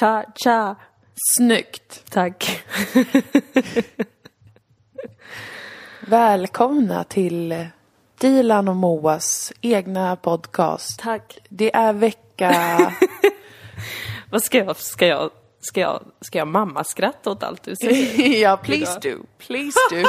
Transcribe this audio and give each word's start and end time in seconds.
down 0.00 0.24
the 0.24 0.24
river. 0.24 0.24
Cha, 0.24 0.24
cha, 0.24 0.32
cha. 0.34 0.76
Snyggt! 1.36 2.10
Tack. 2.10 2.64
Välkomna 6.06 7.04
till 7.04 7.66
Dilan 8.18 8.68
och 8.68 8.76
Moas 8.76 9.52
egna 9.60 10.16
podcast. 10.16 10.98
Tack. 10.98 11.38
Det 11.48 11.76
är 11.76 11.92
vecka... 11.92 12.52
Vad 14.30 14.42
ska 14.42 14.58
jag, 14.58 14.76
ska 14.76 15.06
jag, 15.06 15.30
ska 15.66 15.80
jag, 15.80 16.02
ska 16.20 16.38
jag 16.38 16.48
mamma 16.48 16.84
skratta 16.84 17.30
åt 17.30 17.42
allt 17.42 17.62
du 17.62 17.76
säger? 17.76 18.40
ja, 18.42 18.56
please 18.56 18.98
do. 19.02 19.18
Please 19.38 19.78
do. 19.90 19.96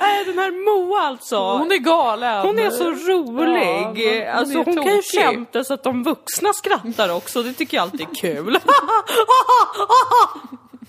Nej, 0.00 0.24
den 0.24 0.38
här 0.38 0.64
Moa 0.64 1.00
alltså. 1.00 1.58
Hon 1.58 1.72
är 1.72 1.78
galen. 1.78 2.46
Hon 2.46 2.58
är 2.58 2.70
så 2.70 2.90
rolig. 2.90 4.04
Ja, 4.04 4.32
hon 4.32 4.38
alltså 4.38 4.58
hon 4.58 4.84
kan 4.84 4.96
ju 4.96 5.02
skämta 5.02 5.64
så 5.64 5.74
att 5.74 5.82
de 5.82 6.02
vuxna 6.02 6.52
skrattar 6.52 7.08
också. 7.08 7.42
Det 7.42 7.52
tycker 7.52 7.76
jag 7.76 7.82
alltid 7.82 8.00
är 8.00 8.14
kul. 8.14 8.58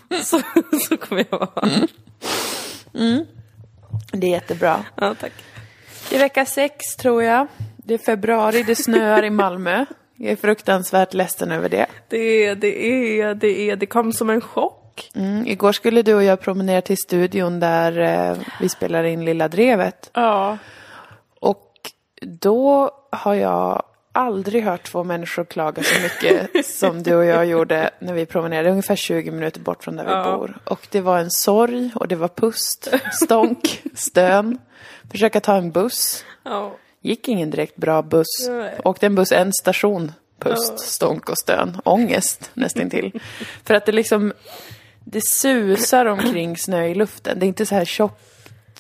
så, 0.24 0.42
så 0.88 0.98
kommer 0.98 1.26
jag 1.30 1.40
vara. 1.40 1.70
Det 4.12 4.28
är 4.28 4.32
jättebra. 4.32 4.86
Ja, 4.96 5.16
tack. 5.16 5.34
Det 6.10 6.16
är 6.16 6.20
vecka 6.20 6.46
sex 6.46 6.96
tror 6.96 7.24
jag. 7.24 7.48
Det 7.78 7.94
är 7.94 7.98
februari, 7.98 8.64
det 8.64 8.76
snöar 8.76 9.24
i 9.24 9.30
Malmö. 9.30 9.86
Jag 10.22 10.32
är 10.32 10.36
fruktansvärt 10.36 11.14
ledsen 11.14 11.52
över 11.52 11.70
det. 11.70 11.86
Det 12.08 12.46
är, 12.46 12.56
det 12.56 12.86
är, 13.22 13.36
det 13.36 13.70
är, 13.70 13.76
det 13.76 13.86
kom 13.86 14.14
som 14.14 14.30
en 14.30 14.42
chock. 14.42 15.12
Mm, 15.16 15.48
igår 15.48 15.72
skulle 15.72 16.02
du 16.02 16.14
och 16.14 16.24
jag 16.24 16.42
promenera 16.42 16.82
till 16.82 16.98
studion 16.98 17.60
där 17.60 18.00
eh, 18.32 18.38
vi 18.62 18.70
spelar 18.70 19.04
in 19.04 19.26
Lilla 19.26 19.48
Drevet. 19.48 20.10
Ja. 20.14 20.58
Och 21.40 21.66
då 22.22 22.92
har 23.12 23.34
jag 23.34 23.84
aldrig 24.12 24.64
hört 24.64 24.84
två 24.84 25.04
människor 25.04 25.46
klaga 25.46 25.84
så 25.84 26.02
mycket 26.02 26.66
som 26.80 27.04
du 27.04 27.16
och 27.16 27.26
jag 27.26 27.46
gjorde 27.46 27.90
när 28.00 28.14
vi 28.14 28.26
promenerade 28.26 28.70
ungefär 28.70 28.96
20 28.96 29.32
minuter 29.32 29.60
bort 29.60 29.84
från 29.84 29.96
där 29.96 30.06
vi 30.06 30.12
Ja. 30.12 30.38
bor. 30.38 30.58
Och 30.66 30.88
det 30.92 31.02
var 31.02 31.20
en 31.20 31.32
sorg 31.32 31.92
och 31.96 32.08
det 32.08 32.16
var 32.16 32.28
pust, 32.28 32.88
stånk, 33.12 33.82
stön. 33.94 34.58
Försöka 35.12 35.40
ta 35.42 35.56
en 35.56 35.72
buss. 35.72 36.26
ja. 36.44 36.76
Gick 37.02 37.28
ingen 37.28 37.50
direkt 37.50 37.76
bra 37.76 38.02
buss. 38.02 38.48
Nej. 38.50 38.80
Åkte 38.84 39.06
en 39.06 39.16
buss 39.16 39.32
en 39.32 39.54
station. 39.54 40.12
Pust, 40.40 40.80
stånk 40.80 41.30
och 41.30 41.38
stön. 41.38 41.82
Ångest 41.86 42.52
nästintill. 42.54 43.20
För 43.66 43.74
att 43.74 43.86
det 43.86 43.92
liksom, 43.92 44.34
det 45.06 45.22
susar 45.42 46.06
omkring 46.06 46.58
snö 46.58 46.86
i 46.88 46.96
luften. 46.96 47.40
Det 47.40 47.46
är 47.46 47.48
inte 47.48 47.66
så 47.66 47.76
här 47.76 47.86
tjockt 47.86 48.26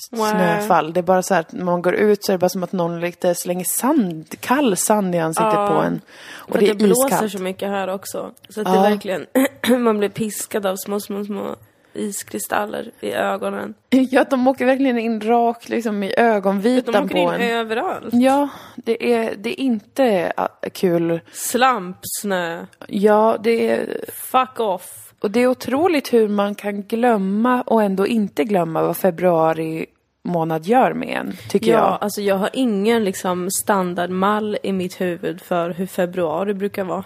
snöfall. 0.09 0.93
Det 0.93 0.99
är 0.99 1.01
bara 1.01 1.21
så 1.21 1.33
här 1.33 1.41
att 1.41 1.51
när 1.53 1.65
man 1.65 1.81
går 1.81 1.93
ut 1.95 2.25
så 2.25 2.31
är 2.31 2.33
det 2.33 2.37
bara 2.39 2.49
som 2.49 2.63
att 2.63 2.71
någon 2.71 2.99
lite 2.99 3.35
slänger 3.35 3.65
sand, 3.65 4.35
kall 4.39 4.77
sand 4.77 5.15
i 5.15 5.17
ansiktet 5.17 5.53
Ja. 5.53 5.67
på 5.67 5.73
en. 5.73 6.01
Och 6.31 6.51
För 6.51 6.59
det 6.59 6.65
är 6.69 6.73
det 6.73 6.83
blåser 6.85 7.07
iskallt. 7.07 7.31
så 7.31 7.39
mycket 7.39 7.69
här 7.69 7.87
också. 7.87 8.31
Så 8.49 8.61
att 8.61 8.67
Ja. 8.67 8.73
det 8.73 8.89
verkligen, 8.89 9.25
man 9.83 9.97
blir 9.97 10.09
piskad 10.09 10.65
av 10.65 10.75
små, 10.75 10.99
små, 10.99 11.25
små 11.25 11.55
iskristaller 11.99 12.91
i 12.99 13.11
ögonen. 13.11 13.73
Ja, 13.89 14.23
de 14.29 14.47
åker 14.47 14.65
verkligen 14.65 14.97
in 14.99 15.21
rakt 15.21 15.69
liksom 15.69 16.03
i 16.03 16.07
De 16.07 16.21
ögonvitan 16.21 17.03
åker 17.03 17.13
på 17.15 17.17
in 17.19 17.29
en. 17.29 17.41
överallt. 17.41 18.09
Ja, 18.13 18.49
det 18.75 19.13
är, 19.13 19.35
det 19.37 19.49
är 19.49 19.59
inte 19.63 20.05
äh, 20.37 20.69
kul. 20.73 21.19
Slampsnö. 21.31 22.65
Ja, 22.87 23.37
det 23.43 23.69
är 23.69 24.05
Fuck 24.13 24.59
off. 24.59 25.13
Och 25.19 25.31
det 25.31 25.39
är 25.39 25.47
otroligt 25.47 26.13
hur 26.13 26.27
man 26.27 26.55
kan 26.55 26.81
glömma 26.83 27.61
och 27.61 27.83
ändå 27.83 28.07
inte 28.07 28.43
glömma 28.43 28.81
vad 28.81 28.97
februari 28.97 29.85
månad 30.23 30.65
gör 30.65 30.93
med 30.93 31.09
en, 31.17 31.33
tycker 31.49 31.71
Ja, 31.71 31.77
jag. 31.77 31.97
alltså 32.01 32.21
jag 32.21 32.35
har 32.35 32.49
ingen 32.53 33.03
liksom 33.03 33.49
standardmall 33.51 34.57
i 34.63 34.71
mitt 34.71 35.01
huvud 35.01 35.41
för 35.41 35.69
hur 35.69 35.85
februari 35.85 36.53
brukar 36.53 36.83
vara. 36.83 37.03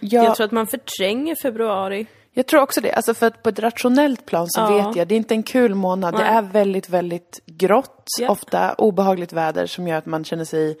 Jag, 0.00 0.24
Jag 0.24 0.34
tror 0.36 0.44
att 0.44 0.52
man 0.52 0.66
förtränger 0.66 1.34
februari. 1.42 2.06
Jag 2.36 2.46
tror 2.46 2.60
också 2.60 2.80
det. 2.80 2.92
Alltså 2.92 3.14
för 3.14 3.26
att 3.26 3.42
på 3.42 3.48
ett 3.48 3.58
rationellt 3.58 4.26
plan 4.26 4.46
så 4.50 4.60
Ja. 4.60 4.86
vet 4.86 4.96
jag, 4.96 5.08
det 5.08 5.14
är 5.14 5.16
inte 5.16 5.34
en 5.34 5.42
kul 5.42 5.74
månad. 5.74 6.14
Det 6.14 6.18
Nej. 6.18 6.28
är 6.36 6.42
väldigt, 6.42 6.88
väldigt 6.88 7.40
grått, 7.46 8.04
Ja. 8.20 8.28
ofta 8.30 8.74
obehagligt 8.74 9.32
väder 9.32 9.66
som 9.66 9.88
gör 9.88 9.96
att 9.98 10.06
man 10.06 10.24
känner 10.24 10.44
sig 10.44 10.78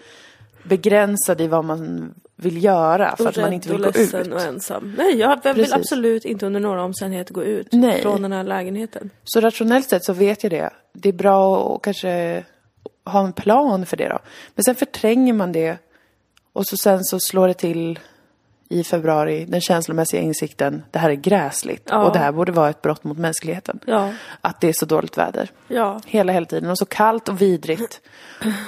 begränsad 0.62 1.40
i 1.40 1.46
vad 1.46 1.64
man 1.64 2.14
vill 2.36 2.64
göra 2.64 3.16
för 3.16 3.24
Och 3.24 3.30
att 3.30 3.36
man 3.36 3.52
inte 3.52 3.68
vill 3.68 3.84
och 3.84 3.94
gå 3.94 4.00
ut. 4.00 4.14
och 4.32 4.40
ensam. 4.40 4.94
Nej, 4.98 5.16
jag 5.16 5.42
vill 5.44 5.54
Precis. 5.54 5.72
absolut 5.72 6.24
inte 6.24 6.46
under 6.46 6.60
några 6.60 6.82
omständigheter 6.84 7.34
gå 7.34 7.44
ut 7.44 7.68
Nej. 7.72 8.02
från 8.02 8.22
den 8.22 8.32
här 8.32 8.44
lägenheten. 8.44 9.10
Så 9.24 9.40
rationellt 9.40 9.88
sett 9.88 10.04
så 10.04 10.12
vet 10.12 10.42
jag 10.42 10.52
det. 10.52 10.70
Det 10.92 11.08
är 11.08 11.12
bra 11.12 11.74
att 11.76 11.82
kanske 11.82 12.44
ha 13.04 13.24
en 13.26 13.32
plan 13.32 13.86
för 13.86 13.96
det 13.96 14.08
då. 14.08 14.18
Men 14.54 14.64
sen 14.64 14.74
förtränger 14.74 15.32
man 15.32 15.52
det 15.52 15.78
och 16.52 16.66
så 16.66 16.76
sen 16.76 17.04
så 17.04 17.20
slår 17.20 17.48
det 17.48 17.54
till 17.54 17.98
i 18.68 18.84
februari, 18.84 19.44
den 19.44 19.60
känslomässiga 19.60 20.20
insikten, 20.20 20.82
det 20.90 20.98
här 20.98 21.10
är 21.10 21.14
gräsligt 21.14 21.88
Ja. 21.90 22.04
och 22.06 22.12
det 22.12 22.18
här 22.18 22.32
borde 22.32 22.52
vara 22.52 22.70
ett 22.70 22.82
brott 22.82 23.04
mot 23.04 23.18
mänskligheten. 23.18 23.80
Ja, 23.86 24.12
Att 24.40 24.60
det 24.60 24.68
är 24.68 24.72
så 24.72 24.86
dåligt 24.86 25.18
väder. 25.18 25.50
ja. 25.68 26.00
Hela, 26.06 26.32
hela 26.32 26.46
tiden. 26.46 26.70
Och 26.70 26.78
så 26.78 26.86
kallt 26.86 27.28
och 27.28 27.42
vidrigt. 27.42 28.00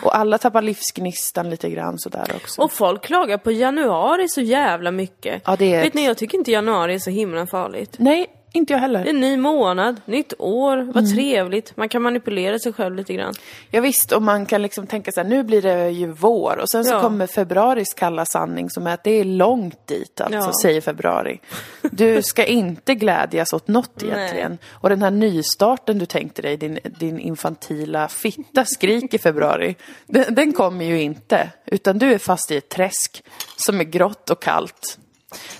Och 0.02 0.16
alla 0.16 0.38
tappar 0.38 0.62
livsgnistan 0.62 1.50
lite 1.50 1.70
grann 1.70 1.98
sådär 1.98 2.26
också. 2.36 2.62
Och 2.62 2.72
folk 2.72 3.02
klagar 3.04 3.38
på 3.38 3.52
januari 3.52 4.28
så 4.28 4.40
jävla 4.40 4.90
mycket. 4.90 5.42
Ja, 5.46 5.56
det 5.58 5.74
är 5.74 5.82
Vet 5.82 5.94
ni, 5.94 6.06
jag 6.06 6.16
tycker 6.18 6.38
inte 6.38 6.50
januari 6.52 6.94
är 6.94 6.98
så 6.98 7.10
himla 7.10 7.46
farligt. 7.46 7.94
Nej, 7.98 8.26
inte 8.58 8.72
jag 8.72 8.78
Det 8.80 8.84
är 8.84 8.88
heller. 8.98 9.06
en 9.06 9.20
ny 9.20 9.36
månad, 9.36 10.00
nytt 10.04 10.32
år, 10.38 10.76
vad 10.76 11.04
Mm. 11.04 11.16
trevligt. 11.16 11.76
Man 11.76 11.88
kan 11.88 12.02
manipulera 12.02 12.58
sig 12.58 12.72
själv 12.72 12.96
lite 12.96 13.14
grann. 13.14 13.34
Ja, 13.70 13.80
visst, 13.80 14.12
och 14.12 14.22
man 14.22 14.46
kan 14.46 14.62
liksom 14.62 14.86
tänka 14.86 15.12
så 15.12 15.20
här, 15.22 15.28
nu 15.28 15.42
blir 15.42 15.62
det 15.62 15.90
ju 15.90 16.06
vår 16.06 16.58
och 16.62 16.70
sen 16.70 16.84
så 16.84 16.94
Ja. 16.94 17.00
kommer 17.00 17.26
februaris 17.26 17.94
kalla 17.94 18.26
sanning 18.26 18.70
som 18.70 18.86
är 18.86 18.94
att 18.94 19.04
det 19.04 19.10
är 19.10 19.24
långt 19.24 19.86
dit 19.86 20.20
alltså, 20.20 20.38
Ja. 20.38 20.52
säger 20.62 20.80
februari. 20.80 21.40
Du 21.82 22.22
ska 22.22 22.44
inte 22.44 22.94
glädjas 22.94 23.52
åt 23.52 23.68
något 23.68 24.02
Nej. 24.02 24.10
egentligen. 24.12 24.58
Och 24.70 24.88
den 24.88 25.02
här 25.02 25.10
nystarten 25.10 25.98
du 25.98 26.06
tänkte 26.06 26.42
dig, 26.42 26.56
din, 26.56 26.78
din 26.84 27.18
infantila 27.18 28.08
fitta 28.08 28.64
skrik 28.64 29.14
i 29.14 29.18
februari, 29.18 29.76
den, 30.06 30.34
den 30.34 30.52
kommer 30.52 30.84
ju 30.84 31.00
inte. 31.02 31.50
Utan 31.66 31.98
du 31.98 32.12
är 32.12 32.18
fast 32.18 32.50
i 32.50 32.56
ett 32.56 32.68
träsk 32.68 33.24
som 33.56 33.80
är 33.80 33.84
grått 33.84 34.30
och 34.30 34.42
kallt. 34.42 34.98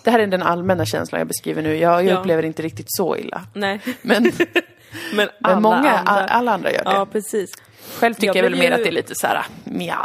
Det 0.03 0.11
här 0.11 0.19
är 0.19 0.27
den 0.27 0.43
allmänna 0.43 0.84
känslan 0.87 1.19
jag 1.19 1.29
beskriver 1.29 1.62
nu. 1.62 1.77
Jag, 1.77 1.93
jag 2.05 2.05
Ja. 2.05 2.19
upplever 2.21 2.43
inte 2.43 2.62
riktigt 2.62 2.87
så 2.89 3.17
illa. 3.17 3.43
Nej, 3.55 3.81
Men, 4.03 4.23
men 5.15 5.29
alla 5.43 5.55
men 5.55 5.62
många, 5.62 5.91
andra. 5.99 6.12
alla 6.25 6.53
andra 6.53 6.73
gör 6.73 6.84
det. 6.84 6.91
Ja, 6.91 7.06
precis. 7.12 7.51
Själv 7.99 8.15
tycker 8.15 8.27
Jag 8.27 8.37
jag, 8.37 8.43
väl 8.43 8.53
blev 8.53 8.62
mer 8.62 8.69
ju- 8.69 8.75
att 8.75 8.83
det 8.83 8.89
är 8.91 8.93
lite 8.93 9.15
så 9.15 9.27
här, 9.27 9.47
mja. 9.65 9.99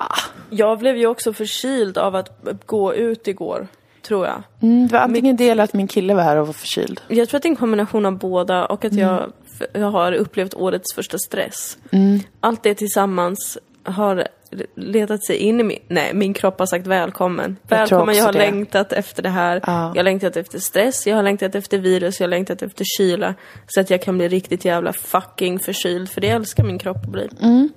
Jag 0.50 0.80
blev 0.80 0.98
ju 0.98 1.08
också 1.08 1.34
förkyld 1.34 1.98
av 1.98 2.16
att 2.16 2.40
gå 2.66 2.94
ut 2.96 3.28
igår, 3.28 3.68
tror 4.02 4.26
jag. 4.28 4.44
Mm, 4.62 4.88
det 4.88 4.94
var 4.94 5.00
antingen 5.00 5.36
det 5.36 5.50
eller 5.50 5.64
att 5.64 5.74
min 5.74 5.88
kille 5.88 6.14
var 6.14 6.24
här 6.24 6.36
och 6.38 6.48
var 6.48 6.54
förkyld. 6.54 7.02
Jag 7.08 7.30
tror 7.30 7.38
att 7.38 7.44
det 7.44 7.48
är 7.48 7.50
en 7.50 7.56
kombination 7.56 8.06
av 8.06 8.18
båda 8.18 8.66
och 8.66 8.86
att 8.86 8.92
Mm. 8.92 9.06
jag, 9.08 9.32
jag 9.74 9.92
har 9.92 10.12
upplevt 10.12 10.54
årets 10.54 10.94
första 10.96 11.18
stress. 11.18 11.78
Mm. 11.92 12.20
Allt 12.40 12.64
det 12.64 12.76
tillsammans 12.76 13.58
har 13.84 14.28
letat 14.76 15.26
sig 15.26 15.38
in 15.38 15.60
i 15.60 15.64
min... 15.64 15.80
Nej, 15.88 16.14
min 16.14 16.34
kropp 16.34 16.60
har 16.60 16.66
sagt 16.66 16.88
välkommen. 16.88 17.58
Jag 17.68 17.78
Välkommen, 17.78 18.16
jag 18.16 18.26
har 18.26 18.34
det. 18.34 18.40
längtat 18.40 18.94
efter 18.94 19.24
det 19.24 19.30
här. 19.30 19.62
Ja. 19.68 19.88
Jag 19.88 19.96
har 19.96 20.04
längtat 20.04 20.38
efter 20.38 20.60
stress, 20.60 21.08
jag 21.08 21.16
har 21.16 21.24
längtat 21.24 21.56
efter 21.56 21.78
virus, 21.78 22.20
jag 22.20 22.28
har 22.28 22.30
längtat 22.30 22.62
efter 22.62 22.86
kyla. 22.98 23.36
Så 23.68 23.80
att 23.82 23.90
jag 23.90 24.02
kan 24.02 24.18
bli 24.18 24.28
riktigt 24.28 24.66
jävla 24.66 24.94
fucking 24.94 25.60
förkyld, 25.60 26.10
för 26.10 26.22
det 26.22 26.30
älskar 26.30 26.64
min 26.64 26.80
kropp 26.80 26.98
att 26.98 27.12
bli. 27.12 27.30
Mm. 27.42 27.70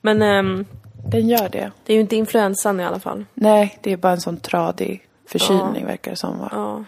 Men 0.00 0.22
ehm, 0.22 0.64
Den 1.10 1.28
gör 1.28 1.48
det. 1.48 1.70
det 1.84 1.92
är 1.92 1.94
ju 1.94 2.00
inte 2.00 2.16
influensan 2.16 2.80
i 2.80 2.84
alla 2.84 3.00
fall. 3.00 3.24
Nej, 3.34 3.78
det 3.82 3.92
är 3.92 3.96
bara 3.96 4.12
en 4.12 4.20
sån 4.20 4.36
tradig 4.36 5.02
förkylning 5.28 5.86
verkar 5.86 6.10
det 6.10 6.16
som. 6.16 6.38
Va? 6.38 6.48
Ja. 6.52 6.84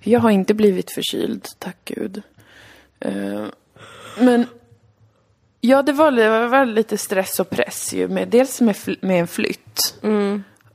Jag 0.00 0.20
har 0.20 0.30
inte 0.30 0.54
blivit 0.54 0.90
förkyld, 0.90 1.46
tack 1.58 1.76
gud. 1.84 2.22
Eh, 3.00 3.44
men 4.18 4.46
ja, 5.68 5.82
det 5.82 5.92
var, 5.92 6.10
det 6.10 6.48
var 6.48 6.66
lite 6.66 6.98
stress 6.98 7.40
och 7.40 7.50
press 7.50 7.92
ju. 7.94 8.08
Med, 8.08 8.28
dels 8.28 8.60
med, 8.60 8.76
med 9.00 9.20
en 9.20 9.26
flytt. 9.26 9.94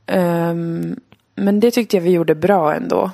Ehm, 0.06 1.00
men 1.34 1.60
det 1.60 1.70
tyckte 1.70 1.96
jag 1.96 2.02
vi 2.02 2.10
gjorde 2.10 2.34
bra 2.34 2.74
ändå. 2.74 3.10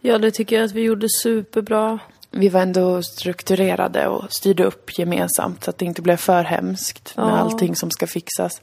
ja, 0.00 0.18
det 0.18 0.30
tycker 0.30 0.56
jag 0.56 0.64
att 0.64 0.72
vi 0.72 0.82
gjorde 0.82 1.06
superbra. 1.22 1.98
Vi 2.30 2.48
var 2.48 2.60
ändå 2.60 3.02
strukturerade 3.02 4.08
och 4.08 4.32
styrde 4.32 4.64
upp 4.64 4.98
gemensamt 4.98 5.64
så 5.64 5.70
att 5.70 5.78
det 5.78 5.84
inte 5.84 6.02
blev 6.02 6.16
för 6.16 6.44
hemskt 6.44 7.16
med 7.16 7.26
Ja. 7.26 7.30
allting 7.38 7.76
som 7.76 7.90
ska 7.90 8.06
fixas. 8.06 8.62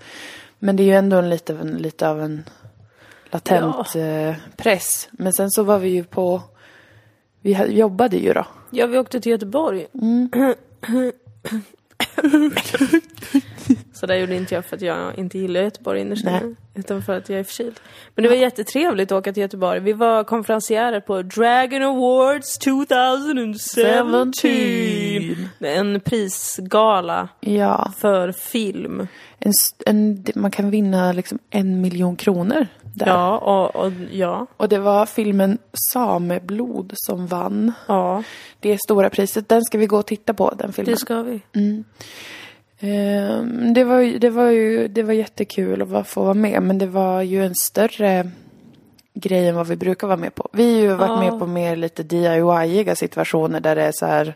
Men 0.60 0.76
det 0.76 0.84
är 0.84 0.86
ju 0.86 0.94
ändå 0.96 1.18
en 1.18 1.30
lite, 1.30 1.64
lite 1.64 2.10
av 2.10 2.22
en 2.22 2.44
latent 3.32 3.96
eh, 3.96 4.36
press. 4.58 5.10
Men 5.12 5.34
sen 5.34 5.52
så 5.52 5.64
var 5.64 5.80
vi 5.80 5.90
ju 5.90 6.04
på, 6.04 6.42
vi 7.42 7.52
jobbade 7.74 8.18
ju 8.18 8.34
då. 8.34 8.46
Ja, 8.70 8.86
vi 8.88 8.98
åkte 8.98 9.22
till 9.22 9.32
Göteborg. 9.32 9.88
Så 13.94 14.06
det 14.06 14.18
gjorde 14.18 14.36
inte 14.36 14.56
jag 14.56 14.66
för 14.66 14.76
att 14.76 14.82
jag 14.82 15.18
inte 15.20 15.38
gillar 15.38 15.62
Göteborg 15.62 16.02
innerst 16.02 16.24
inne, 16.24 16.56
utan 16.76 17.02
för 17.02 17.18
att 17.18 17.30
jag 17.30 17.40
är 17.40 17.44
förkyld. 17.44 17.80
Men 18.16 18.24
det 18.24 18.30
var 18.30 18.36
jättetrevligt 18.36 19.12
att 19.12 19.20
åka 19.20 19.34
till 19.34 19.42
Göteborg. 19.42 19.80
Vi 19.80 19.94
var 19.94 20.24
konferenciärer 20.24 21.00
på 21.00 21.22
Dragon 21.22 21.82
Awards 21.84 22.58
2017. 22.58 24.34
17. 24.42 25.50
En 25.60 26.00
prisgala 26.00 27.30
Ja, 27.40 27.94
för 27.98 28.32
film. 28.32 29.08
En, 29.42 29.52
en, 29.86 30.26
man 30.36 30.52
kan 30.52 30.70
vinna 30.70 31.12
liksom 31.12 31.40
en 31.50 31.82
miljon 31.82 32.16
kronor 32.16 32.68
där. 32.94 33.08
Ja, 33.08 33.38
och, 33.38 33.76
och 33.86 33.92
ja, 34.12 34.48
Och 34.58 34.70
det 34.70 34.80
var 34.80 35.06
filmen 35.06 35.58
Sameblod 35.94 36.94
som 36.96 37.28
vann 37.28 37.74
ja, 37.88 38.24
det 38.60 38.78
stora 38.82 39.10
priset. 39.10 39.50
Den 39.50 39.64
ska 39.64 39.78
vi 39.78 39.86
gå 39.86 39.98
och 39.98 40.06
titta 40.06 40.34
på, 40.34 40.54
den 40.58 40.74
filmen. 40.74 40.94
det 40.94 41.00
ska 41.00 41.22
vi. 41.22 41.42
Ehm, 42.80 43.74
det, 43.74 43.84
var, 43.84 44.20
det, 44.20 44.30
var 44.30 44.50
ju, 44.50 44.88
det 44.88 45.04
var 45.04 45.14
jättekul 45.14 45.96
att 45.96 46.08
få 46.08 46.24
vara 46.24 46.34
med, 46.34 46.64
men 46.64 46.78
det 46.78 46.88
var 46.88 47.22
ju 47.22 47.46
en 47.46 47.56
större 47.56 48.32
grej 49.14 49.48
än 49.48 49.56
vad 49.56 49.68
vi 49.68 49.76
brukar 49.76 50.08
vara 50.08 50.18
med 50.18 50.36
på. 50.36 50.50
Vi 50.54 50.74
har 50.74 50.82
ju 50.82 50.94
varit 50.94 51.10
Ja. 51.10 51.20
med 51.32 51.40
på 51.40 51.48
mer 51.48 51.76
lite 51.76 52.04
DIY-iga 52.04 52.96
situationer 52.96 53.60
där 53.60 53.76
det 53.76 53.84
är 53.84 53.92
så 53.94 54.06
här 54.06 54.36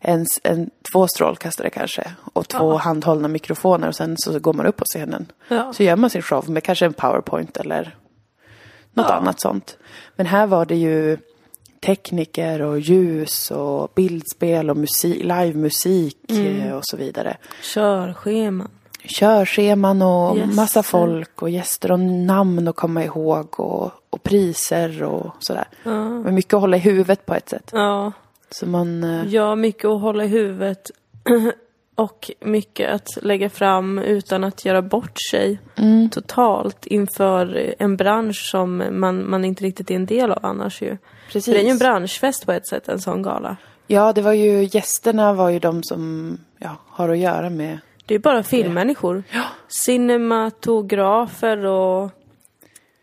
en, 0.00 0.26
en, 0.42 0.70
två 0.92 1.08
strålkastare 1.08 1.70
kanske 1.70 2.10
och 2.32 2.48
två 2.48 2.76
handhållna 2.76 3.28
mikrofoner 3.28 3.88
och 3.88 3.94
sen 3.96 4.16
så 4.18 4.38
går 4.38 4.52
man 4.52 4.66
upp 4.66 4.76
på 4.76 4.84
scenen. 4.84 5.26
Ja. 5.48 5.72
Så 5.72 5.82
gör 5.82 5.96
man 5.96 6.10
sin 6.10 6.22
show 6.22 6.50
med 6.50 6.62
kanske 6.64 6.86
en 6.86 6.92
powerpoint 6.92 7.56
eller 7.56 7.96
något 8.94 9.06
Ja. 9.08 9.14
annat 9.14 9.40
sånt. 9.40 9.76
Men 10.16 10.26
här 10.26 10.46
var 10.46 10.66
det 10.66 10.76
ju 10.76 11.18
tekniker 11.80 12.62
och 12.62 12.80
ljus 12.80 13.50
och 13.50 13.90
bildspel 13.94 14.70
och 14.70 14.76
musik, 14.76 15.22
livemusik 15.24 16.16
Mm. 16.30 16.60
eh, 16.60 16.72
och 16.74 16.82
så 16.84 16.96
vidare. 16.96 17.36
Körscheman. 17.62 18.68
Körscheman 19.04 20.02
och 20.02 20.36
Gäster. 20.38 20.54
massa 20.56 20.82
folk 20.82 21.42
och 21.42 21.50
gäster 21.50 21.92
och 21.92 22.00
namn 22.00 22.68
att 22.68 22.76
komma 22.76 23.04
ihåg 23.04 23.60
och, 23.60 23.90
och 24.10 24.22
priser 24.22 25.02
och 25.02 25.34
sådär. 25.40 25.68
Men 25.82 26.34
mycket 26.34 26.54
att 26.54 26.60
hålla 26.60 26.76
i 26.76 26.80
huvudet 26.80 27.26
på 27.26 27.34
ett 27.34 27.48
sätt. 27.48 27.70
Ja, 27.72 28.12
Så 28.50 28.66
man... 28.66 29.04
eh, 29.04 29.26
ja, 29.34 29.54
mycket 29.54 29.84
att 29.84 30.00
hålla 30.00 30.24
i 30.24 30.28
huvudet. 30.28 30.90
Och 31.94 32.30
mycket 32.40 32.90
att 32.90 33.08
lägga 33.22 33.50
fram 33.50 33.98
utan 33.98 34.44
att 34.44 34.64
göra 34.64 34.82
bort 34.82 35.18
sig 35.30 35.58
Mm. 35.76 36.10
totalt 36.10 36.86
inför 36.86 37.74
en 37.78 37.96
bransch 37.96 38.48
som 38.50 38.82
man, 38.90 39.30
man 39.30 39.44
inte 39.44 39.64
riktigt 39.64 39.90
är 39.90 39.94
en 39.94 40.06
del 40.06 40.32
av 40.32 40.38
annars 40.46 40.82
ju. 40.82 40.96
Precis. 41.26 41.44
För 41.44 41.52
det 41.52 41.60
är 41.60 41.64
ju 41.64 41.70
en 41.70 41.78
branschfest 41.78 42.46
på 42.46 42.52
ett 42.52 42.68
sätt, 42.68 42.88
en 42.88 43.00
sån 43.00 43.22
gala. 43.22 43.56
Ja, 43.86 44.12
det 44.12 44.22
var 44.22 44.32
ju 44.32 44.68
gästerna 44.72 45.32
var 45.32 45.48
ju 45.50 45.58
de 45.58 45.82
som 45.82 46.32
ja, 46.58 46.76
har 46.88 47.08
att 47.08 47.18
göra 47.18 47.50
med... 47.50 47.78
Det 48.06 48.14
är 48.14 48.18
bara 48.18 48.42
filmmänniskor. 48.42 49.22
Cinematografer 49.68 51.66
och 51.66 52.10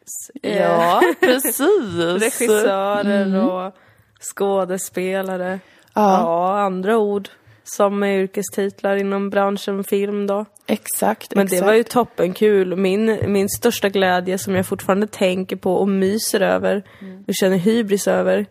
s- 0.04 0.32
eh, 0.44 1.00
precis. 1.20 1.60
regissörer 1.98 3.46
och 3.46 3.74
skådespelare. 4.20 5.60
Ja. 5.94 6.20
Ja, 6.20 6.60
andra 6.60 6.98
ord 6.98 7.30
som 7.64 8.04
är 8.04 8.18
yrkestitlar 8.18 8.96
inom 8.96 9.30
branschen 9.30 9.84
film 9.84 10.28
då. 10.28 10.46
Exakt, 10.68 11.36
Men 11.36 11.46
exakt. 11.46 11.62
det 11.62 11.66
var 11.66 11.74
ju 11.74 11.84
toppenkul. 11.84 12.76
Min, 12.76 13.20
min 13.28 13.50
största 13.50 13.90
glädje 13.90 14.38
som 14.38 14.56
jag 14.56 14.66
fortfarande 14.66 15.08
tänker 15.08 15.56
på 15.56 15.74
och 15.76 15.88
myser 15.88 16.42
över 16.42 16.84
och 17.28 17.34
känner 17.36 17.58
hybris 17.58 18.08
över 18.08 18.46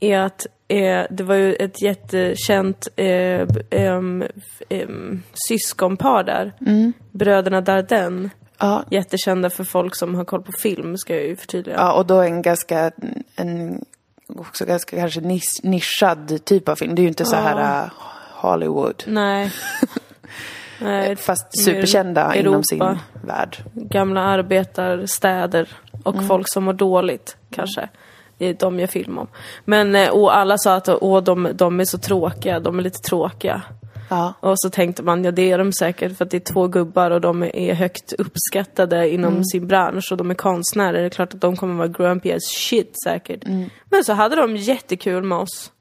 är 0.00 0.18
att 0.18 0.46
eh, 0.68 1.02
det 1.10 1.22
var 1.22 1.34
ju 1.34 1.54
ett 1.54 1.82
jättekänt 1.82 2.88
eh, 2.96 3.06
f- 3.40 3.46
em, 3.70 5.22
syskonpar 5.48 6.24
där. 6.24 6.52
Bröderna 7.12 7.60
Dardenne. 7.60 8.30
Ja, 8.58 8.84
Jättekända 8.90 9.50
för 9.50 9.64
folk 9.64 9.96
som 9.96 10.14
har 10.14 10.24
koll 10.24 10.42
på 10.42 10.52
film, 10.52 10.96
ska 10.98 11.14
jag 11.14 11.24
ju 11.26 11.36
förtydliga. 11.36 11.76
ja, 11.76 11.92
och 11.92 12.06
då 12.06 12.20
en 12.20 12.42
ganska... 12.42 12.90
En, 13.36 13.84
också 14.38 14.64
ganska 14.64 14.96
kanske 14.96 15.20
nis, 15.20 15.60
nischad 15.62 16.44
typ 16.44 16.68
av 16.68 16.76
film. 16.76 16.94
Det 16.94 17.00
är 17.00 17.04
ju 17.04 17.08
inte 17.08 17.24
så 17.24 17.36
här 17.36 17.84
uh, 17.84 17.90
Hollywood. 18.34 19.02
Nej. 19.06 19.52
Nej, 20.82 21.16
Fast 21.16 21.64
superkända 21.64 22.20
Europa. 22.22 22.38
inom 22.38 22.64
sin 22.64 22.98
värld. 23.22 23.56
gamla 23.74 24.20
arbetarstäder 24.20 25.68
och 26.04 26.14
Mm. 26.14 26.28
folk 26.28 26.46
som 26.52 26.64
mår 26.64 26.72
dåligt 26.72 27.36
kanske. 27.50 27.88
Det 28.38 28.46
är 28.46 28.54
de 28.54 28.80
jag 28.80 28.90
film 28.90 29.18
om. 29.18 29.26
Men 29.64 29.96
eh, 29.96 30.08
och 30.08 30.36
alla 30.36 30.58
sa 30.58 30.74
att 30.74 30.88
åh, 30.88 31.22
de, 31.22 31.48
de 31.54 31.80
är 31.80 31.84
så 31.84 31.98
tråkiga, 31.98 32.60
de 32.60 32.78
är 32.78 32.82
lite 32.82 32.98
tråkiga. 32.98 33.62
Ja. 34.10 34.34
Och 34.40 34.60
så 34.60 34.70
tänkte 34.70 35.02
man, 35.02 35.24
ja 35.24 35.30
det 35.30 35.50
är 35.50 35.58
de 35.58 35.72
säkert 35.72 36.16
för 36.16 36.24
att 36.24 36.30
det 36.30 36.36
är 36.36 36.52
två 36.52 36.66
gubbar 36.66 37.10
och 37.10 37.20
de 37.20 37.42
är 37.42 37.74
högt 37.74 38.12
uppskattade 38.12 39.10
inom 39.10 39.32
Mm. 39.32 39.44
sin 39.44 39.66
bransch 39.66 40.08
och 40.12 40.16
de 40.16 40.30
är 40.30 40.34
konstnärer. 40.34 40.92
Det 41.00 41.04
är 41.04 41.08
klart 41.10 41.34
att 41.34 41.40
de 41.40 41.56
kommer 41.56 41.74
vara 41.74 41.88
grumpy 41.88 42.32
as 42.32 42.44
shit 42.44 42.94
säkert. 43.04 43.44
Mm. 43.46 43.70
Men 43.90 44.04
så 44.04 44.12
hade 44.12 44.36
de 44.36 44.56
jättekul 44.56 45.22
med 45.22 45.38
oss. 45.38 45.72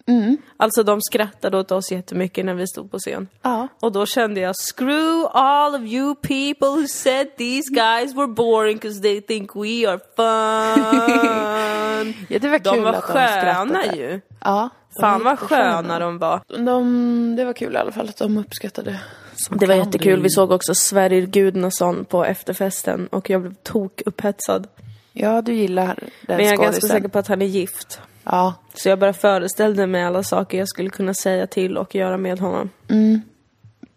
Alltså 0.57 0.83
de 0.83 1.01
skrattade 1.01 1.57
åt 1.57 1.71
oss 1.71 1.91
jättemycket 1.91 2.45
när 2.45 2.53
vi 2.53 2.67
stod 2.67 2.91
på 2.91 2.99
scen. 2.99 3.27
Ja. 3.41 3.67
Och 3.79 3.91
då 3.91 4.05
kände 4.05 4.39
jag, 4.39 4.55
screw 4.55 5.27
all 5.33 5.75
of 5.75 5.81
you 5.81 6.15
people 6.15 6.67
who 6.67 6.87
said 6.87 7.27
these 7.37 7.69
guys 7.73 8.15
were 8.15 8.27
boring 8.27 8.77
because 8.77 9.01
they 9.01 9.21
think 9.21 9.55
we 9.55 9.89
are 9.89 9.99
fun. 10.15 12.13
Ja, 12.29 12.39
det 12.39 12.49
var 12.49 12.59
de 12.59 12.69
kul 12.69 12.83
var 12.83 12.93
att 12.93 13.07
de 13.07 13.13
sköna 13.13 13.27
skrattade. 13.27 13.97
ju. 13.97 14.21
Ja. 14.41 14.69
Fan 14.99 15.23
vad 15.23 15.39
sköna 15.39 15.99
de 15.99 16.17
var. 16.17 16.41
De, 16.47 17.35
det 17.35 17.45
var 17.45 17.53
kul 17.53 17.73
i 17.73 17.77
alla 17.77 17.91
fall 17.91 18.09
att 18.09 18.17
de 18.17 18.37
uppskattade. 18.37 18.99
som 19.35 19.57
Det 19.57 19.65
var 19.65 19.75
jättekul. 19.75 20.21
Vi 20.21 20.29
såg 20.29 20.51
också 20.51 20.75
Sverrir 20.75 21.25
Gudnason 21.25 22.05
på 22.05 22.25
efterfesten 22.25 23.07
och 23.07 23.29
jag 23.29 23.41
blev 23.41 23.53
tok 23.53 24.01
upphetsad. 24.05 24.67
Ja, 25.13 25.41
du 25.41 25.53
gillar 25.53 25.85
den 26.21 26.37
Men 26.37 26.45
jag 26.45 26.53
är 26.53 26.57
ganska 26.57 26.87
säker 26.87 27.07
på 27.07 27.19
att 27.19 27.27
han 27.27 27.41
är 27.41 27.45
gift. 27.45 28.01
Ja. 28.23 28.53
Så 28.73 28.89
jag 28.89 28.99
bara 28.99 29.13
föreställde 29.13 29.87
mig 29.87 30.03
alla 30.03 30.23
saker 30.23 30.57
jag 30.57 30.67
skulle 30.67 30.89
kunna 30.89 31.13
säga 31.13 31.47
till 31.47 31.77
och 31.77 31.95
göra 31.95 32.17
med 32.17 32.39
honom. 32.39 32.69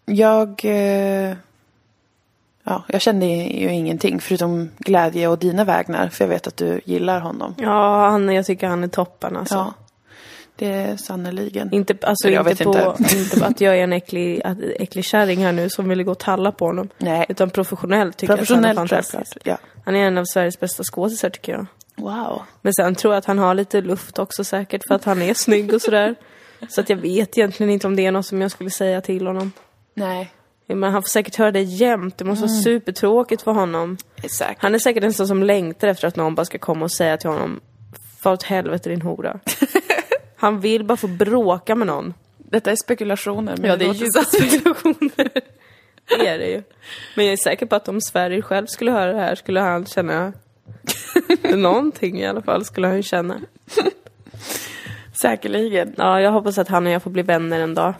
Jag... 0.05 0.61
Eh, 0.65 1.35
ja, 2.63 2.83
jag 2.87 3.01
kände 3.01 3.25
ju 3.25 3.71
ingenting 3.71 4.19
förutom 4.19 4.69
glädje 4.77 5.27
och 5.27 5.39
dina 5.39 5.63
vägnar. 5.63 6.09
För 6.09 6.23
jag 6.23 6.29
vet 6.29 6.47
att 6.47 6.57
du 6.57 6.81
gillar 6.85 7.19
honom. 7.19 7.55
Ja, 7.57 8.09
han, 8.09 8.33
jag 8.33 8.45
tycker 8.45 8.67
han 8.67 8.83
är 8.83 8.87
toppen 8.87 9.37
alltså. 9.37 9.55
Ja. 9.55 9.73
Det 10.55 10.67
är 10.67 10.97
sannerligen. 10.97 11.73
Inte, 11.73 11.95
alltså 12.01 12.29
jag 12.29 12.51
inte, 12.51 12.63
på, 12.63 12.95
inte. 12.99 13.17
inte 13.17 13.45
att 13.45 13.61
jag 13.61 13.77
är 13.77 13.83
en 13.83 13.93
äcklig, 13.93 14.41
äcklig 14.79 15.05
kärring 15.05 15.43
här 15.43 15.51
nu 15.51 15.69
som 15.69 15.89
vill 15.89 16.03
gå 16.03 16.11
och 16.11 16.19
talla 16.19 16.51
på 16.51 16.65
honom. 16.65 16.89
Nej. 16.97 17.25
Utan 17.29 17.49
professionellt 17.49 18.17
tycker 18.17 18.33
jag 18.33 18.41
att 18.41 18.49
han 18.49 18.65
är 18.65 18.73
Professionellt 18.73 19.09
fantastisk. 19.09 19.37
Ja. 19.43 19.57
Han 19.85 19.95
är 19.95 20.07
en 20.07 20.17
av 20.17 20.25
Sveriges 20.25 20.59
bästa 20.59 20.83
skådisar 20.83 21.29
tycker 21.29 21.51
jag. 21.51 21.65
Wow. 21.95 22.41
Men 22.61 22.73
sen 22.73 22.95
tror 22.95 23.13
jag 23.13 23.19
att 23.19 23.25
han 23.25 23.39
har 23.39 23.53
lite 23.53 23.81
luft 23.81 24.19
också 24.19 24.43
säkert 24.43 24.81
för 24.87 24.95
att 24.95 25.03
han 25.03 25.21
är 25.21 25.33
snygg 25.33 25.73
och 25.73 25.81
sådär. 25.81 26.15
Så 26.69 26.81
att 26.81 26.89
jag 26.89 26.97
vet 26.97 27.37
egentligen 27.37 27.69
inte 27.69 27.87
om 27.87 27.95
det 27.95 28.05
är 28.05 28.11
något 28.11 28.25
som 28.25 28.41
jag 28.41 28.51
skulle 28.51 28.69
säga 28.69 29.01
till 29.01 29.27
honom. 29.27 29.51
Nej. 29.93 30.33
Men 30.67 30.93
han 30.93 31.01
får 31.01 31.09
säkert 31.09 31.35
höra 31.35 31.51
det 31.51 31.61
jämt. 31.61 32.17
Det 32.17 32.25
måste 32.25 32.41
vara 32.45 32.61
supertråkigt 32.61 33.41
för 33.41 33.51
honom. 33.51 33.97
Exakt. 34.23 34.61
Han 34.61 34.75
är 34.75 34.79
säkert 34.79 35.03
en 35.03 35.13
sån 35.13 35.27
som 35.27 35.43
längtar 35.43 35.87
efter 35.87 36.07
att 36.07 36.15
någon 36.15 36.35
bara 36.35 36.45
ska 36.45 36.57
komma 36.57 36.85
och 36.85 36.91
säga 36.91 37.17
till 37.17 37.29
honom 37.29 37.59
Far 38.23 38.33
åt 38.33 38.43
helvete 38.43 38.89
din 38.89 39.01
hora. 39.01 39.39
Han 40.43 40.59
vill 40.59 40.83
bara 40.83 40.97
få 40.97 41.07
bråka 41.07 41.75
med 41.75 41.87
någon. 41.87 42.13
Detta 42.37 42.71
är 42.71 42.75
spekulationer. 42.75 43.57
Men 43.57 43.69
Ja, 43.69 43.77
det 43.77 43.85
är 43.85 43.93
djupa 43.93 44.23
spekulationer. 44.23 45.29
Det 46.07 46.27
är 46.27 46.37
det 46.37 46.47
ju. 46.47 46.63
Men 47.15 47.25
jag 47.25 47.33
är 47.33 47.37
säker 47.37 47.65
på 47.65 47.75
att 47.75 47.87
om 47.87 48.01
Sverige 48.01 48.41
själv 48.41 48.65
skulle 48.65 48.91
höra 48.91 49.13
det 49.13 49.19
här 49.19 49.35
skulle 49.35 49.59
han 49.59 49.85
känna 49.85 50.33
någonting 51.55 52.19
i 52.19 52.27
alla 52.27 52.41
fall 52.41 52.65
skulle 52.65 52.87
han 52.87 52.95
ju 52.95 53.03
känna. 53.03 53.41
Säkerligen. 55.21 55.93
Ja, 55.97 56.21
jag 56.21 56.31
hoppas 56.31 56.57
att 56.57 56.67
han 56.67 56.85
och 56.85 56.91
jag 56.91 57.03
får 57.03 57.11
bli 57.11 57.23
vänner 57.23 57.59
en 57.59 57.73
dag. 57.73 57.93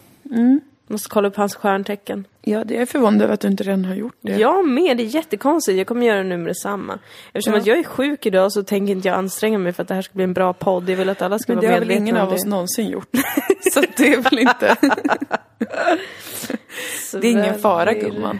Måste 0.87 1.09
kolla 1.09 1.27
upp 1.27 1.35
hans 1.35 1.55
stjärntecken. 1.55 2.25
Ja, 2.41 2.63
det 2.63 2.77
är 2.77 2.85
förvånande 2.85 3.23
över 3.23 3.33
att 3.33 3.39
du 3.39 3.47
inte 3.47 3.63
redan 3.63 3.85
har 3.85 3.95
gjort 3.95 4.15
det. 4.21 4.35
Jag 4.35 4.67
med, 4.67 4.97
det 4.97 5.03
är 5.03 5.05
jättekonstigt. 5.05 5.77
Jag 5.77 5.87
kommer 5.87 6.05
göra 6.05 6.17
det 6.17 6.23
nu 6.23 6.37
med 6.37 6.47
detsamma. 6.47 6.99
Eftersom 7.33 7.53
Ja. 7.53 7.59
att 7.59 7.65
jag 7.65 7.77
är 7.79 7.83
sjuk 7.83 8.25
idag 8.25 8.51
så 8.51 8.63
tänker 8.63 8.91
inte 8.91 9.07
jag 9.07 9.17
anstränga 9.17 9.57
mig 9.57 9.73
för 9.73 9.81
att 9.81 9.87
det 9.87 9.95
här 9.95 10.01
ska 10.01 10.13
bli 10.13 10.23
en 10.23 10.33
bra 10.33 10.53
podd. 10.53 10.89
Jag 10.89 10.97
vill 10.97 11.09
att 11.09 11.21
alla 11.21 11.39
ska 11.39 11.53
Men 11.53 11.61
det 11.61 11.67
vara 11.67 11.75
har 11.75 11.79
väl 11.79 11.87
medvetna 11.87 12.05
ingen 12.07 12.15
om 12.15 12.21
av 12.21 12.29
det. 12.29 12.35
oss 12.35 12.45
någonsin 12.45 12.89
gjort. 12.89 13.09
så 13.73 13.81
det 13.97 14.13
är 14.13 14.21
väl 14.21 14.39
inte... 14.39 14.75
det 17.21 17.27
är 17.27 17.31
ingen 17.31 17.59
fara, 17.59 17.93
gumman. 17.93 18.39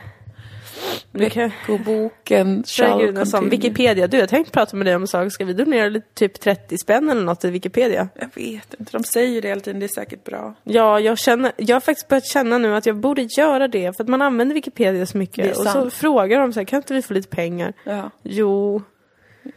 Veckoboken 1.13 2.63
shall 2.67 3.13
continue. 3.13 3.49
Wikipedia. 3.49 4.07
Du, 4.07 4.17
jag 4.17 4.29
tänkte 4.29 4.51
prata 4.51 4.75
med 4.75 4.85
dig 4.87 4.95
om 4.95 5.01
en 5.01 5.07
sak. 5.07 5.31
Ska 5.31 5.45
vi 5.45 5.53
donera 5.53 5.89
lite, 5.89 6.07
typ 6.13 6.39
30 6.39 6.77
spänn 6.77 7.09
eller 7.09 7.23
något 7.23 7.39
till 7.39 7.51
Wikipedia? 7.51 8.09
Jag 8.15 8.29
vet 8.35 8.73
inte, 8.79 8.91
de 8.91 9.03
säger 9.03 9.41
det 9.41 9.47
hela 9.47 9.61
tiden, 9.61 9.79
det 9.79 9.85
är 9.85 9.95
säkert 9.95 10.23
bra. 10.23 10.55
Ja, 10.63 10.99
jag, 10.99 11.17
känner, 11.17 11.51
jag 11.57 11.75
har 11.75 11.81
faktiskt 11.81 12.07
börjat 12.07 12.25
känna 12.25 12.57
nu 12.57 12.75
att 12.75 12.85
jag 12.85 12.97
borde 12.97 13.27
göra 13.37 13.67
det. 13.67 13.97
För 13.97 14.03
att 14.03 14.09
man 14.09 14.21
använder 14.21 14.55
Wikipedia 14.55 15.05
så 15.05 15.17
mycket. 15.17 15.57
Och 15.57 15.65
så 15.65 15.89
frågar 15.89 16.39
de 16.39 16.53
så 16.53 16.59
här, 16.59 16.65
kan 16.65 16.77
inte 16.77 16.93
vi 16.93 17.01
få 17.01 17.13
lite 17.13 17.27
pengar? 17.29 17.73
Ja. 17.83 18.11
Jo. 18.23 18.81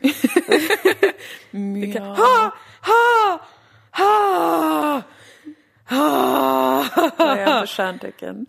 ja. 1.94 2.16
Ha! 2.16 2.52
Ha! 2.80 3.40
Ha! 3.90 5.02
Ha! 5.88 6.84
Vad 7.16 7.28
är 7.28 7.40
jag 7.40 7.60
för 7.60 7.66
stjärntecken? 7.66 8.46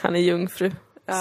Han 0.00 0.16
är 0.16 0.20
jungfru. 0.20 0.72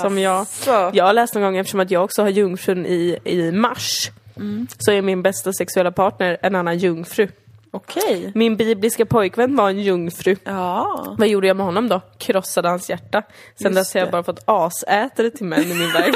Som 0.01 0.17
jag. 0.17 0.47
Jag 0.93 1.03
har 1.03 1.13
läst 1.13 1.33
någon 1.33 1.43
gång, 1.43 1.57
eftersom 1.57 1.79
att 1.79 1.91
jag 1.91 2.03
också 2.03 2.21
har 2.21 2.29
jungfrun 2.29 2.85
i, 2.85 3.17
i 3.23 3.51
mars, 3.51 4.11
mm. 4.37 4.67
så 4.77 4.91
är 4.91 5.01
min 5.01 5.21
bästa 5.21 5.53
sexuella 5.53 5.91
partner 5.91 6.37
en 6.41 6.55
annan 6.55 6.77
jungfru. 6.77 7.27
Okej. 7.71 8.31
Min 8.35 8.57
bibliska 8.57 9.05
pojkvän 9.05 9.55
var 9.55 9.69
en 9.69 9.79
jungfru. 9.79 10.35
Ja. 10.43 11.15
Vad 11.17 11.27
gjorde 11.27 11.47
jag 11.47 11.57
med 11.57 11.65
honom 11.65 11.89
då? 11.89 12.01
Krossade 12.17 12.69
hans 12.69 12.89
hjärta. 12.89 13.23
Sen 13.61 13.73
dess 13.73 13.93
har 13.93 14.01
jag 14.01 14.11
bara 14.11 14.23
fått 14.23 14.43
asätare 14.45 15.29
till 15.29 15.45
män 15.45 15.63
i 15.63 15.73
min 15.73 15.91
väg. 15.93 16.13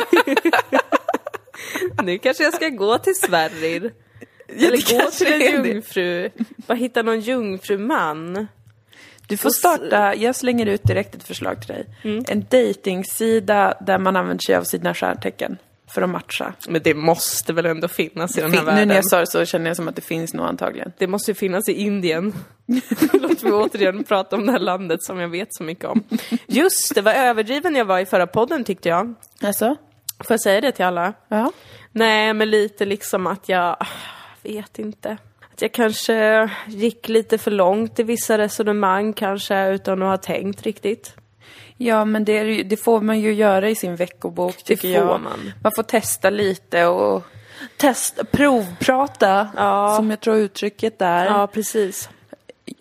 nu 2.03 2.17
kanske 2.17 2.43
jag 2.43 2.53
ska 2.53 2.69
gå 2.69 2.98
till 2.98 3.15
Sverrir. 3.15 3.93
Eller 4.48 5.03
gå 5.03 5.12
till 5.12 5.34
en 5.34 5.65
jungfru. 5.65 6.29
Bara 6.67 6.74
hitta 6.74 7.01
någon 7.01 7.19
jungfruman. 7.19 8.48
Du 9.27 9.38
får 9.38 9.50
starta, 9.50 10.15
jag 10.15 10.36
slänger 10.36 10.65
ut 10.65 10.84
direkt 10.84 11.15
ett 11.15 11.24
förslag 11.24 11.62
till 11.62 11.67
dig. 11.75 11.86
En 12.27 12.46
dejtingsida 12.50 13.74
där 13.82 13.98
man 13.98 14.15
använder 14.15 14.44
sig 14.44 14.55
av 14.55 14.63
sina 14.63 14.94
stjärntecken 14.94 15.58
för 15.88 16.01
att 16.01 16.10
matcha. 16.10 16.53
Men 16.67 16.82
det 16.84 16.94
måste 16.94 17.53
väl 17.53 17.65
ändå 17.65 17.88
finnas 17.88 18.38
i 18.38 18.41
den 18.41 18.51
här 18.51 18.58
Fin- 18.58 18.65
nu 18.65 18.72
världen? 18.72 18.88
när 18.88 18.96
jag 18.96 19.10
sa 19.10 19.20
det 19.20 19.27
så 19.27 19.46
känner 19.46 19.67
jag 19.70 19.75
som 19.77 19.88
att 19.88 19.96
det 19.96 20.01
finns 20.01 20.34
nog 20.34 20.46
antagligen. 20.46 20.91
Det 20.98 21.08
måste 21.08 21.32
ju 21.32 21.36
finnas 21.36 21.70
i 21.70 21.74
Indien. 21.74 22.34
Låt 23.13 23.44
mig 23.44 23.51
återigen 23.51 24.03
prata 24.03 24.36
om 24.36 24.46
det 24.46 24.51
här 24.51 24.60
landet 24.60 25.03
som 25.03 25.20
jag 25.20 25.29
vet 25.29 25.48
så 25.55 25.63
mycket 25.63 25.86
om. 25.86 26.03
Just 26.48 26.96
det, 26.96 27.01
vad 27.01 27.15
överdriven 27.15 27.75
jag 27.75 27.86
var 27.86 28.00
i 28.00 28.05
förra 28.05 28.27
podden 28.27 28.63
tyckte 28.63 28.89
jag. 28.89 29.13
Alltså? 29.41 29.75
Får 30.20 30.34
jag 30.34 30.41
säga 30.41 30.62
det 30.62 30.72
till 30.72 30.86
alla? 30.86 31.13
Ja. 31.27 31.51
Nej, 31.91 32.34
men 32.34 32.50
lite 32.50 32.86
liksom 32.86 33.27
att 33.27 33.50
jag 33.50 33.77
ah, 33.79 33.86
vet 34.44 34.79
inte. 34.79 35.17
Att 35.56 35.62
jag 35.62 35.72
kanske 35.72 36.50
gick 36.68 37.10
lite 37.10 37.38
för 37.38 37.52
långt 37.52 38.00
i 38.00 38.04
vissa 38.04 38.38
resonemang 38.38 39.14
kanske 39.14 39.68
utan 39.70 40.02
att 40.02 40.10
ha 40.10 40.18
tänkt 40.18 40.62
riktigt. 40.62 41.16
Ja, 41.78 42.06
men 42.06 42.26
det, 42.26 42.64
det 42.64 42.78
får 42.78 43.02
man 43.02 43.20
ju 43.20 43.34
göra 43.34 43.70
i 43.70 43.76
sin 43.76 43.96
veckobok, 43.96 44.64
tycker 44.64 44.88
får 45.00 45.08
jag. 45.10 45.22
man. 45.22 45.54
Man 45.64 45.72
får 45.76 45.84
testa 45.84 46.30
lite 46.30 46.86
och 46.86 47.24
testa, 47.78 48.24
provprata, 48.26 49.48
Ja. 49.56 49.96
som 49.98 50.10
jag 50.10 50.20
tror 50.20 50.36
uttrycket 50.38 51.02
är. 51.02 51.26
Ja, 51.26 51.48
precis. 51.48 52.10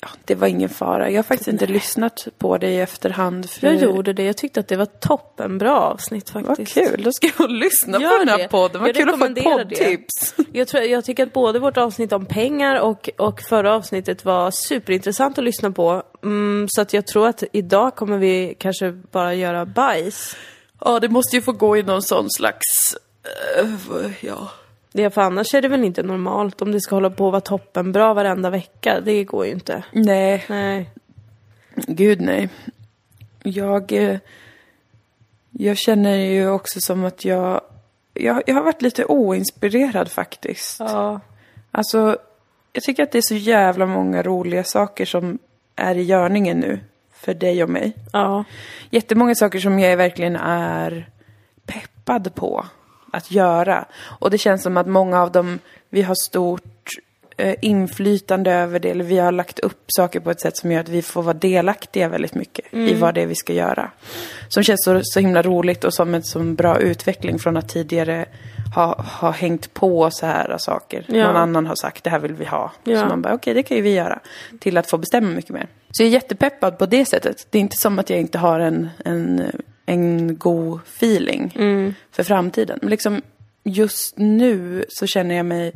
Ja, 0.00 0.08
det 0.24 0.34
var 0.34 0.46
ingen 0.48 0.68
fara. 0.68 1.10
Jag 1.10 1.18
har 1.18 1.22
faktiskt 1.22 1.48
inte 1.48 1.66
lyssnat 1.66 2.28
på 2.38 2.58
det 2.58 2.70
i 2.70 2.80
efterhand. 2.80 3.50
För 3.50 3.66
Jag 3.66 3.76
gjorde 3.76 4.12
det. 4.12 4.22
Jag 4.24 4.36
tyckte 4.36 4.60
att 4.60 4.68
det 4.68 4.76
var 4.76 4.86
toppen 4.86 5.58
bra 5.58 5.78
avsnitt 5.80 6.34
Vad 6.34 6.46
faktiskt. 6.46 6.74
kul, 6.74 7.02
då 7.04 7.12
ska 7.12 7.28
jag 7.38 7.50
lyssna 7.50 8.00
Gör 8.00 8.10
på 8.10 8.18
den 8.18 8.28
här 8.28 8.38
det. 8.38 8.48
podden. 8.48 8.80
Vad 8.80 8.88
Jag 8.88 8.96
kul 8.96 9.08
att 9.10 9.18
få 9.18 9.24
ett 9.24 9.34
det. 9.34 9.42
poddtips. 9.42 10.34
Jag, 10.52 10.68
tror, 10.68 10.82
jag 10.82 11.04
tycker 11.04 11.22
att 11.26 11.32
både 11.32 11.58
vårt 11.58 11.76
avsnitt 11.76 12.12
om 12.12 12.26
pengar 12.26 12.80
och, 12.80 13.10
och 13.18 13.40
förra 13.42 13.74
avsnittet 13.74 14.24
var 14.24 14.50
superintressant 14.50 15.38
att 15.38 15.44
lyssna 15.44 15.70
på. 15.70 16.02
Mm, 16.22 16.66
så 16.70 16.80
att 16.80 16.92
jag 16.92 17.06
tror 17.06 17.28
att 17.28 17.42
idag 17.52 17.96
kommer 17.96 18.18
vi 18.18 18.54
kanske 18.58 18.92
bara 18.92 19.34
göra 19.34 19.66
bajs. 19.66 20.36
Ja, 20.80 21.00
det 21.00 21.08
måste 21.08 21.36
ju 21.36 21.42
få 21.42 21.52
gå 21.52 21.76
i 21.76 21.82
någon 21.82 22.02
sån 22.02 22.30
slags... 22.30 22.64
eh, 23.58 24.10
ja. 24.20 24.50
Det, 24.96 25.10
för 25.10 25.20
annars 25.20 25.54
är 25.54 25.62
det 25.62 25.68
väl 25.68 25.84
inte 25.84 26.02
normalt 26.02 26.62
om 26.62 26.72
det 26.72 26.80
ska 26.80 26.96
hålla 26.96 27.10
på 27.10 27.26
att 27.26 27.32
vara 27.32 27.40
toppenbra 27.40 28.14
varenda 28.14 28.50
vecka. 28.50 29.00
Det 29.00 29.24
går 29.24 29.46
ju 29.46 29.52
inte. 29.52 29.84
Nej, 29.92 30.44
Nej. 30.48 30.90
gud 31.74 32.20
nej. 32.20 32.48
Jag... 33.42 33.92
eh, 33.92 34.18
Jag 35.50 35.78
känner 35.78 36.16
ju 36.16 36.48
också 36.48 36.80
som 36.80 37.04
att 37.04 37.24
jag... 37.24 37.60
Jag, 38.12 38.42
jag 38.46 38.54
har 38.54 38.62
varit 38.62 38.82
lite 38.82 39.04
oinspirerad 39.04 40.10
faktiskt. 40.10 40.80
Ja. 40.80 41.20
Alltså, 41.70 42.16
jag 42.72 42.82
tycker 42.82 43.02
att 43.02 43.12
det 43.12 43.18
är 43.18 43.22
så 43.22 43.34
jävla 43.34 43.86
många 43.86 44.22
roliga 44.22 44.64
saker 44.64 45.04
som 45.04 45.38
är 45.76 45.94
i 45.94 46.02
görningen 46.02 46.58
nu. 46.60 46.80
För 47.12 47.34
dig 47.34 47.62
och 47.62 47.70
mig. 47.70 47.92
Ja. 48.12 48.44
jättemånga 48.90 49.34
saker 49.34 49.58
som 49.58 49.78
jag 49.78 49.96
verkligen 49.96 50.36
är 50.36 51.08
peppad 51.66 52.34
på 52.34 52.66
att 53.14 53.30
göra. 53.30 53.84
Och 54.20 54.30
det 54.30 54.38
känns 54.38 54.62
som 54.62 54.76
att 54.76 54.86
många 54.86 55.22
av 55.22 55.32
dem, 55.32 55.58
vi 55.90 56.02
har 56.02 56.14
stort 56.14 56.88
eh, 57.36 57.54
inflytande 57.62 58.52
över 58.52 58.78
det, 58.78 58.90
eller 58.90 59.04
vi 59.04 59.18
har 59.18 59.32
lagt 59.32 59.58
upp 59.58 59.84
saker 59.86 60.20
på 60.20 60.30
ett 60.30 60.40
sätt 60.40 60.56
som 60.56 60.72
gör 60.72 60.80
att 60.80 60.88
vi 60.88 61.02
får 61.02 61.22
vara 61.22 61.34
delaktiga 61.34 62.08
väldigt 62.08 62.34
mycket 62.34 62.74
i 62.74 62.94
vad 62.94 63.14
det 63.14 63.22
är 63.22 63.26
vi 63.26 63.34
ska 63.34 63.52
göra. 63.52 63.90
Som 64.48 64.62
känns 64.62 64.84
så, 64.84 65.00
så 65.02 65.20
himla 65.20 65.42
roligt 65.42 65.84
och 65.84 65.94
som 65.94 66.14
en 66.14 66.22
sån 66.22 66.54
bra 66.54 66.78
utveckling 66.78 67.38
från 67.38 67.56
att 67.56 67.68
tidigare 67.68 68.26
ha, 68.74 69.02
ha 69.20 69.30
hängt 69.30 69.74
på 69.74 70.10
så 70.10 70.26
här 70.26 70.58
saker. 70.58 71.04
Ja. 71.08 71.26
Någon 71.26 71.36
annan 71.36 71.66
har 71.66 71.74
sagt 71.74 72.04
det 72.04 72.10
här 72.10 72.18
vill 72.18 72.34
vi 72.34 72.44
ha. 72.44 72.72
Ja. 72.84 73.00
Så 73.00 73.06
man 73.06 73.22
bara 73.22 73.34
okej 73.34 73.54
det 73.54 73.62
kan 73.62 73.76
ju 73.76 73.82
vi 73.82 73.94
göra. 73.94 74.20
Till 74.60 74.76
att 74.76 74.90
få 74.90 74.98
bestämma 74.98 75.28
mycket 75.28 75.50
mer. 75.50 75.68
Så 75.90 76.02
jag 76.02 76.08
är 76.08 76.12
jättepeppad 76.12 76.78
på 76.78 76.86
det 76.86 77.04
sättet. 77.04 77.46
Det 77.50 77.58
är 77.58 77.60
inte 77.60 77.76
som 77.76 77.98
att 77.98 78.10
jag 78.10 78.20
inte 78.20 78.38
har 78.38 78.60
en, 78.60 78.90
en, 79.04 79.52
en 79.86 80.38
god 80.38 80.80
feeling 80.84 81.52
för 82.10 82.22
framtiden. 82.22 82.78
Men 82.82 82.90
liksom 82.90 83.22
just 83.64 84.18
nu 84.18 84.84
så 84.88 85.06
känner 85.06 85.34
jag 85.34 85.46
mig 85.46 85.72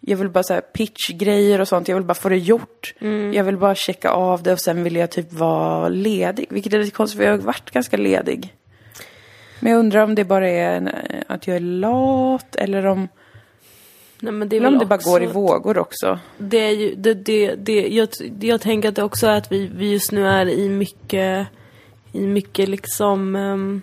jag 0.00 0.16
vill 0.16 0.28
bara 0.28 0.42
så 0.42 0.60
pitchgrejer 0.60 1.60
och 1.60 1.68
sånt, 1.68 1.88
jag 1.88 1.96
vill 1.96 2.04
bara 2.04 2.14
få 2.14 2.28
det 2.28 2.38
gjort. 2.38 2.94
Jag 3.32 3.44
vill 3.44 3.56
bara 3.56 3.74
checka 3.74 4.10
av 4.10 4.42
det 4.42 4.52
och 4.52 4.60
sen 4.60 4.84
vill 4.84 4.96
jag 4.96 5.10
typ 5.10 5.32
vara 5.32 5.88
ledig. 5.88 6.46
Vilket 6.50 6.74
är 6.74 6.78
lite 6.78 6.90
konstigt 6.90 7.18
för 7.18 7.24
jag 7.24 7.32
har 7.32 7.38
varit 7.38 7.70
ganska 7.70 7.96
ledig. 7.96 8.54
Men 9.60 9.72
jag 9.72 9.78
undrar 9.78 10.00
om 10.00 10.14
det 10.14 10.24
bara 10.24 10.48
är 10.48 10.76
en, 10.76 10.90
att 11.26 11.46
jag 11.46 11.56
är 11.56 11.60
lat 11.60 12.56
eller 12.56 12.86
om, 12.86 13.08
Nej, 14.20 14.32
men 14.32 14.48
det 14.48 14.56
är 14.56 14.66
om 14.66 14.78
det 14.78 14.86
bara 14.86 15.00
går 15.04 15.22
i 15.22 15.26
vågor 15.26 15.78
också. 15.78 16.18
Det 16.38 16.58
är 16.58 16.70
ju, 16.70 16.94
det, 16.94 17.14
det, 17.14 17.54
det, 17.54 17.88
jag, 17.88 18.08
jag 18.40 18.60
tänker 18.60 18.88
att 18.88 18.96
det 18.96 19.02
också 19.02 19.26
är 19.26 19.36
att 19.36 19.52
vi, 19.52 19.70
vi 19.74 19.92
just 19.92 20.12
nu 20.12 20.26
är 20.26 20.48
i 20.48 20.68
mycket, 20.68 21.46
i 22.12 22.26
mycket 22.26 22.68
liksom 22.68 23.36
um, 23.36 23.82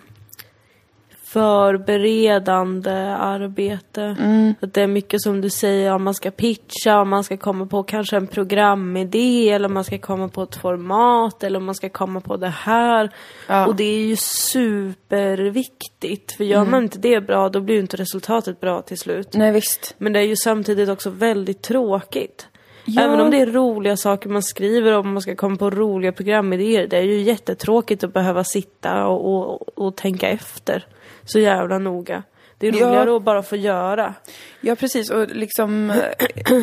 förberedande 1.32 2.90
arbete. 3.18 4.16
Att 4.60 4.74
det 4.74 4.82
är 4.82 4.86
mycket 4.86 5.22
som 5.22 5.40
du 5.40 5.50
säger, 5.50 5.92
om 5.94 6.04
man 6.04 6.14
ska 6.14 6.30
pitcha, 6.30 7.00
om 7.00 7.08
man 7.08 7.24
ska 7.24 7.36
komma 7.36 7.66
på 7.66 7.82
kanske 7.82 8.16
en 8.16 8.26
programidé, 8.26 9.50
eller 9.50 9.68
om 9.68 9.74
man 9.74 9.84
ska 9.84 9.98
komma 9.98 10.28
på 10.28 10.42
ett 10.42 10.56
format, 10.56 11.44
eller 11.44 11.58
om 11.58 11.64
man 11.64 11.74
ska 11.74 11.88
komma 11.88 12.20
på 12.20 12.36
det 12.36 12.48
här. 12.48 13.10
Ja. 13.46 13.66
Och 13.66 13.76
det 13.76 13.84
är 13.84 14.00
ju 14.00 14.16
superviktigt, 14.50 16.32
för 16.32 16.44
gör 16.44 16.64
man 16.64 16.82
inte 16.82 16.98
det 16.98 17.20
bra, 17.20 17.48
då 17.48 17.60
blir 17.60 17.74
ju 17.74 17.80
inte 17.80 17.96
resultatet 17.96 18.60
bra 18.60 18.82
till 18.82 18.98
slut. 18.98 19.28
Nej 19.34 19.52
visst. 19.52 19.94
Men 19.98 20.12
det 20.12 20.20
är 20.20 20.26
ju 20.26 20.36
samtidigt 20.36 20.88
också 20.88 21.10
väldigt 21.10 21.62
tråkigt. 21.62 22.48
Ja. 22.90 23.02
Även 23.02 23.20
om 23.20 23.30
det 23.30 23.36
är 23.40 23.46
roliga 23.46 23.96
saker 23.96 24.28
man 24.30 24.42
skriver 24.42 24.92
om, 24.92 25.12
man 25.12 25.22
ska 25.22 25.36
komma 25.36 25.56
på 25.56 25.70
roliga 25.70 26.12
programidéer. 26.12 26.86
Det 26.86 26.96
är 26.96 27.02
ju 27.02 27.20
jättetråkigt 27.20 28.04
att 28.04 28.12
behöva 28.12 28.44
sitta 28.44 29.06
och, 29.06 29.34
och, 29.34 29.78
och 29.78 29.96
tänka 29.96 30.28
efter 30.28 30.86
så 31.24 31.38
jävla 31.38 31.78
noga. 31.78 32.22
Det 32.58 32.68
är 32.68 32.72
Ja. 32.72 32.86
roligare 32.86 33.16
att 33.16 33.22
bara 33.22 33.42
få 33.42 33.56
göra. 33.56 34.14
Ja, 34.60 34.74
precis. 34.76 35.10
Och 35.10 35.28
liksom 35.28 35.90
eh, 35.90 35.96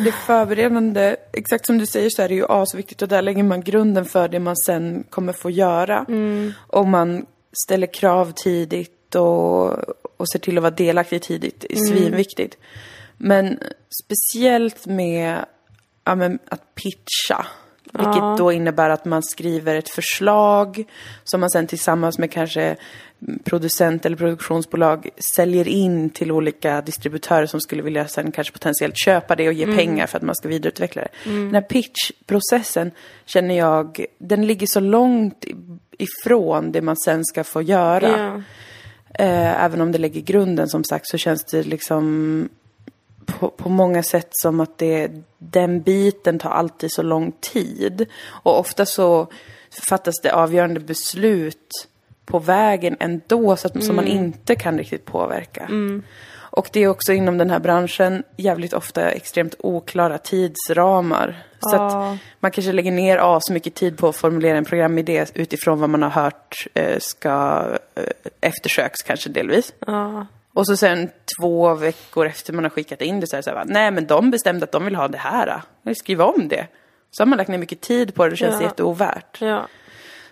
det 0.04 0.12
förberedande, 0.12 1.16
exakt 1.32 1.66
som 1.66 1.78
du 1.78 1.86
säger 1.86 2.10
så 2.10 2.22
är 2.22 2.28
det 2.28 2.34
ju 2.34 2.46
asviktigt 2.48 3.02
och 3.02 3.08
där 3.08 3.22
lägger 3.22 3.42
man 3.42 3.60
grunden 3.62 4.04
för 4.04 4.28
det 4.28 4.38
man 4.40 4.56
sen 4.56 5.04
kommer 5.10 5.32
få 5.32 5.50
göra. 5.50 6.06
Och 6.66 6.86
man 6.86 7.26
ställer 7.66 7.86
krav 7.86 8.32
tidigt 8.36 9.14
och, 9.14 9.72
och 10.16 10.28
ser 10.32 10.38
till 10.38 10.58
att 10.58 10.62
vara 10.62 10.70
delaktig 10.74 11.22
tidigt 11.22 11.64
är 11.70 11.76
svinviktigt. 11.76 12.58
Men 13.16 13.58
speciellt 14.04 14.86
med 14.86 15.44
ja, 16.06 16.14
men, 16.14 16.38
att 16.48 16.74
pitcha. 16.74 17.46
Vilket 17.92 18.16
Ja. 18.16 18.34
då 18.38 18.52
innebär 18.52 18.90
att 18.90 19.04
man 19.04 19.22
skriver 19.22 19.74
ett 19.74 19.88
förslag 19.88 20.84
som 21.24 21.40
man 21.40 21.50
sen 21.50 21.66
tillsammans 21.66 22.18
med 22.18 22.30
kanske 22.32 22.76
producent 23.44 24.06
eller 24.06 24.16
produktionsbolag 24.16 25.08
säljer 25.34 25.68
in 25.68 26.10
till 26.10 26.32
olika 26.32 26.80
distributörer 26.80 27.46
som 27.46 27.60
skulle 27.60 27.82
vilja 27.82 28.08
sen 28.08 28.32
kanske 28.32 28.52
potentiellt 28.52 28.98
köpa 28.98 29.36
det 29.36 29.48
och 29.48 29.54
ge 29.54 29.66
pengar 29.66 30.06
för 30.06 30.18
att 30.18 30.24
man 30.24 30.34
ska 30.34 30.48
vidareutveckla 30.48 31.02
det. 31.02 31.30
Den 31.30 31.54
här 31.54 31.62
pitchprocessen 31.62 32.90
känner 33.26 33.58
jag, 33.58 34.04
den 34.18 34.46
ligger 34.46 34.66
så 34.66 34.80
långt 34.80 35.44
ifrån 35.98 36.72
det 36.72 36.82
man 36.82 36.96
sen 36.96 37.24
ska 37.24 37.44
få 37.44 37.62
göra. 37.62 38.08
Ja. 38.08 38.42
Eh, 39.24 39.64
även 39.64 39.80
om 39.80 39.92
det 39.92 39.98
lägger 39.98 40.20
grunden 40.20 40.68
som 40.68 40.84
sagt 40.84 41.08
så 41.08 41.18
känns 41.18 41.44
det 41.44 41.62
liksom 41.62 42.48
på, 43.26 43.48
på 43.50 43.68
många 43.68 44.02
sätt 44.02 44.28
som 44.30 44.60
att 44.60 44.78
det, 44.78 45.10
den 45.38 45.82
biten 45.82 46.38
tar 46.38 46.50
alltid 46.50 46.92
så 46.92 47.02
lång 47.02 47.32
tid. 47.40 48.06
Och 48.28 48.58
ofta 48.58 48.86
så 48.86 49.26
fattas 49.88 50.14
det 50.22 50.30
avgörande 50.30 50.80
beslut 50.80 51.88
på 52.26 52.38
vägen 52.38 52.96
ändå 53.00 53.56
så 53.56 53.68
att, 53.68 53.84
som 53.84 53.96
man 53.96 54.06
inte 54.06 54.54
kan 54.54 54.78
riktigt 54.78 55.04
påverka. 55.04 55.68
Och 56.56 56.68
det 56.72 56.80
är 56.80 56.88
också 56.88 57.12
inom 57.12 57.38
den 57.38 57.50
här 57.50 57.58
branschen 57.60 58.22
jävligt 58.36 58.72
ofta 58.72 59.10
extremt 59.10 59.54
oklara 59.58 60.18
tidsramar. 60.18 61.42
Så 61.60 61.76
Ja. 61.76 61.86
att 62.12 62.18
man 62.40 62.50
kanske 62.50 62.72
lägger 62.72 62.92
ner 62.92 63.40
så 63.40 63.52
mycket 63.52 63.74
tid 63.74 63.98
på 63.98 64.08
att 64.08 64.16
formulera 64.16 64.58
en 64.58 64.64
programidé 64.64 65.26
utifrån 65.34 65.80
vad 65.80 65.90
man 65.90 66.02
har 66.02 66.10
hört 66.10 66.66
eh, 66.74 66.98
ska 66.98 67.64
eh, 67.94 68.02
eftersöks 68.40 69.02
kanske 69.02 69.28
delvis. 69.30 69.74
Ja. 69.86 70.26
Och 70.56 70.66
så 70.66 70.76
sen 70.76 71.10
två 71.38 71.74
veckor 71.74 72.26
efter 72.26 72.52
man 72.52 72.64
har 72.64 72.70
skickat 72.70 73.00
in 73.00 73.20
det 73.20 73.26
så 73.26 73.36
är 73.36 73.38
det 73.38 73.42
så 73.42 73.50
här, 73.50 73.64
nej 73.64 73.90
men 73.90 74.06
de 74.06 74.30
bestämde 74.30 74.64
att 74.64 74.72
de 74.72 74.84
vill 74.84 74.94
ha 74.94 75.08
det 75.08 75.18
här. 75.18 75.62
Jag 75.82 75.96
skriva 75.96 76.24
om 76.24 76.48
det. 76.48 76.66
Så 77.10 77.22
har 77.22 77.26
man 77.26 77.36
lagt 77.36 77.48
ner 77.48 77.58
mycket 77.58 77.80
tid 77.80 78.14
på 78.14 78.22
det 78.22 78.26
och 78.26 78.30
det 78.30 78.36
känns 78.36 78.60
Ja. 78.60 78.62
jätteovärt. 78.62 79.40
Ja. 79.40 79.68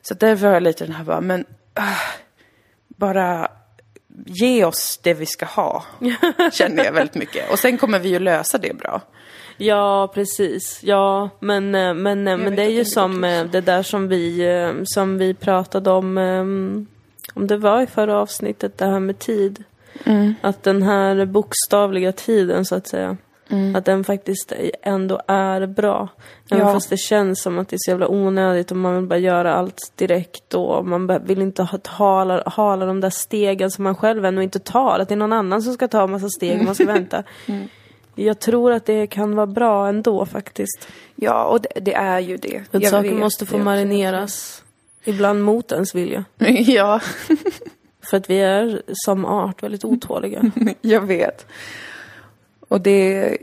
Så 0.02 0.14
därför 0.14 0.46
har 0.46 0.54
jag 0.54 0.62
lite 0.62 0.84
den 0.84 0.94
här 0.94 1.04
bara, 1.04 1.20
men... 1.20 1.44
ah, 1.74 1.82
bara 2.88 3.48
ge 4.26 4.64
oss 4.64 5.00
det 5.02 5.14
vi 5.14 5.26
ska 5.26 5.46
ha. 5.46 5.84
känner 6.52 6.84
jag 6.84 6.92
väldigt 6.92 7.14
mycket. 7.14 7.52
Och 7.52 7.58
sen 7.58 7.78
kommer 7.78 7.98
vi 7.98 8.08
ju 8.08 8.18
lösa 8.18 8.58
det 8.58 8.76
bra. 8.76 9.00
Ja, 9.56 10.10
precis. 10.14 10.80
Ja, 10.82 11.30
men, 11.40 11.74
eh, 11.74 11.94
men, 11.94 12.28
eh, 12.28 12.36
men 12.36 12.56
det 12.56 12.62
är 12.62 12.70
ju 12.70 12.78
det 12.78 12.84
som 12.84 13.24
eh, 13.24 13.44
det 13.44 13.60
där 13.60 13.82
som 13.82 14.08
vi, 14.08 14.42
som 14.84 15.18
vi 15.18 15.34
pratade 15.34 15.90
om, 15.90 16.18
om 17.34 17.46
det 17.46 17.56
var 17.56 17.82
i 17.82 17.86
förra 17.86 18.18
avsnittet, 18.18 18.78
det 18.78 18.86
här 18.86 19.00
med 19.00 19.18
tid. 19.18 19.64
Mm. 20.04 20.34
Att 20.40 20.62
den 20.62 20.82
här 20.82 21.24
bokstavliga 21.26 22.12
tiden, 22.12 22.64
så 22.64 22.74
att 22.74 22.86
säga, 22.86 23.16
att 23.76 23.84
den 23.84 24.04
faktiskt 24.04 24.52
ändå 24.82 25.20
är 25.26 25.66
bra. 25.66 26.08
Även 26.50 26.66
Ja. 26.66 26.72
fast 26.72 26.90
det 26.90 26.96
känns 26.96 27.42
som 27.42 27.58
att 27.58 27.68
det 27.68 27.76
är 27.76 27.78
så 27.78 27.90
jävla 27.90 28.08
onödigt 28.08 28.70
och 28.70 28.76
man 28.76 28.94
vill 28.94 29.06
bara 29.06 29.18
göra 29.18 29.54
allt 29.54 29.92
direkt 29.96 30.54
och 30.54 30.86
man 30.86 31.24
vill 31.24 31.42
inte 31.42 31.62
ha, 31.62 31.78
hala, 31.84 32.42
hala 32.46 32.86
de 32.86 33.00
där 33.00 33.10
stegen 33.10 33.70
som 33.70 33.84
man 33.84 33.94
själv 33.96 34.24
ännu 34.24 34.42
inte 34.42 34.58
tar. 34.58 34.98
Att 34.98 35.08
det 35.08 35.14
är 35.14 35.16
någon 35.16 35.32
annan 35.32 35.62
som 35.62 35.74
ska 35.74 35.88
ta 35.88 36.02
en 36.02 36.10
massa 36.10 36.28
steg 36.28 36.58
och 36.58 36.64
man 36.64 36.74
ska 36.74 36.84
vänta. 36.92 37.22
Jag 38.14 38.40
tror 38.40 38.72
att 38.72 38.86
det 38.86 39.06
kan 39.06 39.36
vara 39.36 39.46
bra 39.46 39.88
ändå 39.88 40.26
faktiskt. 40.26 40.88
Ja, 41.14 41.44
och 41.44 41.60
det, 41.60 41.80
det 41.80 41.94
är 41.94 42.20
ju 42.20 42.36
det. 42.36 42.62
Att 42.72 42.86
saker 42.86 43.14
måste 43.14 43.46
få 43.46 43.58
marineras. 43.58 44.62
Ibland 45.04 45.42
mot 45.44 45.72
ens 45.72 45.94
vilja. 45.94 46.24
ja, 46.66 47.00
För 48.04 48.16
att 48.16 48.30
vi 48.30 48.40
är 48.40 48.82
som 48.92 49.24
art 49.24 49.62
väldigt 49.62 49.84
otåliga. 49.94 50.42
jag 50.80 51.00
vet. 51.00 51.46
Och 52.68 52.80
det 52.80 53.14
är 53.24 53.36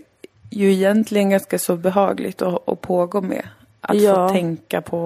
ju 0.49 0.71
egentligen 0.73 1.29
ganska 1.29 1.59
så 1.59 1.75
behagligt 1.75 2.41
att, 2.41 2.69
att 2.69 2.81
pågå 2.81 3.21
med. 3.21 3.47
Att 3.83 4.01
Ja. 4.01 4.27
få 4.27 4.33
tänka 4.33 4.81
på 4.81 4.97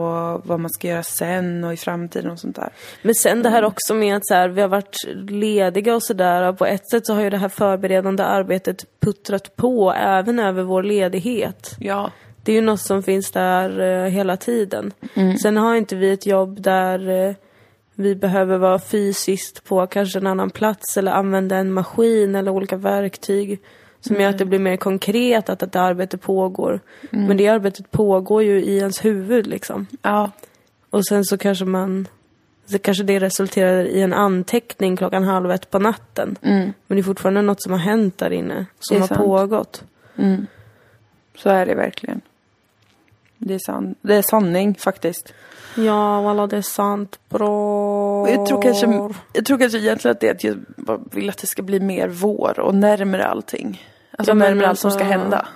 vad 0.45 0.59
man 0.59 0.69
ska 0.69 0.87
göra 0.87 1.03
sen 1.03 1.63
och 1.63 1.73
i 1.73 1.77
framtiden 1.77 2.31
och 2.31 2.39
sånt 2.39 2.55
där. 2.55 2.69
Men 3.01 3.15
sen 3.15 3.43
det 3.43 3.49
här 3.49 3.63
också 3.65 3.93
med 3.93 4.15
att 4.17 4.27
så 4.27 4.33
här, 4.33 4.47
vi 4.49 4.61
har 4.61 4.67
varit 4.67 4.95
lediga 5.29 5.95
och 5.95 6.03
sådär. 6.03 6.53
På 6.53 6.65
ett 6.65 6.89
sätt 6.89 7.05
så 7.05 7.13
har 7.13 7.21
ju 7.21 7.29
det 7.29 7.37
här 7.37 7.49
förberedande 7.49 8.23
arbetet 8.23 8.85
puttrat 8.99 9.55
på 9.55 9.91
även 9.93 10.39
över 10.39 10.63
vår 10.63 10.83
ledighet. 10.83 11.75
Ja. 11.79 12.11
Det 12.43 12.51
är 12.51 12.55
ju 12.55 12.61
något 12.61 12.81
som 12.81 13.03
finns 13.03 13.31
där 13.31 13.79
eh, 13.79 14.09
hela 14.09 14.37
tiden. 14.37 14.91
Sen 15.41 15.57
har 15.57 15.75
inte 15.75 15.95
vi 15.95 16.11
ett 16.11 16.25
jobb 16.25 16.61
där 16.61 17.09
eh, 17.09 17.35
vi 17.95 18.15
behöver 18.15 18.57
vara 18.57 18.79
fysiskt 18.79 19.63
på 19.63 19.87
kanske 19.87 20.19
en 20.19 20.27
annan 20.27 20.49
plats 20.49 20.97
eller 20.97 21.11
använda 21.11 21.55
en 21.55 21.73
maskin 21.73 22.35
eller 22.35 22.51
olika 22.51 22.77
verktyg 22.77 23.59
som 23.99 24.15
gör 24.15 24.29
att 24.29 24.37
det 24.37 24.45
blir 24.45 24.59
mer 24.59 24.77
konkret 24.77 25.49
att 25.49 25.63
ett 25.63 25.75
arbete 25.75 26.17
pågår. 26.17 26.79
Men 27.09 27.37
det 27.37 27.47
arbetet 27.47 27.91
pågår 27.91 28.43
ju 28.43 28.63
i 28.63 28.77
ens 28.77 29.05
huvud 29.05 29.47
liksom. 29.47 29.87
Ja. 30.01 30.31
Och 30.89 31.05
sen 31.05 31.25
så 31.25 31.37
kanske 31.37 31.65
man 31.65 32.07
så 32.65 32.79
kanske 32.79 33.03
det 33.03 33.19
resulterar 33.19 33.85
i 33.85 34.01
en 34.01 34.13
anteckning 34.13 34.97
klockan 34.97 35.23
halv 35.23 35.51
ett 35.51 35.71
på 35.71 35.79
natten. 35.79 36.37
Men 36.41 36.97
det 36.97 36.99
är 36.99 37.03
fortfarande 37.03 37.41
något 37.41 37.61
som 37.61 37.71
har 37.71 37.79
hänt 37.79 38.17
där 38.17 38.33
inne. 38.33 38.65
Som 38.79 39.01
har 39.01 39.07
sant. 39.07 39.19
pågått. 39.19 39.83
Så 41.37 41.49
är 41.49 41.65
det 41.65 41.75
verkligen. 41.75 42.21
Det 43.37 43.53
är, 43.53 43.59
san- 43.59 43.95
det 44.01 44.15
är 44.15 44.21
sanning 44.21 44.75
faktiskt. 44.75 45.33
Ja, 45.75 46.21
walla 46.21 46.47
det 46.47 46.57
är 46.57 46.61
sant. 46.61 47.19
Bra. 47.29 48.21
Och 48.21 48.29
Jag 48.29 48.45
tror, 48.45 48.61
kanske, 48.61 49.09
jag 49.33 49.45
tror 49.45 49.57
kanske 49.57 49.77
egentligen 49.77 50.11
att 50.15 50.21
det 50.21 50.27
är 50.27 50.31
att 50.35 50.43
jag 50.43 50.57
vill 51.11 51.29
att 51.29 51.37
det 51.37 51.47
ska 51.47 51.61
bli 51.61 51.79
mer 51.79 52.07
vår 52.07 52.59
och 52.59 52.75
närmare 52.75 53.25
allting. 53.25 53.83
Alltså 54.17 54.31
Ja, 54.31 54.35
närmare 54.35 54.67
allt 54.67 54.79
som 54.79 54.91
ska 54.91 55.03
alltså- 55.03 55.19
hända. 55.19 55.47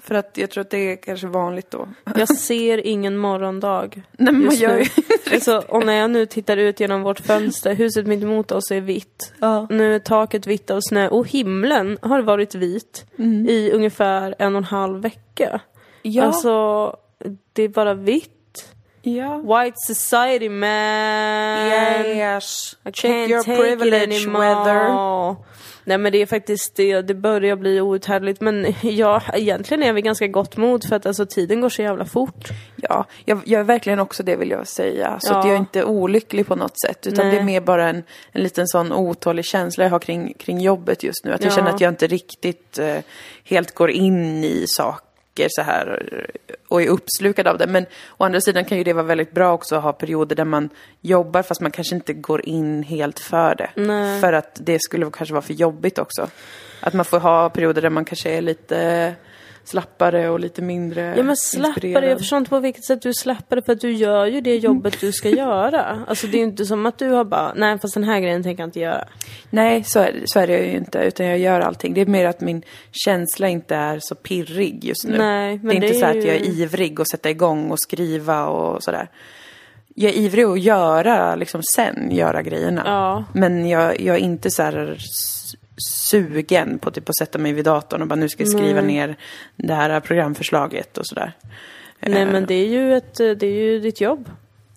För 0.00 0.14
att 0.14 0.36
jag 0.38 0.50
tror 0.50 0.60
att 0.60 0.70
det 0.70 0.92
är 0.92 0.96
kanske 0.96 1.26
vanligt 1.26 1.70
då. 1.70 1.88
Jag 2.16 2.28
ser 2.38 2.86
ingen 2.86 3.16
morgondag. 3.16 3.88
Nej, 4.12 4.32
men 4.34 4.44
man 4.44 4.54
gör 4.54 4.76
ju... 4.78 4.84
Alltså, 5.32 5.62
och 5.68 5.86
när 5.86 5.92
jag 5.92 6.10
nu 6.10 6.26
tittar 6.26 6.56
ut 6.56 6.80
genom 6.80 7.02
vårt 7.02 7.20
fönster, 7.20 7.74
huset 7.74 8.06
mitt 8.06 8.22
emot 8.22 8.52
oss 8.52 8.70
är 8.70 8.80
vitt. 8.80 9.32
Nu 9.70 9.94
är 9.94 9.98
taket 9.98 10.46
vitt 10.46 10.70
av 10.70 10.80
snö 10.82 11.08
och 11.08 11.28
himlen 11.28 11.98
har 12.02 12.22
varit 12.22 12.54
vit 12.54 13.04
i 13.48 13.70
ungefär 13.72 14.34
en 14.38 14.54
och 14.54 14.58
en 14.58 14.64
halv 14.64 15.02
vecka. 15.02 15.60
Ja. 16.02 16.24
Alltså, 16.24 16.96
det 17.52 17.62
är 17.62 17.68
bara 17.68 17.94
vitt. 17.94 18.32
ja. 19.02 19.36
White 19.38 19.76
society 19.86 20.48
man. 20.48 20.68
Yes. 22.06 22.76
I 22.84 22.92
Check 22.92 23.30
your 23.30 23.42
take 23.42 23.56
privilege 23.62 24.28
weather. 24.28 25.36
Nej 25.88 25.98
men 25.98 26.12
det 26.12 26.22
är 26.22 26.26
faktiskt 26.26 26.76
det, 26.76 27.02
det 27.02 27.14
börjar 27.14 27.56
bli 27.56 27.80
outhärdligt 27.80 28.40
men 28.40 28.74
ja, 28.82 29.22
egentligen 29.34 29.82
är 29.82 29.92
vi 29.92 30.02
ganska 30.02 30.26
gott 30.26 30.56
mod 30.56 30.84
för 30.88 30.96
att 30.96 31.06
alltså 31.06 31.26
tiden 31.26 31.60
går 31.60 31.68
så 31.68 31.82
jävla 31.82 32.04
fort. 32.04 32.48
Ja, 32.76 33.04
jag, 33.24 33.40
jag 33.44 33.60
är 33.60 33.64
verkligen 33.64 33.98
också 33.98 34.22
det 34.22 34.36
vill 34.36 34.50
jag 34.50 34.66
säga. 34.66 35.16
Så 35.20 35.32
Ja. 35.32 35.38
att 35.38 35.44
jag 35.44 35.54
är 35.54 35.58
inte 35.58 35.84
olycklig 35.84 36.46
på 36.46 36.56
något 36.56 36.80
sätt. 36.80 37.06
Utan 37.06 37.26
Nej. 37.26 37.34
det 37.34 37.40
är 37.40 37.44
mer 37.44 37.60
bara 37.60 37.88
en, 37.88 38.02
en 38.32 38.42
liten 38.42 38.66
sån 38.68 38.92
otålig 38.92 39.44
känsla 39.44 39.84
jag 39.84 39.90
har 39.90 39.98
kring, 39.98 40.34
kring 40.38 40.60
jobbet 40.60 41.02
just 41.02 41.24
nu. 41.24 41.32
Att 41.32 41.42
jag 41.44 41.50
Ja. 41.52 41.56
känner 41.56 41.70
att 41.70 41.80
jag 41.80 41.88
inte 41.92 42.06
riktigt 42.06 42.78
eh, 42.78 42.96
helt 43.44 43.74
går 43.74 43.90
in 43.90 44.44
i 44.44 44.64
saker 44.68 45.05
så 45.50 45.62
här 45.62 46.26
och 46.68 46.82
är 46.82 46.88
uppslukad 46.88 47.46
av 47.46 47.58
det. 47.58 47.66
Men 47.66 47.86
å 48.16 48.24
andra 48.24 48.40
sidan 48.40 48.64
kan 48.64 48.78
ju 48.78 48.84
det 48.84 48.92
vara 48.92 49.04
väldigt 49.04 49.32
bra 49.32 49.52
också 49.52 49.76
att 49.76 49.82
ha 49.82 49.92
perioder 49.92 50.36
där 50.36 50.44
man 50.44 50.68
jobbar 51.00 51.42
fast 51.42 51.60
man 51.60 51.70
kanske 51.70 51.94
inte 51.94 52.12
går 52.12 52.48
in 52.48 52.82
helt 52.82 53.18
för 53.18 53.54
det. 53.54 53.70
Nej. 53.74 54.20
För 54.20 54.32
att 54.32 54.60
det 54.60 54.82
skulle 54.82 55.10
kanske 55.10 55.32
vara 55.34 55.42
för 55.42 55.54
jobbigt 55.54 55.98
också. 55.98 56.28
Att 56.80 56.94
man 56.94 57.04
får 57.04 57.20
ha 57.20 57.48
perioder 57.48 57.82
där 57.82 57.90
man 57.90 58.04
kanske 58.04 58.30
är 58.30 58.42
lite 58.42 59.14
slappare 59.68 60.28
och 60.30 60.40
lite 60.40 60.62
mindre 60.62 61.14
Ja 61.16 61.22
men 61.22 61.36
slappare, 61.36 61.68
inspirerad. 61.74 62.04
jag 62.10 62.18
förstår 62.18 62.36
inte 62.38 62.50
på 62.50 62.60
vilket 62.60 62.84
sätt 62.84 63.02
du 63.02 63.08
är 63.08 63.12
slappare 63.12 63.62
för 63.62 63.72
att 63.72 63.80
du 63.80 63.92
gör 63.92 64.26
ju 64.26 64.40
det 64.40 64.56
jobbet 64.56 65.00
du 65.00 65.12
ska 65.12 65.28
göra. 65.44 66.04
Alltså 66.08 66.26
det 66.26 66.36
är 66.36 66.38
ju 66.38 66.44
inte 66.44 66.64
som 66.66 66.86
att 66.86 66.98
du 66.98 67.08
har 67.10 67.24
bara, 67.24 67.52
nej 67.56 67.78
fast 67.78 67.94
den 67.94 68.04
här 68.04 68.20
grejen 68.20 68.42
tänker 68.42 68.62
jag 68.62 68.68
inte 68.68 68.80
göra. 68.80 69.04
Nej, 69.50 69.84
så 69.84 69.98
är, 70.00 70.14
så 70.24 70.40
är 70.40 70.46
det 70.46 70.58
ju 70.66 70.76
inte. 70.76 70.98
Utan 70.98 71.26
jag 71.26 71.38
gör 71.38 71.60
allting. 71.60 71.94
Det 71.94 72.00
är 72.00 72.06
mer 72.06 72.24
att 72.26 72.40
min 72.40 72.62
känsla 72.92 73.48
inte 73.48 73.74
är 73.76 73.98
så 74.02 74.14
pirrig 74.14 74.84
just 74.84 75.04
nu. 75.04 75.18
Nej, 75.18 75.58
men 75.62 75.66
det 75.66 75.72
är 75.72 75.74
inte 75.74 75.88
det 75.88 75.94
så 75.94 76.04
är 76.06 76.10
att 76.10 76.24
jag 76.24 76.34
är 76.36 76.38
ju- 76.44 76.62
ivrig 76.62 77.00
att 77.00 77.08
sätta 77.10 77.30
igång 77.30 77.70
och 77.70 77.80
skriva 77.80 78.46
och 78.46 78.82
sådär. 78.82 79.08
Jag 79.98 80.12
är 80.12 80.16
ivrig 80.16 80.44
att 80.44 80.60
göra, 80.60 81.34
liksom 81.34 81.60
sen, 81.74 82.10
göra 82.10 82.42
grejerna. 82.42 82.82
Ja. 82.84 83.24
Men 83.32 83.68
jag, 83.68 84.00
jag 84.00 84.16
är 84.16 84.20
inte 84.20 84.50
så 84.50 84.62
här 84.62 84.96
sugen 86.10 86.78
på 86.78 86.90
typ 86.90 87.08
att 87.08 87.16
sätta 87.16 87.38
mig 87.38 87.52
vid 87.52 87.64
datorn 87.64 88.02
och 88.02 88.08
bara 88.08 88.14
nu 88.14 88.28
ska 88.28 88.42
jag 88.42 88.52
skriva 88.52 88.80
ner 88.80 89.16
det 89.56 89.74
här 89.74 90.00
programförslaget 90.00 90.98
och 90.98 91.06
sådär. 91.06 91.32
Nej 92.00 92.22
Eh, 92.22 92.28
men 92.32 92.46
det 92.46 92.54
är 92.54 92.66
ju 92.66 92.96
ett, 92.96 93.14
det 93.16 93.42
är 93.46 93.62
ju 93.62 93.80
ditt 93.80 94.00
jobb. 94.00 94.30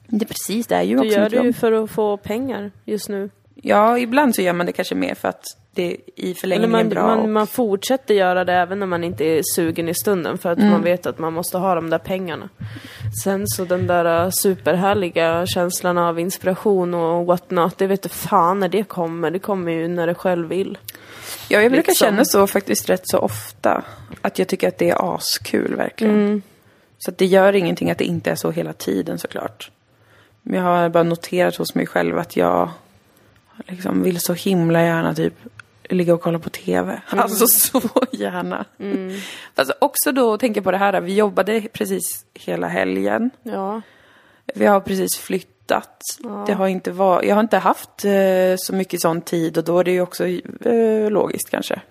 det 0.07 0.25
är 0.25 0.27
precis, 0.27 0.67
det 0.67 0.75
är 0.75 0.81
ju 0.83 0.95
Du 0.95 0.99
också 1.01 1.11
gör 1.13 1.21
mitt 1.23 1.31
det 1.31 1.37
ju 1.37 1.45
jobb. 1.45 1.55
för 1.55 1.71
att 1.71 1.91
få 1.91 2.17
pengar 2.17 2.71
just 2.85 3.09
nu. 3.09 3.29
Ja, 3.61 3.97
ibland 3.99 4.35
så 4.35 4.41
gör 4.41 4.53
man 4.53 4.65
det 4.65 4.71
kanske 4.71 4.95
mer 4.95 5.15
för 5.15 5.27
att 5.27 5.43
det 5.73 5.97
i 6.15 6.33
förlängningen 6.33 6.71
man, 6.71 6.81
är 6.85 6.89
bra. 6.89 7.01
och- 7.03 7.17
man, 7.17 7.31
man 7.31 7.47
fortsätter 7.47 8.13
göra 8.13 8.45
det 8.45 8.53
även 8.53 8.79
när 8.79 8.85
man 8.85 9.03
inte 9.03 9.23
är 9.25 9.41
sugen 9.55 9.89
i 9.89 9.93
stunden 9.93 10.37
för 10.37 10.51
att 10.51 10.57
Mm. 10.57 10.71
man 10.71 10.83
vet 10.83 11.05
att 11.05 11.19
man 11.19 11.33
måste 11.33 11.57
ha 11.57 11.75
de 11.75 11.89
där 11.89 11.97
pengarna. 11.97 12.49
Sen 13.23 13.47
så 13.47 13.65
den 13.65 13.87
där 13.87 14.25
uh, 14.25 14.29
superhärliga 14.31 15.45
känslan 15.45 15.97
av 15.97 16.19
inspiration 16.19 16.93
och 16.93 17.25
what 17.25 17.51
not, 17.51 17.77
det 17.77 17.87
vet 17.87 18.01
du 18.01 18.09
fan 18.09 18.59
när 18.59 18.69
det 18.69 18.83
kommer. 18.83 19.31
Det 19.31 19.39
kommer 19.39 19.71
ju 19.71 19.87
när 19.87 20.07
det 20.07 20.13
själv 20.15 20.47
vill. 20.49 20.77
Ja, 21.47 21.61
jag 21.61 21.71
brukar 21.71 21.91
liksom. 21.91 22.05
känna 22.05 22.25
så 22.25 22.47
faktiskt 22.47 22.89
rätt 22.89 23.03
så 23.03 23.17
ofta. 23.17 23.83
Att 24.21 24.39
jag 24.39 24.47
tycker 24.47 24.67
att 24.67 24.77
det 24.77 24.89
är 24.89 25.15
askul 25.15 25.75
verkligen. 25.75 26.15
Mm. 26.15 26.41
Så 26.97 27.11
att 27.11 27.17
det 27.17 27.25
gör 27.25 27.55
ingenting 27.55 27.91
att 27.91 27.97
det 27.97 28.05
inte 28.05 28.31
är 28.31 28.35
så 28.35 28.51
hela 28.51 28.73
tiden 28.73 29.19
såklart. 29.19 29.71
Men 30.41 30.59
jag 30.59 30.63
har 30.63 30.89
bara 30.89 31.03
noterat 31.03 31.55
hos 31.55 31.75
mig 31.75 31.87
själv 31.87 32.17
att 32.17 32.35
jag 32.35 32.69
liksom 33.67 34.03
vill 34.03 34.19
så 34.19 34.33
himla 34.33 34.83
gärna 34.83 35.15
typ 35.15 35.33
ligga 35.89 36.13
och 36.13 36.21
kolla 36.21 36.39
på 36.39 36.49
TV. 36.49 37.01
Mm. 37.11 37.23
Alltså 37.23 37.47
så 37.47 37.81
gärna. 38.11 38.65
Fast 39.55 39.71
också 39.81 40.11
då 40.11 40.37
tänka 40.37 40.61
på 40.61 40.71
det 40.71 40.77
här, 40.77 41.01
vi 41.01 41.15
jobbade 41.15 41.61
precis 41.73 42.25
hela 42.33 42.67
helgen. 42.67 43.29
Ja. 43.43 43.81
Vi 44.55 44.65
har 44.65 44.79
precis 44.79 45.17
flyttat. 45.69 46.45
Det 46.47 46.53
har 46.53 46.67
inte 46.67 46.91
var, 46.91 47.23
jag 47.23 47.35
har 47.35 47.41
inte 47.41 47.57
haft 47.57 48.05
eh, 48.05 48.55
så 48.57 48.75
mycket 48.75 49.01
sån 49.01 49.21
tid 49.21 49.57
och 49.57 49.63
då 49.63 49.79
är 49.79 49.83
det 49.83 49.91
ju 49.91 50.01
också 50.01 50.27
eh, 50.27 51.09
logiskt 51.09 51.49
kanske. 51.49 51.81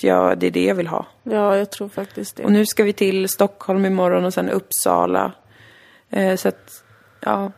Ja, 0.00 0.34
det 0.34 0.46
är 0.46 0.50
det 0.50 0.64
jag 0.64 0.74
vill 0.74 0.86
ha. 0.86 1.06
ja, 1.22 1.56
jag 1.56 1.70
tror 1.70 1.88
faktiskt 1.88 2.36
det. 2.36 2.44
Och 2.44 2.52
nu 2.52 2.66
ska 2.66 2.84
vi 2.84 2.92
till 2.92 3.28
Stockholm 3.28 3.86
imorgon 3.86 4.24
och 4.24 4.34
sen 4.34 4.50
Uppsala. 4.50 5.32
Eh, 6.10 6.36
så 6.36 6.48
att, 6.48 6.84
ja, 7.20 7.52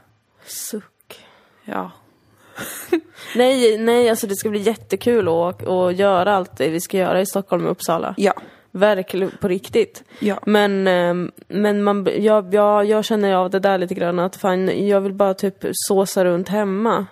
Suck. 0.45 1.25
ja. 1.64 1.91
Nej, 3.37 3.79
nej, 3.79 4.11
alltså 4.11 4.27
det 4.27 4.37
ska 4.37 4.51
bli 4.51 4.61
jättekul 4.61 5.29
att, 5.29 5.67
att 5.67 5.97
göra 5.97 6.35
allt 6.35 6.57
det 6.57 6.69
vi 6.69 6.81
ska 6.81 6.97
göra 6.97 7.21
i 7.21 7.27
Stockholm 7.27 7.64
och 7.64 7.71
Uppsala. 7.71 8.14
Ja, 8.17 8.33
Verkligen, 8.72 9.31
på 9.40 9.48
riktigt. 9.48 10.04
ja. 10.20 10.40
Men, 10.46 10.87
ehm, 10.87 11.31
men 11.48 11.83
man, 11.83 12.09
jag, 12.18 12.54
jag, 12.54 12.85
jag 12.85 13.04
känner 13.04 13.35
av 13.35 13.50
det 13.50 13.59
där 13.59 13.78
lite 13.78 13.94
grann 13.94 14.18
att 14.18 14.37
fan, 14.37 14.87
jag 14.88 15.00
vill 15.00 15.12
bara 15.12 15.35
typ 15.35 15.64
såsa 15.72 16.24
runt 16.24 16.48
hemma. 16.48 17.07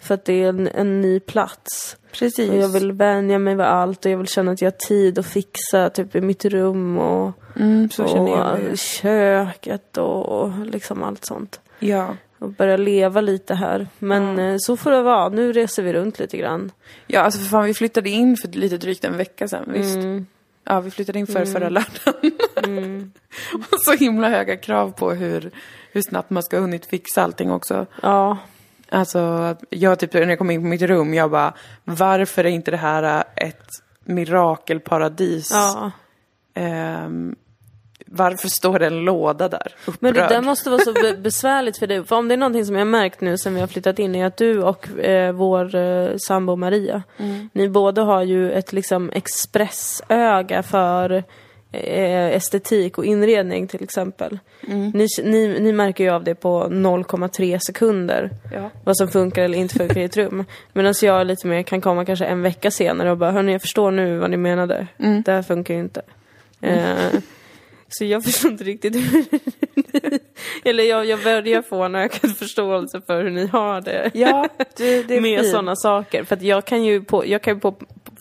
För 0.00 0.14
att 0.14 0.24
det 0.24 0.42
är 0.42 0.48
en, 0.48 0.68
en 0.68 1.00
ny 1.00 1.20
plats. 1.20 1.96
Precis. 2.12 2.50
Och 2.50 2.56
jag 2.56 2.68
vill 2.68 2.92
vänja 2.92 3.38
mig 3.38 3.54
vid 3.54 3.66
allt 3.66 4.04
och 4.04 4.10
jag 4.12 4.18
vill 4.18 4.26
känna 4.26 4.52
att 4.52 4.60
jag 4.62 4.70
har 4.70 4.78
tid 4.88 5.18
att 5.18 5.26
fixa 5.26 5.90
typ 5.90 6.16
i 6.16 6.20
mitt 6.20 6.44
rum 6.44 6.98
och, 6.98 7.32
Mm, 7.56 7.88
och 7.98 8.78
köket 8.78 9.96
och 9.96 10.66
liksom 10.66 11.02
allt 11.02 11.24
sånt. 11.24 11.60
Ja. 11.78 12.16
och 12.38 12.50
börja 12.50 12.76
leva 12.76 13.20
lite 13.20 13.54
här. 13.54 13.86
Men 13.98 14.38
eh, 14.38 14.56
så 14.58 14.76
får 14.76 14.90
det 14.90 15.02
vara. 15.02 15.28
Nu 15.28 15.52
reser 15.52 15.82
vi 15.82 15.92
runt 15.92 16.18
lite 16.18 16.36
grann. 16.36 16.72
Ja, 17.06 17.20
alltså 17.20 17.40
för 17.40 17.46
fan, 17.46 17.64
vi 17.64 17.74
flyttade 17.74 18.10
in 18.10 18.36
för 18.36 18.48
lite 18.48 18.76
drygt 18.76 19.04
en 19.04 19.16
vecka 19.16 19.48
sedan, 19.48 19.64
visst? 19.72 19.96
Mm. 19.96 20.26
Ja, 20.64 20.80
vi 20.80 20.90
flyttade 20.90 21.18
in 21.18 21.26
för 21.26 21.44
förra 21.44 21.68
lördagen. 21.68 23.12
och 23.70 23.80
så 23.80 23.92
himla 23.92 24.28
höga 24.28 24.56
krav 24.56 24.90
på 24.90 25.12
hur, 25.12 25.50
hur 25.92 26.02
snabbt 26.02 26.30
man 26.30 26.42
ska 26.42 26.56
ha 26.56 26.60
hunnit 26.60 26.86
fixa 26.86 27.22
allting 27.22 27.50
också. 27.50 27.86
Ja, 28.02 28.38
Alltså, 28.92 29.56
jag 29.70 29.98
typ, 29.98 30.12
när 30.12 30.28
jag 30.28 30.38
kom 30.38 30.50
in 30.50 30.60
på 30.60 30.66
mitt 30.66 30.82
rum, 30.82 31.14
jag 31.14 31.30
bara, 31.30 31.54
varför 31.84 32.44
är 32.44 32.48
inte 32.48 32.70
det 32.70 32.76
här 32.76 33.24
ett 33.36 33.68
mirakelparadis? 34.04 35.50
ja. 35.52 35.90
Ehm, 36.54 37.36
varför 38.12 38.48
står 38.48 38.78
det 38.78 38.86
en 38.86 39.04
låda 39.04 39.48
där? 39.48 39.74
Men 40.00 40.14
det 40.14 40.20
Upprörd. 40.20 40.28
där 40.30 40.42
måste 40.42 40.70
vara 40.70 40.80
så 40.80 40.92
be- 40.92 41.16
besvärligt 41.22 41.78
för 41.78 41.86
dig. 41.86 42.04
För 42.04 42.16
om 42.16 42.28
det 42.28 42.34
är 42.34 42.36
någonting 42.36 42.64
som 42.66 42.76
jag 42.76 42.86
märkt 42.86 43.20
nu 43.20 43.38
sen 43.38 43.54
vi 43.54 43.60
har 43.60 43.66
flyttat 43.66 43.98
in 43.98 44.14
är 44.14 44.26
att 44.26 44.36
du 44.36 44.62
och 44.62 44.98
eh, 44.98 45.32
vår 45.32 45.74
eh, 45.74 46.08
sambo 46.26 46.56
Maria, 46.56 47.02
ni 47.52 47.68
båda 47.68 48.02
har 48.02 48.22
ju 48.22 48.52
ett 48.52 48.72
liksom 48.72 49.10
expressöga 49.14 50.62
för 50.62 51.24
eh, 51.72 52.26
estetik 52.36 52.98
och 52.98 53.04
inredning 53.04 53.66
till 53.68 53.82
exempel. 53.82 54.38
Ni, 54.94 55.06
ni, 55.24 55.48
ni 55.60 55.72
märker 55.72 56.04
ju 56.04 56.10
av 56.10 56.24
det 56.24 56.34
på 56.34 56.64
0,3 56.64 57.58
sekunder. 57.58 58.30
Ja. 58.52 58.70
Vad 58.84 58.96
som 58.96 59.08
funkar 59.08 59.42
eller 59.42 59.58
inte 59.58 59.74
funkar 59.78 60.00
i 60.00 60.04
ett 60.04 60.16
rum. 60.16 60.44
Medan 60.72 60.94
jag 61.02 61.26
lite 61.26 61.46
mer 61.46 61.62
kan 61.62 61.80
komma 61.80 62.04
kanske 62.04 62.24
en 62.24 62.42
vecka 62.42 62.70
senare 62.70 63.10
och 63.10 63.16
bara, 63.18 63.30
hörni 63.30 63.52
jag 63.52 63.60
förstår 63.60 63.90
nu 63.90 64.18
vad 64.18 64.30
ni 64.30 64.36
menade. 64.36 64.86
Det 65.24 65.32
här 65.32 65.42
funkar 65.42 65.74
ju 65.74 65.80
inte. 65.80 66.02
Eh, 66.60 66.94
så 67.90 68.04
jag 68.04 68.24
förstår 68.24 68.50
inte 68.50 68.64
riktigt 68.64 68.96
hur 68.96 69.24
eller 70.64 70.84
jag, 70.84 71.06
jag 71.06 71.22
börjar 71.22 71.62
få 71.62 71.82
en 71.82 71.94
ökad 71.94 72.36
förståelse 72.36 73.00
för 73.06 73.22
hur 73.22 73.30
ni 73.30 73.46
har 73.46 73.80
det. 73.80 74.10
Ja, 74.14 74.48
det, 74.76 75.02
det 75.02 75.20
med 75.20 75.46
sådana 75.46 75.76
saker. 75.76 76.24
För 76.24 76.36
att 76.36 76.42
jag 76.42 76.64
kan 76.64 76.84
ju, 76.84 77.04
på, 77.04 77.26
jag 77.26 77.42
kan 77.42 77.54
ju 77.54 77.60
på, 77.60 77.74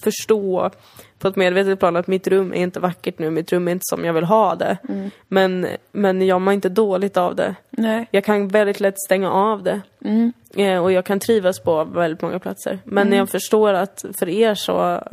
förstå 0.04 0.72
på 1.20 1.28
ett 1.28 1.36
medvetet 1.36 1.80
plan 1.80 1.96
att 1.96 2.08
mitt 2.08 2.28
rum 2.28 2.54
är 2.54 2.58
inte 2.58 2.80
vackert 2.80 3.20
nu, 3.20 3.30
mitt 3.30 3.52
rum 3.52 3.68
är 3.68 3.72
inte 3.72 3.84
som 3.84 4.06
jag 4.06 4.14
vill 4.14 4.24
ha 4.24 4.56
det. 4.56 4.78
Mm. 4.90 5.12
Men, 5.28 5.68
men 5.92 6.22
jag 6.22 6.42
mår 6.42 6.54
inte 6.54 6.70
dåligt 6.70 7.18
av 7.18 7.36
det. 7.36 7.56
Nej. 7.70 8.08
Jag 8.12 8.24
kan 8.24 8.48
väldigt 8.48 8.80
lätt 8.80 9.00
stänga 9.00 9.32
av 9.32 9.64
det. 9.64 9.82
Mm. 10.06 10.34
Eh, 10.56 10.84
och 10.84 10.92
jag 10.92 11.06
kan 11.06 11.20
trivas 11.20 11.60
på 11.60 11.84
väldigt 11.84 12.22
många 12.22 12.40
platser. 12.40 12.80
Men 12.84 13.08
Mm. 13.08 13.20
jag 13.20 13.30
förstår 13.30 13.74
att 13.74 14.06
för 14.20 14.30
er 14.30 14.56
så 14.56 15.04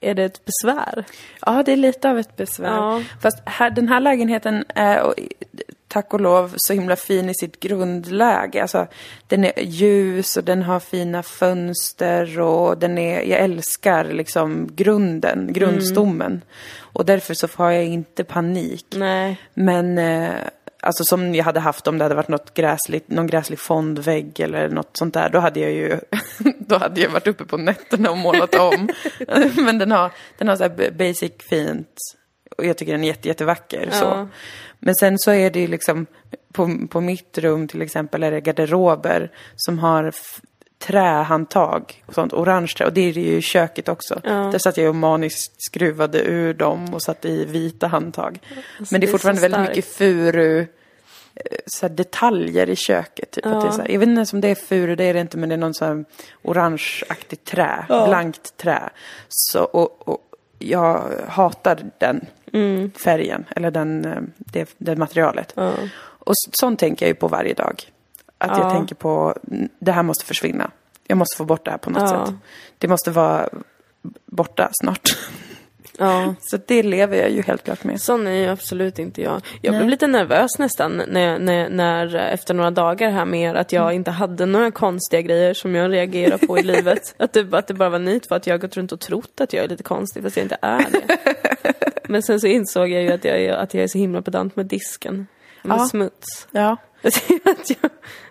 är 0.00 0.14
det 0.14 0.24
ett 0.24 0.44
besvär. 0.44 1.04
Ja, 1.40 1.62
det 1.62 1.72
är 1.72 1.76
lite 1.76 2.10
av 2.10 2.18
ett 2.18 2.36
besvär. 2.36 2.76
Ja. 2.76 3.02
Fast 3.22 3.38
här, 3.44 3.70
den 3.70 3.88
här 3.88 4.00
lägenheten 4.00 4.64
är, 4.68 5.14
tack 5.88 6.14
och 6.14 6.20
lov, 6.20 6.54
så 6.56 6.72
himla 6.72 6.96
fin 6.96 7.30
i 7.30 7.34
sitt 7.34 7.60
grundläge. 7.60 8.62
Alltså, 8.62 8.86
den 9.26 9.44
är 9.44 9.60
ljus 9.60 10.36
och 10.36 10.44
den 10.44 10.62
har 10.62 10.80
fina 10.80 11.22
fönster 11.22 12.40
och 12.40 12.78
den 12.78 12.98
är, 12.98 13.22
jag 13.22 13.40
älskar 13.40 14.04
liksom 14.04 14.68
grunden, 14.76 15.52
grundstommen. 15.52 16.42
Och 16.78 17.06
därför 17.06 17.34
så 17.34 17.48
får 17.48 17.72
jag 17.72 17.84
inte 17.84 18.24
panik. 18.24 18.86
Nej. 18.96 19.40
Men 19.54 19.98
eh, 19.98 20.34
alltså 20.80 21.04
som 21.04 21.34
jag 21.34 21.44
hade 21.44 21.60
haft 21.60 21.86
om 21.86 21.98
det 21.98 22.04
hade 22.04 22.14
varit 22.14 22.28
något 22.28 22.54
gräsligt, 22.54 23.08
någon 23.08 23.26
gräslig 23.26 23.58
fondvägg 23.58 24.40
eller 24.40 24.68
något 24.68 24.90
sånt 24.92 25.14
där. 25.14 25.28
Då 25.28 25.38
hade 25.38 25.60
jag 25.60 25.72
ju 25.72 26.00
då 26.58 26.78
hade 26.78 27.00
jag 27.00 27.10
varit 27.10 27.26
uppe 27.26 27.44
på 27.44 27.56
nätterna 27.56 28.10
och 28.10 28.18
målat 28.18 28.54
om. 28.54 28.88
Men 29.56 29.78
den 29.78 29.90
har, 29.90 30.10
den 30.38 30.48
har 30.48 30.56
så 30.56 30.68
basic 30.92 31.32
fint. 31.38 31.96
Och 32.58 32.64
jag 32.64 32.78
tycker 32.78 32.92
den 32.92 33.04
är 33.04 33.08
jätte, 33.08 33.28
jättevacker. 33.28 33.90
Så. 33.90 34.04
Ja. 34.04 34.28
Men 34.78 34.94
sen 34.94 35.18
så 35.18 35.30
är 35.30 35.50
det 35.50 35.60
ju 35.60 35.66
liksom, 35.66 36.06
på, 36.52 36.86
på 36.90 37.00
mitt 37.00 37.38
rum 37.38 37.68
till 37.68 37.82
exempel 37.82 38.22
är 38.22 38.30
det 38.30 38.40
garderober 38.40 39.30
som 39.56 39.78
har 39.78 40.12
trähandtag 40.78 42.02
och 42.06 42.14
sånt, 42.14 42.32
orange 42.32 42.72
trä. 42.76 42.86
Och 42.86 42.92
det 42.92 43.00
är 43.00 43.14
det 43.14 43.20
ju 43.20 43.36
i 43.36 43.42
köket 43.42 43.88
också. 43.88 44.20
Ja. 44.24 44.30
Där 44.32 44.58
satt 44.58 44.76
jag 44.76 44.88
och 44.88 44.94
maniskt 44.94 45.52
skruvade 45.58 46.22
ur 46.22 46.54
dem 46.54 46.94
och 46.94 47.02
satte 47.02 47.28
i 47.28 47.44
vita 47.44 47.86
handtag. 47.86 48.38
Men 48.90 49.00
det 49.00 49.06
är 49.06 49.10
fortfarande 49.10 49.40
väldigt 49.42 49.60
mycket 49.60 49.84
furu, 49.84 50.60
eh, 50.60 50.66
så 51.66 51.88
detaljer 51.88 52.70
i 52.70 52.76
köket. 52.76 53.30
Typ. 53.30 53.46
Att 53.46 53.60
det 53.62 53.68
är 53.68 53.72
så 53.72 53.82
här, 53.82 53.88
jag 53.90 53.98
vet 53.98 54.08
inte 54.08 54.18
ens 54.18 54.32
om 54.32 54.40
det 54.40 54.48
är 54.48 54.54
furu, 54.54 54.96
det 54.96 55.04
är 55.04 55.14
det 55.14 55.20
inte, 55.20 55.36
men 55.38 55.48
det 55.48 55.54
är 55.54 55.56
någon 55.58 55.74
sån 55.74 55.88
här 55.88 56.04
orangeaktigt 56.42 57.44
trä, 57.44 57.86
Ja. 57.88 58.06
blankt 58.06 58.56
trä. 58.56 58.82
Så, 59.28 59.64
och, 59.64 60.08
och 60.08 60.18
jag 60.58 61.02
hatar 61.28 61.78
den 61.98 62.26
Mm. 62.52 62.90
färgen, 63.04 63.44
eller 63.56 63.70
den, 63.70 64.04
eh, 64.04 64.18
det, 64.38 64.74
det 64.78 64.96
materialet. 64.96 65.52
Ja. 65.56 65.72
Och 65.98 66.32
sånt 66.60 66.78
tänker 66.80 67.06
jag 67.06 67.08
ju 67.10 67.14
på 67.14 67.28
varje 67.28 67.54
dag. 67.54 67.82
Att 68.38 68.58
jag 68.58 68.66
Ja. 68.66 68.70
tänker 68.70 68.94
på, 68.94 69.34
"N- 69.52 69.68
det 69.78 69.92
här 69.92 70.02
måste 70.02 70.24
försvinna. 70.24 70.70
Jag 71.06 71.18
måste 71.18 71.36
få 71.36 71.44
bort 71.44 71.64
det 71.64 71.70
här 71.70 71.78
på 71.78 71.90
något 71.90 72.02
Ja. 72.10 72.26
sätt. 72.26 72.34
Det 72.78 72.88
måste 72.88 73.10
vara 73.10 73.48
borta 74.26 74.68
snart. 74.72 75.16
ja. 75.98 76.34
Så 76.40 76.58
det 76.66 76.82
lever 76.82 77.16
jag 77.16 77.30
ju 77.30 77.42
helt 77.42 77.64
klart 77.64 77.84
med. 77.84 78.00
Sån 78.00 78.26
är 78.26 78.30
ju 78.32 78.46
absolut 78.48 78.98
inte 78.98 79.22
jag. 79.22 79.42
Jag 79.62 79.72
Nej. 79.72 79.78
blev 79.80 79.90
lite 79.90 80.06
nervös 80.06 80.50
nästan 80.58 81.02
när, 81.08 81.38
när, 81.38 81.68
när 81.68 82.14
efter 82.14 82.54
några 82.54 82.70
dagar 82.70 83.10
här 83.10 83.24
med 83.24 83.40
er 83.40 83.54
att 83.54 83.72
jag 83.72 83.82
Mm. 83.82 83.94
inte 83.94 84.10
hade 84.10 84.46
några 84.46 84.70
konstiga 84.70 85.20
grejer 85.20 85.54
som 85.54 85.74
jag 85.74 85.92
reagerar 85.92 86.38
på 86.46 86.58
i 86.58 86.62
livet. 86.72 87.14
Att 87.18 87.32
det, 87.32 87.54
att 87.54 87.66
det 87.66 87.74
bara 87.74 87.88
var 87.90 87.98
nytt 87.98 88.28
för 88.28 88.36
att 88.36 88.46
jag 88.46 88.54
har 88.54 88.58
gått 88.58 88.76
runt 88.76 88.92
och 88.92 89.00
trott 89.00 89.40
att 89.40 89.52
jag 89.52 89.64
är 89.64 89.68
lite 89.68 89.82
konstig 89.82 90.22
fast 90.22 90.36
jag 90.36 90.44
inte 90.44 90.58
är 90.62 90.86
det. 90.92 91.16
Men 92.08 92.22
sen 92.22 92.40
så 92.40 92.46
insåg 92.46 92.88
jag 92.88 93.02
ju 93.02 93.12
att 93.12 93.24
jag 93.24 93.48
att 93.48 93.74
jag 93.74 93.82
är 93.84 93.88
så 93.88 93.98
himla 93.98 94.22
pedant 94.22 94.56
med 94.56 94.66
disken. 94.66 95.26
Med 95.62 95.78
Ja. 95.78 95.84
smuts. 95.86 96.48
Ja. 96.50 96.76
Jag 97.02 97.12
att 97.44 97.70
jag, 97.70 97.90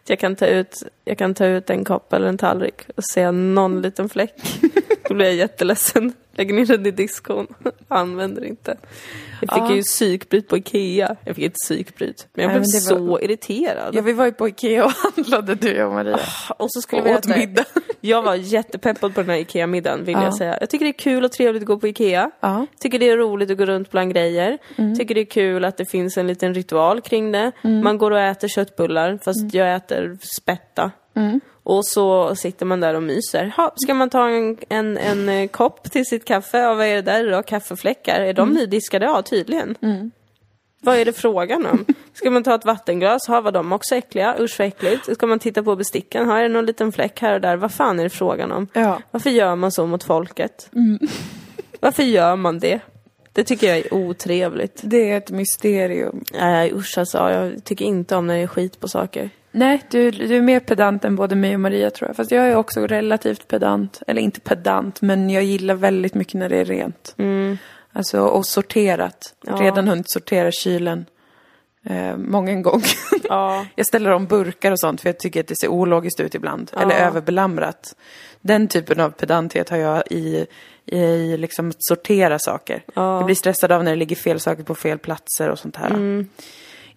jag, 0.10 0.20
kan 0.20 0.36
ta 0.36 0.46
ut, 0.46 0.84
jag 1.06 1.18
kan 1.18 1.34
ta 1.34 1.46
ut 1.46 1.70
en 1.70 1.84
kopp 1.84 2.14
eller 2.14 2.28
en 2.28 2.38
tallrik 2.38 2.82
och 2.96 3.04
se 3.14 3.32
någon 3.32 3.82
liten 3.82 4.10
fläck. 4.10 4.34
Då 5.10 5.14
blir 5.16 5.26
jag 5.26 5.36
jätteledsen. 5.36 6.14
Lägger 6.38 6.54
ner 6.54 6.66
den 6.66 6.86
i 6.86 6.92
diskon. 6.92 7.48
Använder 7.88 8.44
inte. 8.46 8.78
Jag 9.42 9.54
fick 9.54 9.64
Ja. 9.72 9.76
ju 9.76 9.82
psykbryt 9.82 10.48
på 10.48 10.58
Ikea. 10.58 11.16
Jag 11.26 11.36
fick 11.36 11.46
inte 11.46 11.56
psykbryt. 11.66 12.28
Men 12.34 12.44
jag 12.44 12.50
Nej, 12.52 12.60
blev 12.60 12.70
men 12.74 12.96
det 12.98 13.02
var- 13.12 13.18
så 13.18 13.20
irriterad. 13.26 13.96
ja, 13.96 14.02
vi 14.02 14.14
var 14.14 14.26
ju 14.26 14.32
på 14.32 14.48
Ikea 14.48 14.86
och 14.86 14.92
handlade 14.92 15.56
du 15.56 15.84
och 15.84 15.94
Maria. 15.94 16.20
Och 16.58 16.72
så 16.72 16.82
skulle 16.82 17.02
Och 17.02 17.08
vi 17.08 17.14
åt 17.16 17.28
middag. 17.28 17.66
Jag 18.02 18.22
var 18.22 18.36
jättepeppad 18.36 19.16
på 19.16 19.22
den 19.22 19.30
här 19.30 19.38
Ikea-middagen 19.38 20.06
vill 20.06 20.14
Ja. 20.16 20.24
jag 20.24 20.36
säga. 20.36 20.58
Jag 20.60 20.70
tycker 20.70 20.86
det 20.86 20.92
är 20.92 21.00
kul 21.00 21.26
och 21.26 21.32
trevligt 21.32 21.62
att 21.64 21.68
gå 21.68 21.78
på 21.80 21.88
Ikea. 21.88 22.32
Ja. 22.40 22.66
Tycker 22.80 23.00
det 23.00 23.10
är 23.10 23.18
roligt 23.18 23.52
att 23.52 23.58
gå 23.58 23.66
runt 23.66 23.92
bland 23.92 24.14
grejer. 24.14 24.58
Mm. 24.76 24.96
Tycker 24.96 25.16
det 25.16 25.22
är 25.22 25.26
kul 25.26 25.66
att 25.66 25.78
det 25.78 25.86
finns 25.86 26.18
en 26.18 26.28
liten 26.28 26.54
ritual 26.54 27.02
kring 27.02 27.32
det. 27.32 27.52
Man 27.62 27.98
går 27.98 28.12
och 28.12 28.20
äter 28.20 28.48
köttbullar 28.48 29.20
fast 29.24 29.40
Mm. 29.40 29.50
jag 29.54 29.76
äter 29.76 29.95
spätta. 30.38 30.92
Och 31.64 31.86
så 31.86 32.36
sitter 32.36 32.66
man 32.66 32.80
där 32.80 32.94
och 32.94 33.04
myser. 33.04 33.54
Ha, 33.58 33.74
ska 33.76 33.94
man 33.94 34.10
ta 34.10 34.30
en, 34.30 34.58
en, 34.70 34.98
en 34.98 35.30
eh, 35.30 35.48
kopp 35.48 35.92
till 35.92 36.06
sitt 36.06 36.26
kaffe? 36.26 36.58
Ja, 36.58 36.74
vad 36.74 36.86
är 36.86 36.96
det 36.96 37.02
där 37.02 37.32
då? 37.32 37.44
Kaffefläckar? 37.44 38.22
Är 38.22 38.34
de 38.34 38.50
nydiskade? 38.50 39.06
Ja, 39.06 39.22
tydligen. 39.22 39.76
Vad 40.82 40.98
är 40.98 41.06
det 41.06 41.14
frågan 41.14 41.66
om? 41.66 41.86
Ska 42.14 42.32
man 42.32 42.44
ta 42.44 42.56
ett 42.56 42.66
vattenglas? 42.66 43.28
Ha, 43.28 43.42
var 43.42 43.52
de 43.52 43.72
också 43.72 43.96
äckliga? 43.96 44.36
Usch 44.40 44.60
vad 44.60 44.68
äckligt. 44.68 45.14
Ska 45.14 45.28
man 45.28 45.40
titta 45.40 45.64
på 45.64 45.76
besticken? 45.76 46.28
Har 46.28 46.42
det 46.42 46.50
någon 46.50 46.66
liten 46.66 46.92
fläck 46.92 47.22
här 47.22 47.34
och 47.34 47.42
där? 47.42 47.56
Vad 47.56 47.72
fan 47.72 48.00
är 48.00 48.04
det 48.04 48.10
frågan 48.10 48.52
om? 48.52 48.68
Ja. 48.74 49.02
Varför 49.12 49.30
gör 49.30 49.56
man 49.56 49.72
så 49.72 49.88
mot 49.88 50.04
folket? 50.04 50.70
Varför 51.80 52.04
gör 52.04 52.36
man 52.36 52.60
det? 52.60 52.80
Det 53.34 53.44
tycker 53.44 53.68
jag 53.68 53.78
är 53.78 53.94
otrevligt. 53.94 54.82
Det 54.84 55.12
är 55.12 55.18
ett 55.18 55.32
mysterium. 55.32 56.24
Nej 56.40 56.74
usch 56.74 56.98
alltså, 56.98 57.18
jag 57.18 57.64
tycker 57.64 57.86
inte 57.86 58.16
om 58.16 58.28
när 58.28 58.36
det 58.36 58.42
är 58.42 58.48
skit 58.48 58.80
på 58.80 58.88
saker. 58.88 59.30
Nej, 59.56 59.82
du, 59.90 60.12
du 60.12 60.36
är 60.38 60.42
mer 60.42 60.60
pedant 60.60 61.06
än 61.06 61.16
både 61.16 61.36
mig 61.36 61.54
och 61.54 61.60
Maria 61.60 61.92
tror 61.92 62.10
jag. 62.10 62.16
Fast 62.16 62.32
jag 62.32 62.48
är 62.48 62.56
också 62.56 62.88
relativt 62.88 63.48
pedant. 63.48 64.02
Eller 64.08 64.22
inte 64.22 64.40
pedant, 64.40 65.02
men 65.02 65.30
jag 65.30 65.44
gillar 65.44 65.76
väldigt 65.76 66.14
mycket 66.14 66.34
när 66.34 66.50
det 66.50 66.58
är 66.58 66.66
rent. 66.66 67.16
Alltså, 67.94 68.22
och 68.22 68.46
sorterat. 68.46 69.36
Ja. 69.48 69.54
Redan 69.54 69.88
hunnit 69.88 70.12
sortera 70.12 70.52
kylen. 70.52 71.06
Eh, 71.84 72.18
många 72.18 72.62
gånger. 72.62 72.90
Ja. 73.30 73.66
jag 73.76 73.88
ställer 73.88 74.12
om 74.12 74.26
burkar 74.26 74.72
och 74.72 74.80
sånt 74.80 75.02
för 75.02 75.10
jag 75.10 75.20
tycker 75.20 75.40
att 75.40 75.48
det 75.48 75.58
ser 75.58 75.68
ologiskt 75.68 76.20
ut 76.20 76.36
ibland. 76.36 76.72
Ja. 76.74 76.82
Eller 76.82 76.96
överbelamrat. 76.96 77.96
Den 78.42 78.68
typen 78.68 79.00
av 79.00 79.10
pedanthet 79.10 79.70
har 79.70 79.78
jag 79.78 80.04
i, 80.12 80.46
i 80.86 81.38
liksom 81.38 81.70
att 81.70 81.76
sortera 81.80 82.40
saker. 82.40 82.84
Ja. 82.94 83.18
Jag 83.18 83.26
blir 83.26 83.36
stressad 83.36 83.72
av 83.72 83.84
när 83.84 83.92
det 83.92 83.98
ligger 83.98 84.16
fel 84.16 84.40
saker 84.40 84.64
på 84.64 84.76
fel 84.76 84.98
platser 84.98 85.50
och 85.50 85.60
sånt 85.60 85.76
här. 85.76 86.26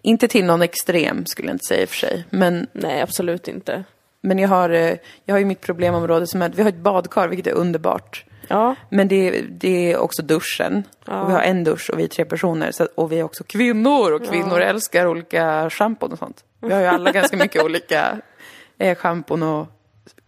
Inte 0.08 0.28
till 0.28 0.44
någon 0.44 0.62
extrem 0.62 1.26
skulle 1.26 1.48
jag 1.48 1.54
inte 1.54 1.64
säga 1.64 1.82
i 1.82 1.84
och 1.84 1.88
för 1.88 1.96
sig. 1.96 2.24
Men 2.30 2.66
Nej, 2.72 3.00
absolut 3.00 3.48
inte. 3.48 3.84
men 4.20 4.38
jag 4.38 4.48
har, 4.48 4.70
eh, 4.70 4.94
jag 5.24 5.34
har 5.34 5.38
ju 5.38 5.44
mitt 5.44 5.60
problemområde 5.60 6.26
som 6.26 6.42
är 6.42 6.46
att 6.46 6.54
vi 6.54 6.62
har 6.62 6.68
ett 6.68 6.76
badkar, 6.76 7.28
vilket 7.28 7.46
är 7.46 7.52
underbart. 7.56 8.24
Ja. 8.48 8.74
Men 8.90 9.08
det, 9.08 9.40
det 9.50 9.92
är 9.92 9.98
också 9.98 10.22
duschen. 10.22 10.84
Ja. 11.06 11.22
Och 11.22 11.28
vi 11.28 11.32
har 11.32 11.40
en 11.40 11.64
dusch 11.64 11.90
och 11.90 11.98
vi 11.98 12.04
är 12.04 12.08
tre 12.08 12.24
personer. 12.24 12.70
Så, 12.72 12.88
och 12.94 13.12
vi 13.12 13.18
är 13.18 13.22
också 13.22 13.44
kvinnor 13.44 14.12
och 14.12 14.26
kvinnor 14.26 14.60
älskar 14.60 15.06
olika 15.06 15.70
schampon 15.70 16.12
och 16.12 16.18
sånt. 16.18 16.44
Vi 16.60 16.72
har 16.74 16.80
ju 16.80 16.86
alla 16.86 17.12
ganska 17.12 17.36
mycket 17.36 17.62
olika 17.64 18.18
eh, 18.78 18.96
schampon 18.96 19.42
och 19.42 19.66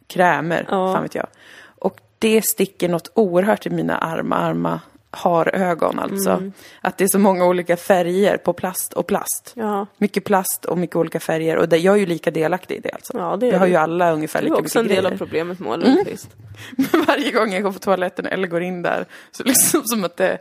krämer, 0.07 0.67
Ja. 0.71 0.95
fan 0.95 1.03
vet 1.03 1.15
jag. 1.15 1.27
Och 1.63 2.01
det 2.19 2.43
sticker 2.45 2.89
något 2.89 3.11
oerhört 3.15 3.67
i 3.67 3.71
mina 3.71 3.99
arma, 3.99 4.37
arma 4.37 4.81
har 5.11 5.55
ögon 5.55 5.99
alltså. 5.99 6.31
Mm. 6.31 6.53
Att 6.81 6.99
det 6.99 7.05
är 7.05 7.09
så 7.09 7.19
många 7.19 7.47
olika 7.47 7.77
färger 7.77 8.37
på 8.37 8.53
plast 8.53 8.93
och 8.93 9.07
plast. 9.07 9.53
Ja. 9.55 9.87
Mycket 9.99 10.25
plast 10.25 10.65
och 10.65 10.79
mycket 10.79 10.97
olika 10.97 11.21
färger. 11.21 11.57
Och 11.57 11.69
det, 11.69 11.79
jag 11.79 11.95
är 11.95 11.99
ju 11.99 12.07
lika 12.07 12.31
delaktig 12.31 12.77
i 12.77 12.81
det 12.81 12.91
alltså. 12.91 13.19
Ja, 13.19 13.37
det 13.37 13.47
är 13.47 13.51
Vi 13.51 13.59
har 13.59 13.67
ju 13.67 13.77
alla 13.77 14.13
ungefär 14.13 14.41
Du 14.41 14.47
är 14.47 14.51
lika 14.51 14.63
också 14.63 14.79
en 14.79 14.85
mycket 14.85 14.97
del 14.97 15.07
av 15.07 15.11
grejer. 15.11 15.19
problemet 15.19 15.61
med 15.61 15.81
Lundqvist. 15.81 16.29
Men 16.77 17.05
varje 17.07 17.31
gång 17.31 17.53
jag 17.53 17.63
går 17.63 17.73
på 17.73 17.79
toaletten 17.79 18.27
eller 18.27 18.49
går 18.49 18.63
in 18.63 18.83
där 18.83 19.07
så 19.31 19.43
liksom 19.45 19.83
som 19.85 20.05
att 20.05 20.17
det, 20.17 20.39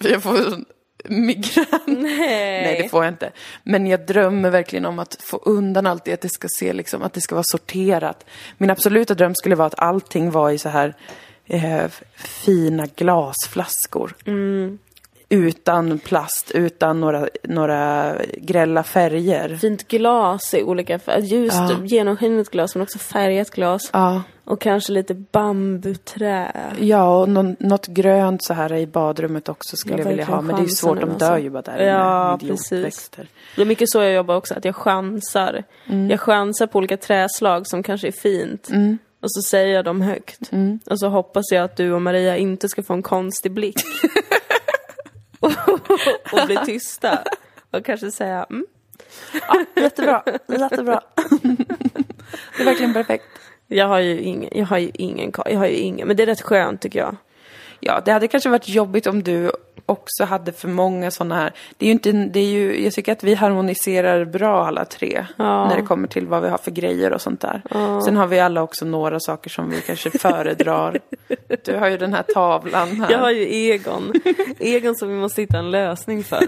jag 0.00 0.22
får 0.22 0.36
sån 0.36 0.64
migrän. 1.04 1.66
Nej. 1.86 2.62
Nej, 2.62 2.82
det 2.82 2.88
får 2.88 3.04
jag 3.04 3.12
inte. 3.12 3.30
Men 3.62 3.86
jag 3.86 4.06
drömmer 4.06 4.50
verkligen 4.50 4.86
om 4.86 4.98
att 4.98 5.16
få 5.20 5.36
undan 5.36 5.86
allt 5.86 6.04
det, 6.04 6.12
att 6.12 6.20
det 6.20 6.32
ska 6.32 6.48
se 6.58 6.72
liksom, 6.72 7.02
att 7.02 7.12
det 7.12 7.20
ska 7.20 7.34
vara 7.34 7.44
sorterat. 7.50 8.26
Min 8.58 8.70
absoluta 8.70 9.14
dröm 9.14 9.34
skulle 9.34 9.54
vara 9.54 9.66
att 9.66 9.78
allting 9.78 10.30
var 10.30 10.50
i 10.50 10.58
så 10.58 10.68
här 10.68 10.94
eh, 11.52 11.90
fina 12.16 12.86
glasflaskor. 12.96 14.14
Utan 15.28 15.98
plast, 15.98 16.50
utan 16.50 17.00
några, 17.00 17.28
några 17.42 18.14
grälla 18.38 18.82
färger. 18.82 19.56
Fint 19.56 19.88
glas 19.88 20.54
i 20.54 20.62
olika 20.62 20.98
färger. 20.98 21.26
Ljust, 21.26 21.56
Ja. 21.56 21.76
genomskinligt 21.84 22.50
glas 22.50 22.74
men 22.74 22.82
också 22.82 22.98
färgat 22.98 23.50
glas. 23.50 23.90
Ja, 23.92 24.22
Och 24.44 24.60
kanske 24.60 24.92
lite 24.92 25.14
bambuträ. 25.14 26.52
ja 26.80 27.20
och 27.20 27.28
någon, 27.28 27.56
något 27.58 27.86
grönt 27.86 28.44
så 28.44 28.54
här 28.54 28.72
i 28.74 28.86
badrummet 28.86 29.48
också 29.48 29.76
skulle 29.76 29.96
Jag 29.96 30.04
jag 30.06 30.08
vilja 30.10 30.24
ha. 30.24 30.40
Men 30.40 30.56
det 30.56 30.62
är 30.62 30.64
ju 30.64 30.70
svårt, 30.70 31.00
de 31.00 31.18
dör 31.18 31.38
ju 31.38 31.50
bara 31.50 31.62
där 31.62 31.78
Ja, 31.86 32.38
precis. 32.40 32.72
idiotväxter. 32.72 33.26
Det 33.56 33.62
är 33.62 33.66
mycket 33.66 33.90
så 33.90 34.02
jag 34.02 34.12
jobbar 34.12 34.36
också, 34.36 34.54
att 34.54 34.64
jag 34.64 34.76
chansar. 34.76 35.62
Mm. 35.86 36.10
Jag 36.10 36.20
chansar 36.20 36.66
på 36.66 36.78
olika 36.78 36.96
träslag 36.96 37.66
som 37.66 37.82
kanske 37.82 38.06
är 38.06 38.12
fint. 38.12 38.68
Och 39.22 39.32
så 39.32 39.42
säger 39.42 39.74
jag 39.74 39.84
dem 39.84 40.00
högt. 40.00 40.52
Mm. 40.52 40.78
Och 40.86 40.98
så 40.98 41.08
hoppas 41.08 41.44
jag 41.50 41.64
att 41.64 41.76
du 41.76 41.92
och 41.92 42.02
Maria 42.02 42.36
inte 42.36 42.68
ska 42.68 42.82
få 42.82 42.94
en 42.94 43.02
konstig 43.02 43.52
blick. 43.52 43.76
och, 45.40 45.52
och 46.32 46.46
bli 46.46 46.58
tysta. 46.66 47.24
Och 47.70 47.84
kanske 47.84 48.10
säga 48.10 48.46
mm. 48.50 48.66
Jättebra, 49.76 50.22
jättebra. 50.48 51.00
det 52.56 52.62
är 52.62 52.64
verkligen 52.64 52.92
perfekt. 52.92 53.24
Jag 53.66 53.88
har 53.88 53.98
ju 53.98 54.20
ingen, 54.20 54.50
jag 54.52 54.66
har 54.66 54.78
ju 54.78 54.90
ingen, 54.94 55.32
jag 55.46 55.58
har 55.58 55.66
ju 55.66 55.76
ingen, 55.76 56.08
men 56.08 56.16
det 56.16 56.22
är 56.22 56.26
rätt 56.26 56.42
skönt 56.42 56.80
tycker 56.80 56.98
jag. 56.98 57.16
Ja, 57.80 58.02
det 58.04 58.12
hade 58.12 58.28
kanske 58.28 58.48
varit 58.48 58.68
jobbigt 58.68 59.06
om 59.06 59.22
du 59.22 59.52
också 59.86 60.24
hade 60.24 60.52
för 60.52 60.68
många 60.68 61.10
sådana 61.10 61.34
här. 61.34 61.52
Det 61.76 61.84
är 61.84 61.86
ju 61.86 61.92
inte, 61.92 62.12
det 62.12 62.40
är 62.40 62.44
ju, 62.44 62.84
jag 62.84 62.92
tycker 62.92 63.12
att 63.12 63.24
vi 63.24 63.34
harmoniserar 63.34 64.24
bra 64.24 64.66
alla 64.66 64.84
tre. 64.84 65.26
Ja. 65.36 65.68
När 65.68 65.76
det 65.76 65.82
kommer 65.82 66.08
till 66.08 66.26
vad 66.26 66.42
vi 66.42 66.48
har 66.48 66.58
för 66.58 66.70
grejer 66.70 67.12
och 67.12 67.20
sånt 67.20 67.40
där. 67.40 67.62
Sen 68.04 68.16
har 68.16 68.26
vi 68.26 68.40
alla 68.40 68.62
också 68.62 68.84
några 68.84 69.20
saker 69.20 69.50
som 69.50 69.70
vi 69.70 69.80
kanske 69.80 70.10
föredrar. 70.10 71.00
Du 71.64 71.76
har 71.76 71.88
ju 71.88 71.96
den 71.96 72.12
här 72.12 72.22
tavlan 72.22 72.88
här. 72.88 73.10
Jag 73.10 73.18
har 73.18 73.30
ju 73.30 73.54
Egon. 73.54 74.12
Egon 74.58 74.94
som 74.94 75.08
vi 75.08 75.14
måste 75.14 75.40
hitta 75.40 75.58
en 75.58 75.70
lösning 75.70 76.24
för. 76.24 76.46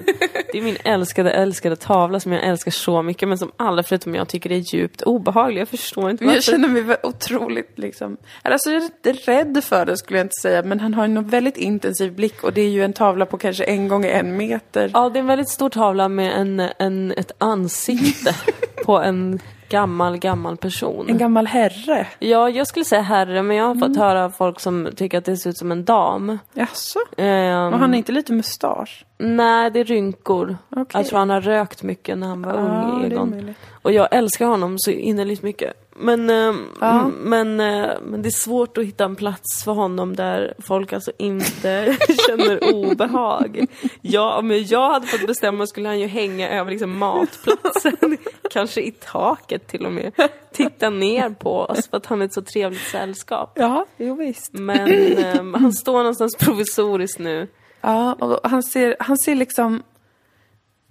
Det 0.53 0.59
är 0.59 0.63
min 0.63 0.77
älskade, 0.85 1.31
älskade 1.31 1.77
tavla 1.77 2.21
som 2.21 2.33
jag 2.33 2.45
älskar 2.45 2.71
så 2.71 3.03
mycket 3.03 3.29
men 3.29 3.39
som 3.39 3.53
alla 3.57 3.83
förutom 3.83 4.15
jag 4.15 4.29
tycker 4.29 4.53
är 4.53 4.75
djupt 4.75 5.03
obehaglig. 5.03 5.61
Jag 5.61 5.69
förstår 5.69 6.11
inte 6.11 6.25
Men 6.25 6.35
jag 6.35 6.37
varför. 6.41 6.53
känner 6.53 6.69
mig 6.69 6.97
otroligt 7.03 7.79
liksom, 7.79 8.17
alltså 8.43 8.71
jag 8.71 8.83
är 8.83 8.85
inte 8.85 9.13
rädd 9.13 9.65
för 9.65 9.87
det 9.87 9.97
skulle 9.97 10.19
jag 10.19 10.25
inte 10.25 10.41
säga, 10.43 10.63
men 10.63 10.81
han 10.81 10.95
har 10.95 11.05
en 11.05 11.29
väldigt 11.29 11.57
intensiv 11.57 12.13
blick 12.15 12.45
och 12.45 12.53
det 12.53 12.61
är 12.61 12.69
ju 12.69 12.85
en 12.85 12.93
tavla 12.93 13.14
på 13.27 13.39
kanske 13.39 13.65
en 13.65 13.89
gånger 13.89 14.09
en 14.09 14.37
meter. 14.37 14.91
Ja, 14.95 15.09
det 15.09 15.19
är 15.19 15.21
en 15.21 15.27
väldigt 15.27 15.49
stor 15.49 15.71
tavla 15.71 16.09
med 16.09 16.33
en, 16.41 16.61
en, 16.79 17.13
ett 17.17 17.33
ansikte 17.39 18.35
på 18.85 18.99
en 18.99 19.39
gammal, 19.69 20.19
gammal 20.19 20.57
person. 20.57 21.07
En 21.09 21.19
gammal 21.19 21.47
herre. 21.47 22.07
Ja, 22.19 22.51
jag 22.51 22.67
skulle 22.67 22.85
säga 22.85 23.03
herre, 23.03 23.43
men 23.43 23.57
jag 23.57 23.65
har 23.65 23.75
fått 23.75 23.97
höra 23.97 24.31
folk 24.31 24.61
som 24.61 24.89
tycker 24.97 25.19
att 25.19 25.25
det 25.25 25.37
ser 25.37 25.51
ut 25.51 25.59
som 25.59 25.73
en 25.73 25.85
dam. 25.85 26.39
Jaså? 26.55 26.99
Ehm, 27.17 27.73
Och 27.73 27.79
han 27.79 27.91
har 27.91 27.97
inte 27.99 28.13
lite 28.13 28.33
mustasch? 28.33 29.05
Nej, 29.19 29.71
det 29.71 29.81
är 29.81 29.85
rynkor. 29.85 30.57
Okej. 30.71 30.87
Jag 30.93 31.07
tror 31.07 31.19
han 31.19 31.31
har 31.31 31.41
rökt 31.41 31.83
mycket 31.83 32.19
när 32.19 32.27
han 32.27 32.43
var 32.43 32.53
ung, 32.53 33.01
det 33.01 33.07
är 33.07 33.13
Egon. 33.13 33.55
Och 33.83 33.93
jag 33.93 34.09
älskar 34.11 34.47
honom 34.47 34.79
så 34.79 34.91
innerligt 34.91 35.43
mycket. 35.43 35.84
Men, 35.97 36.31
ehm, 36.31 36.67
Ja. 36.81 37.09
men, 37.21 37.61
eh, 37.61 37.91
men 38.03 38.23
det 38.23 38.29
är 38.29 38.43
svårt 38.45 38.79
att 38.79 38.85
hitta 38.85 39.05
en 39.05 39.17
plats 39.17 39.65
för 39.65 39.73
honom 39.73 40.17
där 40.17 40.55
folk 40.59 40.93
alltså 40.93 41.13
inte 41.19 41.97
känner 42.29 42.75
obehag. 42.75 43.67
Ja, 44.01 44.39
om 44.39 44.51
jag 44.51 44.93
hade 44.93 45.07
fått 45.07 45.27
bestämma 45.27 45.67
skulle 45.67 45.89
han 45.89 46.01
ju 46.01 46.07
hänga 46.07 46.51
över 46.51 46.71
liksom 46.71 46.99
matplatsen. 46.99 48.17
Kanske 48.51 48.81
i 48.81 48.91
taket 48.91 49.67
till 49.67 49.87
och 49.87 49.93
med. 49.93 50.13
Titta 50.53 50.91
ner 50.91 51.31
på 51.31 51.59
oss 51.61 51.89
för 51.89 51.97
att 51.97 52.07
han 52.07 52.21
är 52.23 52.27
ett 52.27 52.35
så 52.35 52.43
trevligt 52.43 52.89
sällskap. 52.91 53.53
Ja, 53.55 53.87
jo 53.97 54.15
visst. 54.15 54.53
Men 54.53 54.93
ehm, 55.19 55.55
han 55.55 55.73
står 55.73 55.99
någonstans 55.99 56.37
provisoriskt 56.37 57.19
nu. 57.19 57.49
Ja, 57.81 58.13
och 58.13 58.41
han 58.51 58.63
ser, 58.63 58.97
han 58.99 59.19
ser 59.19 59.35
liksom... 59.35 59.83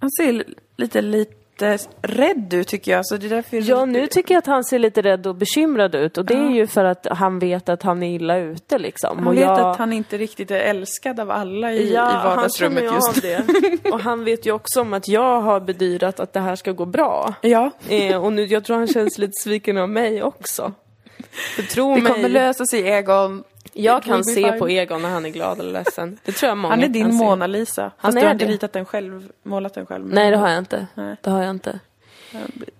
Han 0.00 0.10
ser 0.10 0.44
lite, 0.76 1.02
lite 1.02 1.34
rädd 2.02 2.54
ut 2.54 2.68
tycker 2.68 2.92
jag. 2.92 3.06
Så 3.06 3.16
det 3.16 3.26
är 3.26 3.30
därför 3.30 3.70
Ja, 3.70 3.84
nu 3.84 4.06
tycker 4.06 4.34
jag 4.34 4.38
att 4.38 4.46
han 4.46 4.64
ser 4.64 4.78
lite 4.78 5.02
rädd 5.02 5.26
och 5.26 5.34
bekymrad 5.34 5.94
ut 5.94 6.18
och 6.18 6.24
det 6.24 6.34
är 6.34 6.50
ju 6.50 6.66
för 6.66 6.84
att 6.84 7.06
han 7.10 7.38
vet 7.38 7.68
att 7.68 7.82
han 7.82 8.02
är 8.02 8.14
illa 8.14 8.36
ute 8.38 8.78
liksom. 8.78 9.18
Han 9.18 9.26
och 9.26 9.34
vet 9.34 9.40
jag... 9.40 9.60
att 9.60 9.76
han 9.76 9.92
inte 9.92 10.18
riktigt 10.18 10.50
är 10.50 10.60
älskad 10.60 11.20
av 11.20 11.30
alla 11.30 11.72
i, 11.72 11.94
ja, 11.94 12.10
i 12.10 12.24
vardagsrummet 12.24 12.84
han 12.84 12.94
just 12.94 13.22
det. 13.22 13.44
Och 13.92 14.00
han 14.00 14.24
vet 14.24 14.46
ju 14.46 14.52
också 14.52 14.80
om 14.80 14.92
att 14.92 15.08
jag 15.08 15.40
har 15.40 15.60
bedyrat 15.60 16.20
att 16.20 16.32
det 16.32 16.40
här 16.40 16.56
ska 16.56 16.72
gå 16.72 16.84
bra. 16.84 17.34
Ja, 17.40 17.70
Eh, 17.88 18.24
och 18.24 18.32
nu, 18.32 18.44
jag 18.44 18.64
tror 18.64 18.76
han 18.76 18.86
känns 18.86 19.18
lite 19.18 19.32
sviken 19.42 19.78
av 19.78 19.88
mig 19.88 20.22
också. 20.22 20.72
För 21.56 21.62
tro 21.62 21.94
det 21.94 22.02
mig, 22.02 22.12
kommer 22.12 22.28
lösa 22.28 22.66
sig 22.66 22.88
Egon. 22.88 23.44
Jag 23.74 24.02
kan 24.02 24.24
se 24.24 24.34
fine. 24.34 24.58
på 24.58 24.68
Egon 24.68 25.02
när 25.02 25.10
han 25.10 25.26
är 25.26 25.30
glad 25.30 25.60
eller 25.60 25.72
ledsen. 25.72 26.18
Det 26.24 26.32
tror 26.32 26.48
jag 26.48 26.58
många 26.58 26.74
Han 26.74 26.84
är 26.84 26.88
din. 26.88 27.14
Mona 27.14 27.46
Lisa. 27.46 27.90
Fast 27.90 28.02
Han 28.02 28.14
du 28.14 28.20
är 28.20 28.24
har 28.24 28.32
inte 28.32 28.46
ritat 28.46 28.72
den 28.72 28.84
själv, 28.84 29.28
målat 29.42 29.74
den 29.74 29.86
själv. 29.86 30.06
Nej, 30.06 30.30
det 30.30 30.36
har 30.36 30.48
jag 30.48 30.58
inte. 30.58 30.86
Nej. 30.94 31.16
Det 31.20 31.30
har 31.30 31.42
jag 31.42 31.50
inte. 31.50 31.80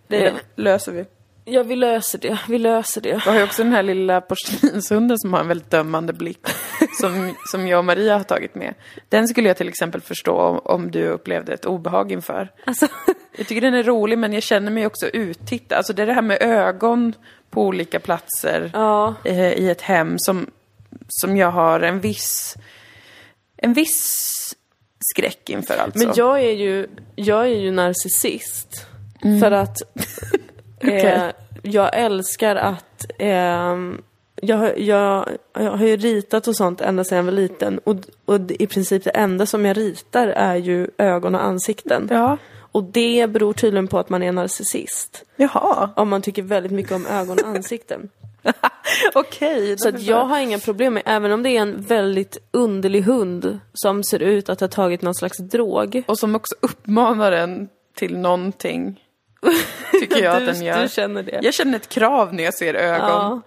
Det 0.07 0.33
löser 0.57 0.93
vi. 0.93 1.05
Ja, 1.45 1.63
vi 1.63 1.77
löser 1.77 2.19
det. 2.19 2.39
Vi 2.49 2.59
löser 2.59 3.01
det. 3.01 3.15
Vi 3.15 3.31
har 3.31 3.37
ju 3.37 3.45
också 3.45 3.63
den 3.63 3.73
här 3.73 3.83
lilla 3.83 4.21
porslinshunden 4.21 5.19
som 5.19 5.33
har 5.33 5.41
en 5.41 5.49
väldigt 5.49 5.71
dömande 5.71 6.13
blick. 6.13 6.47
Som, 7.01 7.35
som 7.47 7.69
jag 7.69 7.79
och 7.79 7.85
Maria 7.85 8.17
har 8.17 8.25
tagit 8.25 8.55
med. 8.55 8.75
Den 9.09 9.29
skulle 9.29 9.49
jag 9.49 9.57
till 9.57 9.69
exempel 9.69 10.01
förstå 10.01 10.37
om, 10.37 10.61
om 10.65 10.91
du 10.91 11.09
upplevde 11.09 11.55
ett 11.55 11.67
obehag 11.67 12.13
inför. 12.13 12.53
Alltså, 12.65 12.87
Jag 13.37 13.47
tycker 13.47 13.61
den 13.61 13.75
är 13.75 13.83
rolig 13.83 14.19
men 14.19 14.33
jag 14.33 14.43
känner 14.43 14.71
mig 14.71 14.87
också 14.87 15.07
uttittad. 15.07 15.77
Alltså 15.77 15.93
det 15.93 16.03
är 16.03 16.07
det 16.07 16.13
här 16.13 16.23
med 16.23 16.43
ögon 16.43 17.13
på 17.51 17.63
olika 17.63 18.01
platser 18.01 18.71
ja. 18.75 19.15
eh, 19.25 19.53
i 19.53 19.71
ett 19.71 19.81
hem 19.81 20.15
som, 20.19 20.51
som 21.09 21.37
jag 21.37 21.51
har 21.51 21.81
en 21.81 22.01
viss, 22.01 22.57
en 23.57 23.73
viss 23.75 24.31
skräck 24.99 25.51
inför 25.51 25.77
alltså. 25.77 25.99
Men 25.99 26.13
jag 26.17 26.41
är 26.41 26.53
ju, 26.53 26.87
jag 27.15 27.43
är 27.43 27.57
ju 27.57 27.71
narcissist. 27.71 28.87
För 29.41 29.51
att 29.51 29.77
eh, 30.81 31.31
jag 31.63 31.91
älskar 31.99 32.57
att 32.57 33.07
ehm, 33.19 34.03
jag, 34.37 34.81
jag, 34.81 35.29
jag 35.55 35.71
har 35.71 35.87
ju 35.87 35.97
ritat 35.97 36.49
och 36.49 36.57
sånt 36.57 36.81
ända 36.81 37.05
sedan 37.05 37.17
jag 37.17 37.25
var 37.25 37.33
liten. 37.33 37.79
Och, 37.79 37.97
och 38.25 38.41
i 38.51 38.67
princip 38.67 39.05
det 39.05 39.11
enda 39.11 39.47
som 39.47 39.65
jag 39.65 39.77
ritar 39.77 40.29
är 40.29 40.57
ju 40.57 40.89
ögon 40.99 41.35
och 41.35 41.45
ansikten. 41.45 42.09
Ja, 42.11 42.37
Och 42.73 42.85
det 42.85 43.31
beror 43.31 43.53
tydligen 43.53 43.89
på 43.89 43.99
att 43.99 44.09
man 44.09 44.23
är 44.23 44.33
narcissist. 44.33 45.25
jaha. 45.37 45.91
Om 45.97 46.09
man 46.09 46.23
tycker 46.23 46.43
väldigt 46.43 46.73
mycket 46.73 46.93
om 46.93 47.07
ögon 47.07 47.39
och 47.39 47.49
ansikten. 47.49 48.09
Okej. 49.15 49.79
Så 49.79 49.89
att 49.89 50.03
jag 50.03 50.25
har 50.25 50.39
inga 50.39 50.59
problem 50.59 50.95
med, 50.95 51.03
även 51.07 51.33
om 51.33 51.43
det 51.43 51.51
är 51.51 51.61
en 51.63 51.83
väldigt 51.83 52.39
underlig 52.51 53.03
hund 53.03 53.61
som 53.75 54.05
ser 54.05 54.23
ut 54.23 54.49
att 54.49 54.61
ha 54.61 54.69
tagit 54.69 55.03
någon 55.03 55.15
slags 55.15 55.39
drog. 55.39 56.03
Och 56.07 56.19
som 56.19 56.37
också 56.37 56.55
uppmanar 56.61 57.33
en 57.33 57.69
till 57.97 58.19
någonting. 58.19 59.01
Tycker 60.01 60.25
jag 60.25 60.35
att 60.37 60.41
du, 60.41 60.47
den 60.47 60.65
gör. 60.65 60.83
du 60.83 60.89
känner 60.89 61.23
det? 61.23 61.41
Jag 61.43 61.55
känner 61.55 61.77
ett 61.77 61.89
krav 61.89 62.35
när 62.35 62.45
jag 62.45 62.55
ser 62.55 62.75
ögon. 62.75 63.09
Ja. 63.09 63.41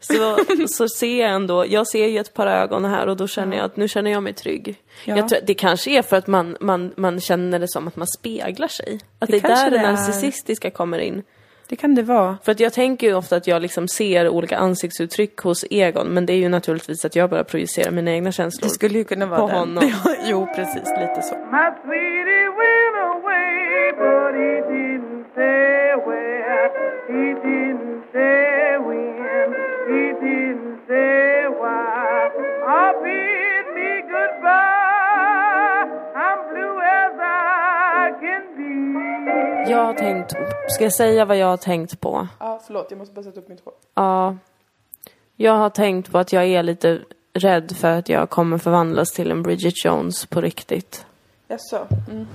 Så, 0.00 0.38
så 0.68 0.88
ser 0.88 1.20
jag 1.20 1.30
ändå, 1.30 1.66
jag 1.66 1.88
ser 1.88 2.06
ju 2.06 2.18
ett 2.18 2.34
par 2.34 2.46
ögon 2.46 2.84
här 2.84 3.06
och 3.06 3.16
då 3.16 3.28
känner 3.28 3.56
jag 3.56 3.66
att 3.66 3.76
nu 3.76 3.88
känner 3.88 4.10
jag 4.10 4.22
mig 4.22 4.32
trygg. 4.32 4.76
Ja. 5.04 5.16
Jag 5.16 5.28
tror, 5.28 5.40
det 5.46 5.54
kanske 5.54 5.90
är 5.90 6.02
för 6.02 6.16
att 6.16 6.26
man, 6.26 6.56
man, 6.60 6.92
man 6.96 7.20
känner 7.20 7.58
det 7.58 7.68
som 7.68 7.88
att 7.88 7.96
man 7.96 8.06
speglar 8.06 8.68
sig. 8.68 9.00
Att 9.18 9.28
det, 9.28 9.40
Det 9.40 9.48
är 9.48 9.56
där 9.56 9.70
det 9.70 9.78
det 9.78 9.92
narcissistiska 9.92 10.70
kommer 10.70 10.98
in. 10.98 11.22
Det 11.68 11.76
kan 11.76 11.94
det 11.94 12.02
vara. 12.02 12.38
För 12.44 12.52
att 12.52 12.60
jag 12.60 12.72
tänker 12.72 13.06
ju 13.06 13.14
ofta 13.14 13.36
att 13.36 13.46
jag 13.46 13.62
liksom 13.62 13.88
ser 13.88 14.28
olika 14.28 14.56
ansiktsuttryck 14.56 15.38
hos 15.38 15.64
Egon, 15.70 16.06
men 16.06 16.26
det 16.26 16.32
är 16.32 16.36
ju 16.36 16.48
naturligtvis 16.48 17.04
att 17.04 17.16
jag 17.16 17.30
bara 17.30 17.44
projicerar 17.44 17.90
mina 17.90 18.10
egna 18.12 18.32
känslor. 18.32 18.68
Det 18.68 18.74
skulle 18.74 18.98
ju 18.98 19.04
kunna 19.04 19.26
vara 19.26 19.40
På 19.40 19.46
den. 19.48 19.56
honom. 19.58 19.84
Ja, 20.04 20.14
jo, 20.24 20.46
precis. 20.56 20.82
Lite 21.00 21.22
så. 21.22 21.34
Away, 23.04 23.92
but 23.98 24.34
he 24.34 24.52
didn't 24.72 25.24
say 25.34 25.94
where. 26.06 26.70
He 27.08 27.22
didn't 27.44 27.63
Jag 39.68 39.84
har 39.84 39.94
tänkt, 39.94 40.32
ska 40.68 40.84
jag 40.84 40.92
säga 40.92 41.24
vad 41.24 41.36
jag 41.36 41.46
har 41.46 41.56
tänkt 41.56 42.00
på? 42.00 42.28
Ja, 42.40 42.60
förlåt. 42.66 42.86
Jag 42.90 42.98
måste 42.98 43.14
bara 43.14 43.22
sätta 43.22 43.40
upp 43.40 43.48
mitt 43.48 43.64
hår. 43.64 43.74
Ja. 43.94 44.36
Jag 45.36 45.52
har 45.52 45.70
tänkt 45.70 46.12
på 46.12 46.18
att 46.18 46.32
jag 46.32 46.44
är 46.46 46.62
lite 46.62 47.00
rädd 47.34 47.72
för 47.76 47.90
att 47.98 48.08
jag 48.08 48.30
kommer 48.30 48.58
förvandlas 48.58 49.12
till 49.12 49.30
en 49.30 49.42
Bridget 49.42 49.84
Jones 49.84 50.26
på 50.26 50.40
riktigt. 50.40 51.06
Jaså? 51.48 51.86
Mm. 52.10 52.26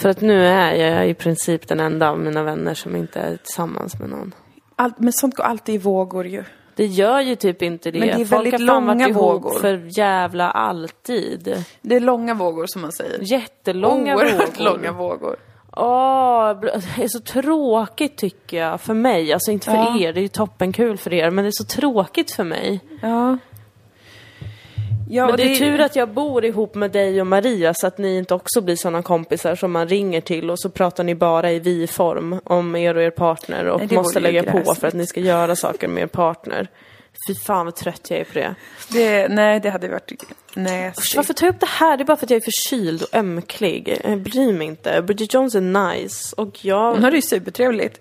För 0.00 0.08
att 0.08 0.20
nu 0.20 0.46
är 0.46 0.74
jag 0.74 1.08
i 1.08 1.14
princip 1.14 1.68
den 1.68 1.80
enda 1.80 2.10
av 2.10 2.18
mina 2.18 2.42
vänner 2.42 2.74
som 2.74 2.96
inte 2.96 3.20
är 3.20 3.36
tillsammans 3.36 3.98
med 4.00 4.10
någon. 4.10 4.34
Allt, 4.76 4.98
men 4.98 5.12
sånt 5.12 5.36
går 5.36 5.44
alltid 5.44 5.74
i 5.74 5.78
vågor 5.78 6.26
ju. 6.26 6.44
Det 6.76 6.86
gör 6.86 7.20
ju 7.20 7.36
typ 7.36 7.62
inte 7.62 7.90
det. 7.90 7.98
Men 7.98 8.08
det 8.08 8.14
är 8.14 8.24
Folk 8.24 8.32
väldigt 8.32 8.52
har 8.52 8.66
fan 8.66 8.86
varit 8.86 8.96
långa 8.98 9.08
ihop 9.08 9.22
vågor. 9.44 9.58
för 9.58 9.98
jävla 9.98 10.50
alltid. 10.50 11.64
Det 11.82 11.96
är 11.96 12.00
långa 12.00 12.34
vågor 12.34 12.66
som 12.66 12.82
man 12.82 12.92
säger. 12.92 13.18
Jättelånga 13.32 14.16
Oerhört 14.16 14.60
vågor. 14.60 14.64
långa 14.72 14.92
vågor. 14.92 15.36
Åh, 15.76 16.60
det 16.60 17.02
är 17.04 17.08
så 17.08 17.20
tråkigt 17.20 18.16
tycker 18.16 18.56
jag. 18.56 18.80
För 18.80 18.94
mig, 18.94 19.32
alltså 19.32 19.50
inte 19.50 19.66
för 19.66 19.74
Ja. 19.76 19.98
er, 20.00 20.12
det 20.12 20.20
är 20.20 20.22
ju 20.22 20.28
toppenkul 20.28 20.96
för 20.96 21.12
er, 21.14 21.30
men 21.30 21.44
det 21.44 21.48
är 21.48 21.64
så 21.64 21.64
tråkigt 21.64 22.30
för 22.30 22.44
mig. 22.44 22.80
Ja. 23.02 23.38
Ja, 25.08 25.24
Men 25.24 25.30
och 25.32 25.36
det 25.36 25.52
är 25.52 25.56
tur 25.56 25.80
att 25.80 25.96
jag 25.96 26.08
bor 26.08 26.44
ihop 26.44 26.74
med 26.74 26.90
dig 26.90 27.20
och 27.20 27.26
Maria 27.26 27.74
så 27.74 27.86
att 27.86 27.98
ni 27.98 28.16
inte 28.18 28.34
också 28.34 28.60
blir 28.60 28.76
sådana 28.76 29.02
kompisar 29.02 29.54
som 29.54 29.72
man 29.72 29.88
ringer 29.88 30.20
till 30.20 30.50
och 30.50 30.60
så 30.60 30.70
pratar 30.70 31.04
ni 31.04 31.14
bara 31.14 31.52
i 31.52 31.58
vi-form 31.58 32.40
om 32.44 32.76
er 32.76 32.96
och 32.96 33.02
er 33.02 33.10
partner 33.10 33.64
och 33.64 33.78
Nej, 33.78 33.88
det 33.88 33.94
måste 33.96 34.20
lägga 34.20 34.42
på 34.42 34.74
för 34.74 34.88
att 34.88 34.94
ni 34.94 35.06
ska 35.06 35.20
göra 35.20 35.56
saker 35.56 35.88
med 35.88 36.02
er 36.02 36.06
partner. 36.06 36.68
Fy 37.28 37.34
fan 37.34 37.64
vad 37.64 37.74
trött 37.76 38.10
jag 38.10 38.20
är 38.20 38.24
på 38.24 38.32
det. 38.34 38.54
det, 38.88 39.28
nej, 39.28 39.60
det 39.60 39.70
hade 39.70 39.88
varit 39.88 40.12
näsigt. 40.54 41.16
varför 41.16 41.34
tar 41.34 41.46
jag 41.46 41.54
upp 41.54 41.60
det 41.60 41.66
här? 41.66 41.96
Det 41.96 42.02
är 42.02 42.04
bara 42.04 42.16
för 42.16 42.26
att 42.26 42.30
jag 42.30 42.36
är 42.36 42.44
förkyld 42.44 43.02
och 43.02 43.14
ömklig. 43.14 44.00
Jag 44.04 44.20
bryr 44.20 44.52
mig 44.52 44.66
inte. 44.66 45.02
Bridget 45.02 45.34
Jones 45.34 45.54
är 45.54 45.60
nice 45.60 46.34
och 46.36 46.64
jag... 46.64 46.92
Hon 46.92 47.04
har 47.04 47.10
det 47.10 47.16
ju 47.16 47.22
supertrevligt. 47.22 48.00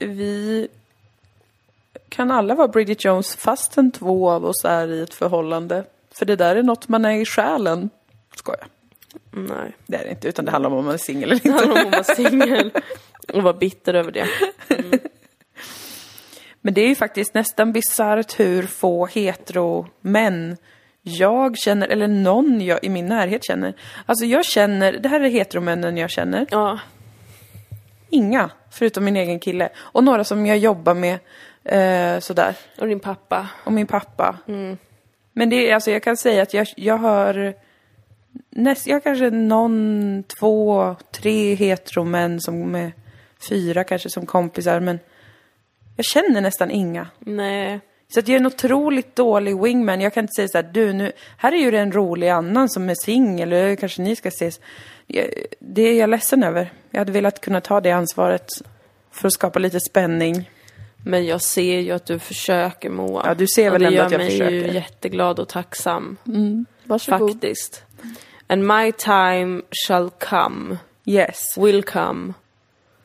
Vi 0.00 0.68
kan 2.08 2.30
alla 2.30 2.54
vara 2.54 2.68
Bridget 2.68 3.04
Jones 3.04 3.36
fastän 3.36 3.90
två 3.92 4.30
av 4.30 4.44
oss 4.44 4.64
är 4.64 4.88
i 4.88 5.02
ett 5.02 5.14
förhållande. 5.14 5.84
För 6.14 6.26
det 6.26 6.36
där 6.36 6.56
är 6.56 6.62
något 6.62 6.88
man 6.88 7.04
är 7.04 7.12
i 7.20 7.24
själen. 7.24 7.90
Skojar. 8.36 8.66
Nej. 9.30 9.72
Det 9.86 9.96
är 9.96 10.04
det 10.04 10.10
inte, 10.10 10.28
utan 10.28 10.44
det 10.44 10.50
handlar 10.50 10.70
om 10.70 10.76
om 10.76 10.84
man 10.84 10.94
är 10.94 10.98
singel 10.98 11.30
eller 11.32 11.40
Det 11.42 11.48
inte. 11.48 11.58
handlar 11.64 11.82
om 11.82 11.88
att 11.88 11.92
vara 12.08 12.16
singel 12.16 12.70
och 13.32 13.42
vara 13.42 13.54
bitter 13.54 13.94
över 13.94 14.12
det. 14.12 14.26
Men 16.62 16.74
det 16.74 16.80
är 16.80 16.88
ju 16.88 16.94
faktiskt 16.94 17.34
nästan 17.34 17.72
bisarrt 17.72 18.40
hur 18.40 18.62
få 18.62 19.06
hetero-män 19.06 20.56
jag 21.02 21.58
känner, 21.58 21.88
eller 21.88 22.08
någon 22.08 22.60
jag 22.60 22.78
i 22.84 22.88
min 22.88 23.06
närhet 23.06 23.44
känner. 23.44 23.74
Alltså 24.06 24.24
jag 24.24 24.44
känner, 24.44 24.92
det 24.92 25.08
här 25.08 25.20
är 25.20 25.28
heteromännen 25.28 25.96
jag 25.96 26.10
känner. 26.10 26.46
Ja. 26.50 26.78
Inga, 28.10 28.50
förutom 28.70 29.04
min 29.04 29.16
egen 29.16 29.40
kille. 29.40 29.68
Och 29.76 30.04
några 30.04 30.24
som 30.24 30.46
jag 30.46 30.58
jobbar 30.58 30.94
med, 30.94 31.18
eh, 31.64 32.20
sådär. 32.20 32.54
Och 32.78 32.88
din 32.88 33.00
pappa. 33.00 33.48
Och 33.64 33.72
min 33.72 33.86
pappa. 33.86 34.38
Men 35.32 35.50
det 35.50 35.70
är, 35.70 35.74
alltså 35.74 35.90
jag 35.90 36.02
kan 36.02 36.16
säga 36.16 36.42
att 36.42 36.54
jag, 36.54 36.66
jag 36.76 36.96
har 36.96 37.54
näst, 38.50 38.86
jag 38.86 38.94
har 38.94 39.00
kanske 39.00 39.30
någon, 39.30 40.24
två, 40.38 40.96
tre 41.10 41.54
heteromän 41.54 42.40
som 42.40 42.74
är 42.74 42.92
fyra 43.48 43.84
kanske 43.84 44.10
som 44.10 44.26
kompisar, 44.26 44.80
men 44.80 44.98
jag 45.96 46.04
känner 46.04 46.40
nästan 46.40 46.70
inga. 46.70 47.06
Nej. 47.18 47.80
Så 48.14 48.20
att 48.20 48.28
jag 48.28 48.34
är 48.34 48.40
en 48.40 48.46
otroligt 48.46 49.16
dålig 49.16 49.62
wingman. 49.62 50.00
Jag 50.00 50.14
kan 50.14 50.24
inte 50.24 50.32
säga 50.36 50.48
så 50.48 50.58
här, 50.58 50.70
du 50.72 50.92
nu, 50.92 51.12
här 51.36 51.52
är 51.52 51.56
ju 51.56 51.70
det 51.70 51.78
en 51.78 51.92
rolig 51.92 52.28
annan 52.28 52.68
som 52.68 52.88
är 52.90 52.94
singel, 52.94 53.52
eller 53.52 53.76
kanske 53.76 54.02
ni 54.02 54.16
ska 54.16 54.28
ses. 54.28 54.60
Jag- 55.06 55.28
Det 55.58 55.82
är 55.82 56.00
jag 56.00 56.10
ledsen 56.10 56.42
över. 56.42 56.72
Jag 56.90 56.98
hade 56.98 57.12
velat 57.12 57.40
kunna 57.40 57.60
ta 57.60 57.80
det 57.80 57.90
ansvaret 57.90 58.48
för 59.10 59.26
att 59.28 59.32
skapa 59.34 59.58
lite 59.58 59.80
spänning. 59.80 60.50
Men 61.04 61.26
jag 61.26 61.42
ser 61.42 61.78
ju 61.80 61.92
att 61.92 62.06
du 62.06 62.18
försöker 62.18 62.90
Moa. 62.90 63.22
Ja, 63.26 63.34
du 63.34 63.46
ser 63.46 63.70
väl 63.70 63.80
det 63.80 63.86
ändå 63.86 63.96
gör 63.98 64.04
att 64.06 64.12
jag 64.12 64.18
mig 64.18 64.32
ju 64.32 64.38
försöker. 64.38 64.74
jätteglad 64.74 65.38
och 65.38 65.48
tacksam. 65.48 66.16
Varsågod. 66.84 67.30
Faktiskt. 67.32 67.84
And 68.46 68.66
my 68.66 68.92
time 68.92 69.62
shall 69.86 70.10
come. 70.10 70.76
Yes. 71.04 71.58
Will 71.58 71.82
come. 71.82 72.32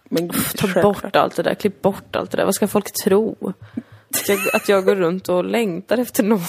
Men 0.10 0.30
Ta 0.58 0.82
bort 0.82 1.16
allt 1.16 1.36
det 1.36 1.44
där, 1.44 1.54
klipp 1.54 1.82
bort 1.82 2.16
allt 2.16 2.32
det 2.32 2.38
där. 2.38 2.46
Vad 2.46 2.56
ska 2.56 2.68
folk 2.68 2.92
tro? 3.04 3.54
Att 4.16 4.30
jag, 4.30 4.40
att 4.54 4.70
jag 4.70 4.86
går 4.86 4.96
runt 4.96 5.30
och 5.30 5.46
längtar 5.46 5.98
efter 5.98 6.24
någon. 6.24 6.42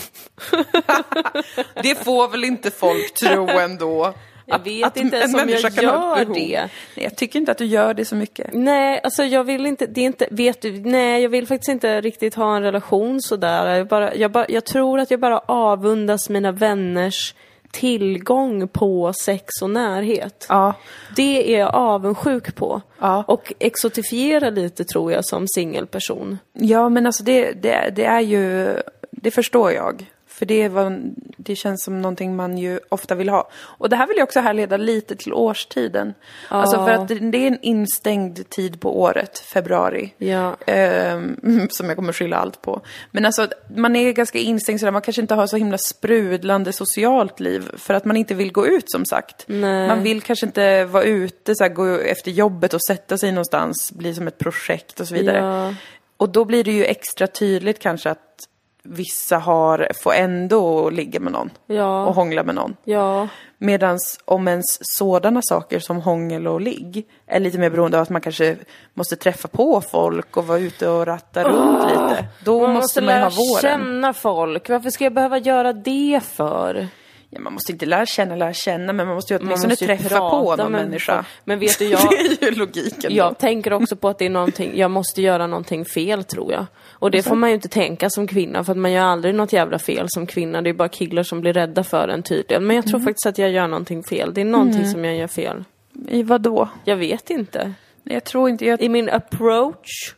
Det 1.83 2.05
får 2.05 2.29
väl 2.29 2.45
inte 2.45 2.71
folk 2.71 3.15
tro 3.15 3.49
ändå? 3.49 4.15
Jag 4.51 4.65
vet 4.65 4.97
inte 4.97 5.17
ens 5.17 5.35
om 5.35 5.49
jag 5.49 5.61
gör 5.61 6.25
det. 6.25 6.31
Nej, 6.31 6.71
jag 6.95 7.17
tycker 7.17 7.39
inte 7.39 7.53
att 7.53 7.59
du 7.59 7.65
gör 7.65 7.95
det 7.95 8.05
så 8.05 8.17
mycket. 8.17 8.51
Nej, 8.53 9.01
alltså 9.05 9.25
jag 9.25 9.45
vill 9.45 9.67
inte, 9.67 9.87
det 9.87 10.01
är 10.01 10.05
inte, 10.05 10.29
vet 10.31 10.63
du, 10.63 10.73
nej 10.81 11.23
jag 11.23 11.29
vill 11.29 11.47
faktiskt 11.47 11.69
inte 11.69 12.01
riktigt 12.01 12.35
ha 12.35 12.57
en 12.57 12.63
relation 12.63 13.23
sådär. 13.23 13.77
Jag, 13.77 13.87
bara, 13.87 14.15
jag, 14.15 14.31
bara, 14.31 14.47
jag 14.49 14.65
tror 14.65 15.01
att 15.01 15.11
jag 15.11 15.21
bara 15.21 15.39
avundas 15.39 16.29
mina 16.29 16.53
vänners 16.53 17.35
tillgång 17.71 18.69
på 18.69 19.13
sex 19.13 19.63
och 19.63 19.71
närhet. 19.71 20.47
Ja. 20.49 20.75
Det 21.17 21.55
är 21.55 21.61
jag 21.61 21.75
avundsjuk 21.75 22.55
på. 22.55 22.81
Ja. 22.99 23.25
Och 23.27 23.53
exotifiera 23.59 24.51
lite 24.51 24.85
tror 24.85 25.13
jag 25.13 25.25
som 25.25 25.49
singelperson. 25.49 26.39
Ja, 26.53 26.89
men 26.89 27.07
alltså 27.07 27.25
det, 27.25 27.53
det, 27.53 27.93
det 27.97 28.05
är 28.05 28.21
ju, 28.21 28.75
det 29.11 29.31
förstår 29.31 29.73
jag. 29.73 30.07
För 30.39 30.47
det, 30.47 30.69
vad, 30.69 31.15
det 31.37 31.57
känns 31.57 31.85
som 31.85 32.03
någonting 32.03 32.37
man 32.37 32.59
ju 32.59 32.81
ofta 32.89 33.15
vill 33.15 33.29
ha. 33.29 33.49
Och 33.55 33.89
det 33.89 33.97
här 33.97 34.07
vill 34.07 34.17
jag 34.17 34.25
också 34.25 34.41
härleda 34.41 34.77
lite 34.77 35.17
till 35.17 35.33
årstiden. 35.33 36.15
Alltså 36.49 36.85
för 36.85 36.91
att 36.91 37.09
det, 37.09 37.39
är 37.39 37.47
en 37.47 37.59
instängd 37.63 38.51
tid 38.51 38.81
på 38.81 39.01
året, 39.01 39.39
februari. 39.39 40.15
Ja. 40.19 40.57
Ehm, 40.67 41.69
som 41.71 41.87
jag 41.87 41.97
kommer 41.97 42.13
skylla 42.13 42.37
allt 42.37 42.63
på. 42.63 42.81
Men 43.11 43.25
alltså, 43.25 43.49
man 43.77 43.97
är 43.97 44.13
ganska 44.13 44.39
instängd 44.39 44.81
sådär, 44.81 44.93
man 44.93 45.03
kanske 45.03 45.23
inte 45.23 45.35
har 45.35 45.47
så 45.47 45.57
himla 45.57 45.79
sprudlande 45.79 46.73
socialt 46.73 47.41
liv. 47.41 47.71
För 47.77 47.95
att 47.95 48.05
man 48.05 48.17
inte 48.17 48.35
vill 48.35 48.53
gå 48.53 48.67
ut 48.67 48.91
som 48.91 49.05
sagt. 49.05 49.45
Nej. 49.47 49.89
Man 49.89 50.03
vill 50.03 50.23
kanske 50.23 50.47
inte 50.47 50.85
vara 50.85 51.05
ute, 51.05 51.55
såhär, 51.55 51.71
gå 51.71 51.99
efter 51.99 52.31
jobbet 52.31 52.75
och 52.75 52.85
sätta 52.85 53.19
sig 53.19 53.33
någonstans, 53.33 53.93
bli 53.93 54.15
som 54.15 54.29
ett 54.29 54.39
projekt 54.39 55.01
och 55.01 55.09
så 55.09 55.15
vidare. 55.15 55.39
Ja. 55.39 55.75
Och 56.17 56.29
då 56.29 56.45
blir 56.45 56.65
det 56.65 56.73
ju 56.73 56.85
extra 56.85 57.27
tydligt 57.27 57.79
kanske 57.79 58.11
att 58.11 58.49
vissa 58.89 59.39
har, 59.39 59.89
får 60.03 60.13
ändå 60.15 60.91
ligga 60.91 61.21
med 61.21 61.33
någon 61.33 61.51
Ja. 61.67 62.05
och 62.07 62.15
hångla 62.15 62.43
med 62.43 62.55
någon. 62.55 62.77
Ja. 62.85 63.29
Medan 63.59 63.99
om 64.25 64.49
ens 64.49 64.79
sådana 64.81 65.41
saker 65.43 65.79
som 65.79 66.01
hångel 66.01 66.47
och 66.47 66.61
ligg 66.61 67.07
är 67.27 67.41
lite 67.41 67.59
mer 67.59 67.71
beroende 67.71 67.97
av 67.97 68.03
att 68.03 68.11
man 68.11 68.21
kanske 68.21 68.57
måste 68.95 69.17
träffa 69.17 69.49
på 69.49 69.81
folk 69.81 70.37
och 70.37 70.47
vara 70.47 70.59
ute 70.59 70.89
och 70.89 71.07
ratta 71.07 71.45
runt 71.45 71.85
lite. 71.91 72.25
Då 72.45 72.61
Man 72.63 72.73
måste 72.73 73.01
man 73.03 73.15
ju 73.15 73.21
ha 73.23 73.31
våren. 73.31 73.63
känna 73.63 74.13
folk. 74.13 74.69
Varför 74.69 74.91
ska 74.91 75.05
jag 75.05 75.15
behöva 75.15 75.39
göra 75.39 75.73
det 75.73 76.21
för? 76.25 76.89
Ja, 77.31 77.41
man 77.41 77.53
måste 77.53 77.73
inte 77.73 77.87
lära 77.87 78.07
känna, 78.07 78.37
lära 78.37 78.53
känna, 78.53 78.93
men 78.93 79.07
man 79.07 79.15
måste 79.15 79.35
ju 79.35 79.39
åtminstone 79.41 79.73
måste 79.73 79.85
ju 79.85 79.97
träffa 79.97 80.19
på 80.31 80.57
någon 80.57 80.73
människa. 80.73 81.25
Men 81.45 81.59
vet 81.59 81.79
du, 81.79 81.85
jag, 81.89 82.01
Det 82.11 82.47
är 82.47 82.51
ju 82.51 82.59
logiken. 82.59 83.11
då. 83.11 83.17
jag 83.17 83.39
tänker 83.39 83.73
också 83.73 83.97
på 83.97 84.09
att 84.09 84.19
det 84.19 84.27
är 84.27 84.31
någonting, 84.31 84.73
jag 84.75 84.91
måste 84.91 85.23
göra 85.23 85.47
någonting 85.47 85.85
fel 85.85 86.25
tror 86.25 86.53
jag. 86.53 86.67
Och 86.91 87.11
det 87.11 87.23
får 87.23 87.37
man 87.37 87.51
ju 87.51 87.55
inte 87.55 87.69
tänka 87.69 88.11
som 88.11 88.27
kvinna, 88.27 88.65
för 88.65 88.73
att 88.73 88.79
man 88.79 88.93
gör 88.93 89.05
aldrig 89.05 89.35
något 89.35 89.53
jävla 89.53 89.79
fel 89.79 90.07
som 90.09 90.27
kvinna. 90.27 90.63
Det 90.63 90.71
är 90.71 90.75
bara 90.75 90.89
killar 90.89 91.23
som 91.23 91.41
blir 91.41 91.53
rädda 91.53 91.85
för 91.85 92.09
en 92.09 92.23
tydligen. 92.23 92.67
Men 92.67 92.77
jag 92.77 92.87
tror 92.87 93.01
faktiskt 93.01 93.27
att 93.27 93.39
jag 93.39 93.51
gör 93.51 93.69
någonting 93.69 94.03
fel. 94.03 94.35
Det 94.35 94.41
är 94.41 94.45
någonting 94.45 94.87
som 94.89 95.05
jag 95.05 95.17
gör 95.17 95.27
fel. 95.27 95.65
I 96.09 96.23
vad 96.23 96.41
då? 96.41 96.69
Jag 96.85 96.97
vet 96.97 97.31
inte. 97.31 97.73
Jag 98.05 98.25
tror 98.25 98.49
inte 98.49 98.65
jag... 98.65 98.83
I 98.83 98.89
min 98.89 99.11
approach. 99.11 100.15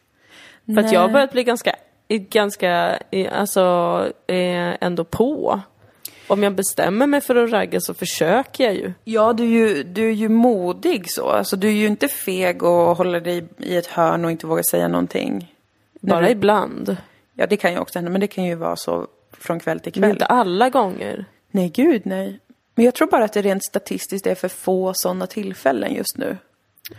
För 0.75 0.81
att 0.81 0.93
jag 0.93 1.01
har 1.01 1.09
börjat 1.09 1.33
bli 1.33 1.45
ganska, 1.45 1.75
ganska, 2.09 2.99
alltså, 3.33 3.61
eh, 4.27 4.75
ändå 4.81 5.05
på. 5.05 5.61
Om 6.31 6.43
jag 6.43 6.55
bestämmer 6.55 7.07
mig 7.07 7.21
för 7.21 7.37
att 7.37 7.51
ragga 7.51 7.81
så 7.81 7.95
försöker 7.95 8.65
jag 8.65 8.75
ju. 8.75 8.93
Ja, 9.05 9.33
du 9.33 9.43
är, 9.45 9.49
ju, 9.49 9.83
du 9.83 10.07
är 10.09 10.13
ju 10.13 10.29
modig 10.29 11.05
så. 11.11 11.29
Alltså, 11.29 11.57
du 11.57 11.69
är 11.69 11.73
ju 11.73 11.87
inte 11.87 12.09
feg 12.09 12.63
och 12.63 12.97
håller 12.97 13.21
dig 13.21 13.45
i 13.59 13.77
ett 13.77 13.87
hörn 13.87 14.25
och 14.25 14.31
inte 14.31 14.47
vågar 14.47 14.63
säga 14.63 14.89
någonting. 14.89 15.55
Bara 16.01 16.21
du- 16.27 16.29
ibland. 16.33 16.97
Ja, 17.35 17.47
det 17.47 17.57
kan 17.57 17.73
ju 17.73 17.79
också 17.79 17.99
hända, 17.99 18.11
men 18.11 18.21
det 18.21 18.27
kan 18.27 18.45
ju 18.45 18.55
vara 18.55 18.77
så 18.77 19.07
från 19.39 19.61
kväll 19.61 19.81
till 19.81 19.93
Men 19.95 20.01
kväll. 20.03 20.11
inte 20.11 20.27
alla 20.27 20.69
gånger. 20.71 21.25
Nej, 21.51 21.69
gud 21.69 22.03
nej. 22.05 22.39
Men 22.75 22.85
jag 22.85 22.95
tror 22.95 23.09
bara 23.09 23.25
att 23.25 23.33
det 23.33 23.43
rent 23.43 23.65
statistiskt 23.65 24.27
är 24.27 24.35
för 24.35 24.49
få 24.49 24.93
sådana 24.95 25.27
tillfällen 25.27 25.95
just 25.95 26.17
nu. 26.17 26.37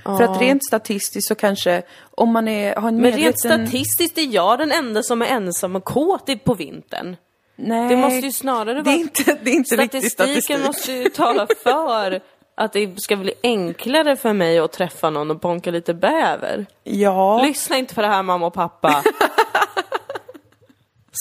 För 0.03 0.23
att 0.23 0.41
rent 0.41 0.65
statistiskt 0.65 1.27
så 1.27 1.35
kanske, 1.35 1.81
om 2.11 2.29
man 2.33 2.47
är, 2.47 2.75
har 2.75 2.87
en 2.87 2.95
Men 2.95 3.03
medveten... 3.03 3.23
rent 3.23 3.39
statistiskt 3.69 4.17
är 4.17 4.33
jag 4.35 4.59
den 4.59 4.71
enda 4.71 5.03
som 5.03 5.21
är 5.21 5.25
ensam 5.25 5.75
och 5.75 5.83
kåt 5.83 6.29
i- 6.29 6.37
på 6.37 6.53
vintern. 6.53 7.15
Nej, 7.63 7.89
Det 7.89 7.97
måste 7.97 8.25
ju 8.25 8.31
snarare 8.31 8.73
det 8.73 8.79
är 8.79 8.83
vara... 8.83 8.95
inte, 8.95 9.37
det 9.43 9.51
är 9.51 9.55
inte 9.55 9.75
riktigt 9.75 10.11
Statistiken 10.11 10.59
statistik. 10.59 10.67
måste 10.67 10.91
ju 10.91 11.09
tala 11.09 11.47
för 11.63 12.21
att 12.55 12.73
det 12.73 13.01
ska 13.01 13.15
bli 13.15 13.33
enklare 13.43 14.15
för 14.15 14.33
mig 14.33 14.59
att 14.59 14.71
träffa 14.71 15.09
någon 15.09 15.31
och 15.31 15.39
bonka 15.39 15.71
lite 15.71 15.93
bäver. 15.93 16.65
Ja, 16.83 17.41
Lyssna 17.43 17.77
inte 17.77 17.95
på 17.95 18.01
det 18.01 18.07
här 18.07 18.23
mamma 18.23 18.45
och 18.45 18.53
pappa. 18.53 19.03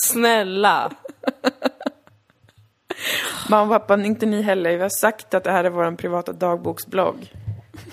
Snälla. 0.07 0.91
mamma 3.49 3.75
och 3.75 3.81
pappa, 3.87 4.03
inte 4.03 4.25
ni 4.25 4.41
heller. 4.41 4.75
Vi 4.77 4.81
har 4.81 4.99
sagt 4.99 5.33
att 5.33 5.43
det 5.43 5.51
här 5.51 5.63
är 5.63 5.69
vår 5.69 5.95
privata 5.95 6.31
dagboksblogg. 6.33 7.31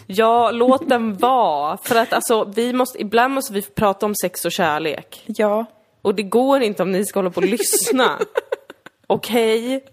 Ja, 0.07 0.51
låt 0.51 0.89
den 0.89 1.17
vara. 1.17 1.77
För 1.77 1.97
att 1.97 2.13
alltså, 2.13 2.45
vi 2.45 2.73
måste, 2.73 3.01
ibland 3.01 3.35
måste 3.35 3.53
vi 3.53 3.63
prata 3.63 4.07
om 4.07 4.15
sex 4.23 4.45
och 4.45 4.53
kärlek. 4.53 5.23
Ja, 5.27 5.65
Och 6.03 6.15
det 6.15 6.23
går 6.23 6.61
inte 6.61 6.83
om 6.83 6.93
ni 6.93 7.05
ska 7.05 7.19
hålla 7.19 7.31
på 7.31 7.41
och 7.41 7.47
lyssna. 7.47 8.19
Okej? 9.07 9.85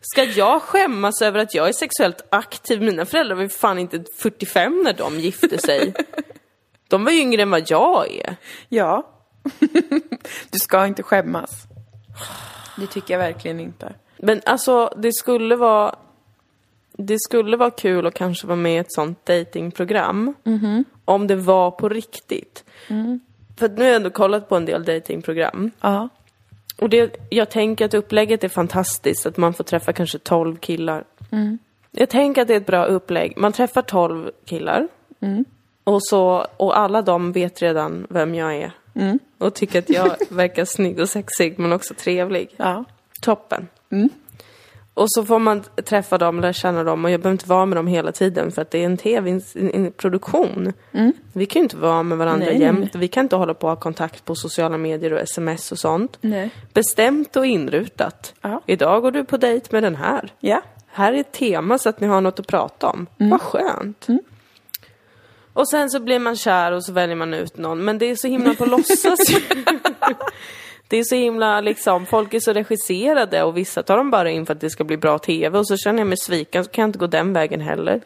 Ska 0.00 0.24
jag 0.24 0.62
skämmas 0.62 1.22
över 1.22 1.38
att 1.38 1.54
jag 1.54 1.68
är 1.68 1.72
sexuellt 1.72 2.22
aktiv? 2.30 2.82
Mina 2.82 3.06
föräldrar 3.06 3.36
var 3.36 3.42
ju 3.42 3.48
fan 3.48 3.78
inte 3.78 4.04
45 4.16 4.82
när 4.84 4.92
de 4.92 5.20
gifte 5.20 5.58
sig. 5.58 5.94
De 6.88 7.04
var 7.04 7.12
ju 7.12 7.20
yngre 7.20 7.42
än 7.42 7.50
vad 7.50 7.70
jag 7.70 8.14
är. 8.14 8.36
Ja. 8.68 9.10
du 10.50 10.58
ska 10.58 10.86
inte 10.86 11.02
skämmas. 11.02 11.50
Det 12.76 12.86
tycker 12.86 13.14
jag 13.14 13.18
verkligen 13.18 13.60
inte. 13.60 13.94
Men 14.18 14.40
alltså, 14.46 14.94
det 14.96 15.12
skulle 15.12 15.56
vara... 15.56 15.94
Det 16.92 17.16
skulle 17.20 17.56
vara 17.56 17.70
kul 17.70 18.06
att 18.06 18.14
kanske 18.14 18.46
vara 18.46 18.56
med 18.56 18.74
i 18.74 18.76
ett 18.76 18.92
sånt 18.92 19.26
datingprogram 19.26 20.34
Om 21.04 21.26
det 21.26 21.36
var 21.36 21.70
på 21.70 21.88
riktigt. 21.88 22.64
För 23.60 23.68
nu 23.68 23.80
har 23.82 23.86
jag 23.86 23.96
ändå 23.96 24.10
kollat 24.10 24.48
på 24.48 24.56
en 24.56 24.64
del 24.64 24.84
datingprogram 24.84 25.70
Ja. 25.80 26.08
Och 26.78 26.88
det, 26.90 27.16
jag 27.30 27.50
tänker 27.50 27.84
att 27.84 27.94
upplägget 27.94 28.44
är 28.44 28.48
fantastiskt, 28.48 29.26
att 29.26 29.36
man 29.36 29.52
får 29.54 29.64
träffa 29.64 29.92
kanske 29.92 30.18
12 30.18 30.56
killar. 30.56 31.04
Jag 31.90 32.08
tänker 32.08 32.42
att 32.42 32.48
det 32.48 32.54
är 32.54 32.60
ett 32.60 32.66
bra 32.66 32.84
upplägg. 32.84 33.34
Man 33.36 33.52
träffar 33.52 33.82
12 33.82 34.30
killar. 34.44 34.88
Och, 35.84 36.02
så, 36.06 36.46
och 36.56 36.78
alla 36.78 37.02
de 37.02 37.32
vet 37.32 37.62
redan 37.62 38.06
vem 38.10 38.34
jag 38.34 38.54
är. 38.56 38.72
Och 39.38 39.54
tycker 39.54 39.78
att 39.78 39.90
jag 39.90 40.16
verkar 40.28 40.64
snygg 40.64 41.00
och 41.00 41.08
sexig, 41.08 41.58
men 41.58 41.72
också 41.72 41.94
trevlig. 41.94 42.50
Ja. 42.56 42.84
Toppen. 43.20 43.68
Och 44.94 45.06
så 45.10 45.24
får 45.24 45.38
man 45.38 45.62
träffa 45.84 46.18
dem, 46.18 46.40
lära 46.40 46.52
känna 46.52 46.84
dem 46.84 47.04
och 47.04 47.10
jag 47.10 47.20
behöver 47.20 47.34
inte 47.34 47.48
vara 47.48 47.66
med 47.66 47.78
dem 47.78 47.86
hela 47.86 48.12
tiden 48.12 48.52
för 48.52 48.62
att 48.62 48.70
det 48.70 48.78
är 48.78 48.86
en 48.86 48.96
tv-produktion. 48.96 50.72
Vi 51.32 51.46
kan 51.46 51.60
ju 51.60 51.62
inte 51.62 51.76
vara 51.76 52.02
med 52.02 52.18
varandra 52.18 52.46
Nej, 52.46 52.60
jämt. 52.60 52.94
Vi 52.94 53.08
kan 53.08 53.24
inte 53.24 53.36
hålla 53.36 53.54
på 53.54 53.66
och 53.66 53.70
ha 53.70 53.76
kontakt 53.76 54.24
på 54.24 54.34
sociala 54.34 54.78
medier 54.78 55.12
och 55.12 55.20
sms 55.20 55.72
och 55.72 55.78
sånt. 55.78 56.18
Nej. 56.20 56.50
Bestämt 56.72 57.36
och 57.36 57.46
inrutat. 57.46 58.34
Ja. 58.40 58.62
Idag 58.66 59.02
går 59.02 59.10
du 59.10 59.24
på 59.24 59.36
dejt 59.36 59.68
med 59.70 59.82
den 59.82 59.96
här. 59.96 60.32
Ja. 60.40 60.62
Här 60.86 61.12
är 61.12 61.20
ett 61.20 61.32
tema 61.32 61.78
så 61.78 61.88
att 61.88 62.00
ni 62.00 62.06
har 62.06 62.20
något 62.20 62.40
att 62.40 62.46
prata 62.46 62.88
om. 62.88 63.06
Vad 63.16 63.40
skönt. 63.40 64.06
Och 65.52 65.68
sen 65.68 65.90
så 65.90 66.00
blir 66.00 66.18
man 66.18 66.36
kär 66.36 66.72
och 66.72 66.84
så 66.84 66.92
väljer 66.92 67.16
man 67.16 67.34
ut 67.34 67.56
någon. 67.56 67.84
Men 67.84 67.98
det 67.98 68.06
är 68.06 68.16
så 68.16 68.28
himla 68.28 68.54
på 68.54 68.66
låtsas. 68.66 69.18
det 70.90 70.96
är 70.96 71.04
så 71.04 71.14
himla 71.14 71.60
liksom, 71.60 72.06
folk 72.06 72.34
är 72.34 72.40
så 72.40 72.52
regisserade 72.52 73.42
och 73.42 73.56
vissa 73.56 73.82
tar 73.82 73.96
dem 73.96 74.10
bara 74.10 74.30
in 74.30 74.46
för 74.46 74.54
att 74.54 74.60
det 74.60 74.70
ska 74.70 74.84
bli 74.84 74.96
bra 74.96 75.18
TV 75.18 75.58
och 75.58 75.66
så 75.66 75.76
känner 75.76 75.98
jag 75.98 76.06
mig 76.06 76.16
sviken 76.16 76.64
så 76.64 76.70
kan 76.70 76.82
jag 76.82 76.88
inte 76.88 76.98
gå 76.98 77.06
den 77.06 77.32
vägen 77.32 77.60
heller. 77.60 78.00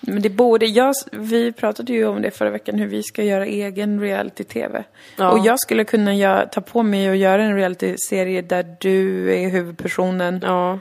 Men 0.00 0.22
det 0.22 0.30
borde, 0.30 0.66
jag, 0.66 0.94
vi 1.12 1.52
pratade 1.52 1.92
ju 1.92 2.06
om 2.06 2.22
det 2.22 2.30
förra 2.30 2.50
veckan, 2.50 2.78
hur 2.78 2.86
vi 2.86 3.02
ska 3.02 3.22
göra 3.22 3.46
egen 3.46 4.00
reality-tv. 4.00 4.84
Ja. 5.16 5.30
Och 5.30 5.38
jag 5.38 5.60
skulle 5.60 5.84
kunna 5.84 6.14
göra, 6.14 6.46
ta 6.46 6.60
på 6.60 6.82
mig 6.82 7.10
och 7.10 7.16
göra 7.16 7.42
en 7.42 7.56
reality-serie 7.56 8.42
där 8.42 8.76
du 8.80 9.32
är 9.34 9.48
huvudpersonen, 9.48 10.40
Ja. 10.42 10.78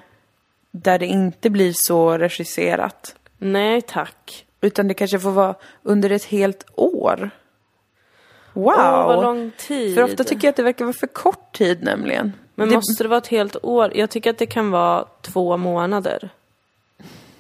där 0.72 1.00
det 1.00 1.06
inte 1.06 1.50
blir 1.50 1.74
så 1.76 2.18
regisserat. 2.18 3.16
Nej 3.38 3.82
tack. 3.82 4.46
Utan 4.62 4.88
det 4.88 4.94
kanske 4.94 5.20
får 5.20 5.32
vara 5.32 5.56
under 5.84 6.10
ett 6.10 6.26
helt 6.26 6.66
år. 6.76 7.30
Wow! 8.54 8.74
Åh, 8.78 9.06
vad 9.06 9.24
lång 9.24 9.52
tid. 9.58 9.96
För 9.96 10.04
ofta 10.04 10.24
tycker 10.24 10.48
jag 10.48 10.50
att 10.50 10.56
det 10.56 10.64
verkar 10.64 10.86
vara 10.86 10.94
för 10.94 11.08
kort 11.08 11.58
tid 11.58 11.84
nämligen. 11.84 12.34
Men 12.56 12.70
det, 12.70 12.76
måste 12.76 13.04
det 13.04 13.08
vara 13.08 13.18
ett 13.18 13.28
helt 13.28 13.56
år? 13.64 13.92
Jag 13.96 14.10
tycker 14.10 14.30
att 14.30 14.38
det 14.38 14.46
kan 14.46 14.72
vara 14.72 15.06
två 15.22 15.58
månader. 15.58 16.30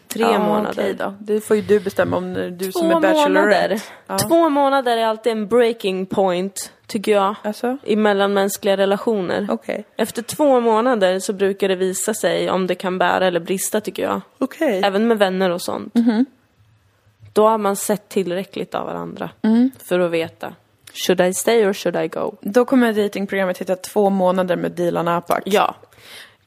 Tre 0.08 0.24
ja, 0.24 0.40
månader. 0.40 0.72
okej 0.72 0.94
då. 0.94 1.14
Det 1.20 1.42
får 1.42 1.56
ju 1.56 1.62
du 1.62 1.80
bestämma 1.80 2.18
om 2.18 2.34
du 2.34 2.72
Två 2.72 2.80
som 2.80 2.92
är 2.92 3.00
bachelorette. 3.00 3.80
Ja. 4.08 4.20
Två 4.20 4.50
månader 4.50 4.98
är 4.98 5.06
alltid 5.06 5.32
en 5.32 5.48
breaking 5.48 6.06
point, 6.06 6.72
tycker 6.88 7.12
jag. 7.12 7.36
Alltså? 7.42 7.78
I 7.84 7.96
mellanmänskliga 7.96 8.78
relationer. 8.78 9.48
Okej. 9.52 9.84
Efter 9.96 10.22
två 10.22 10.60
månader 10.60 11.20
så 11.20 11.34
brukar 11.34 11.68
det 11.68 11.76
visa 11.76 12.14
sig 12.14 12.50
om 12.50 12.68
det 12.68 12.76
kan 12.76 12.98
bära 12.98 13.28
eller 13.28 13.40
brista, 13.40 13.82
tycker 13.82 14.04
jag. 14.04 14.22
Okej. 14.38 14.82
Även 14.86 15.08
med 15.08 15.20
vänner 15.20 15.50
och 15.50 15.62
sånt. 15.62 15.96
Mhm. 15.96 16.26
Då 17.34 17.48
har 17.48 17.58
man 17.58 17.76
sett 17.76 18.10
tillräckligt 18.10 18.76
av 18.76 18.86
varandra. 18.86 19.30
Mm. 19.42 19.72
För 19.84 20.00
att 20.00 20.12
veta. 20.12 20.54
Should 20.94 21.22
I 21.22 21.34
stay 21.34 21.66
or 21.66 21.74
should 21.74 21.96
I 21.96 22.08
go? 22.08 22.36
Då 22.42 22.66
kommer 22.66 22.94
datingprogrammet 22.94 23.58
heta 23.58 23.76
två 23.76 24.10
månader 24.10 24.56
med 24.56 24.72
Dilan 24.72 25.08
Apak. 25.08 25.44
Ja. 25.46 25.76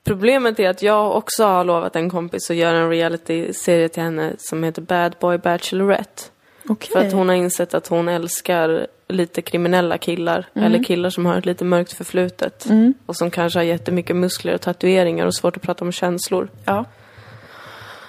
Problemet 0.04 0.60
är 0.60 0.68
att 0.68 0.82
jag 0.82 1.16
också 1.16 1.44
har 1.44 1.64
lovat 1.64 1.96
en 1.96 2.10
kompis 2.10 2.50
att 2.50 2.56
göra 2.56 2.78
en 2.78 2.90
reality-serie 2.90 3.88
till 3.88 4.02
henne 4.02 4.32
som 4.38 4.62
heter 4.64 4.82
Bad 4.82 5.16
Boy 5.20 5.38
Bachelorette. 5.38 6.22
Okej. 6.68 6.90
För 6.92 7.06
att 7.06 7.12
hon 7.12 7.28
har 7.28 7.36
insett 7.36 7.74
att 7.74 7.86
hon 7.86 8.08
älskar 8.08 8.86
lite 9.08 9.42
kriminella 9.42 9.98
killar. 9.98 10.46
Mm. 10.54 10.66
Eller 10.66 10.84
killar 10.84 11.10
som 11.10 11.26
har 11.26 11.38
ett 11.38 11.46
lite 11.46 11.64
mörkt 11.64 11.92
förflutet. 11.92 12.66
Och 13.06 13.16
som 13.16 13.30
kanske 13.30 13.58
har 13.58 13.64
jättemycket 13.64 14.16
muskler 14.16 14.54
och 14.54 14.60
tatueringar 14.60 15.26
och 15.26 15.34
svårt 15.34 15.56
att 15.56 15.62
prata 15.62 15.84
om 15.84 15.92
känslor. 15.92 16.48
Ja. 16.64 16.84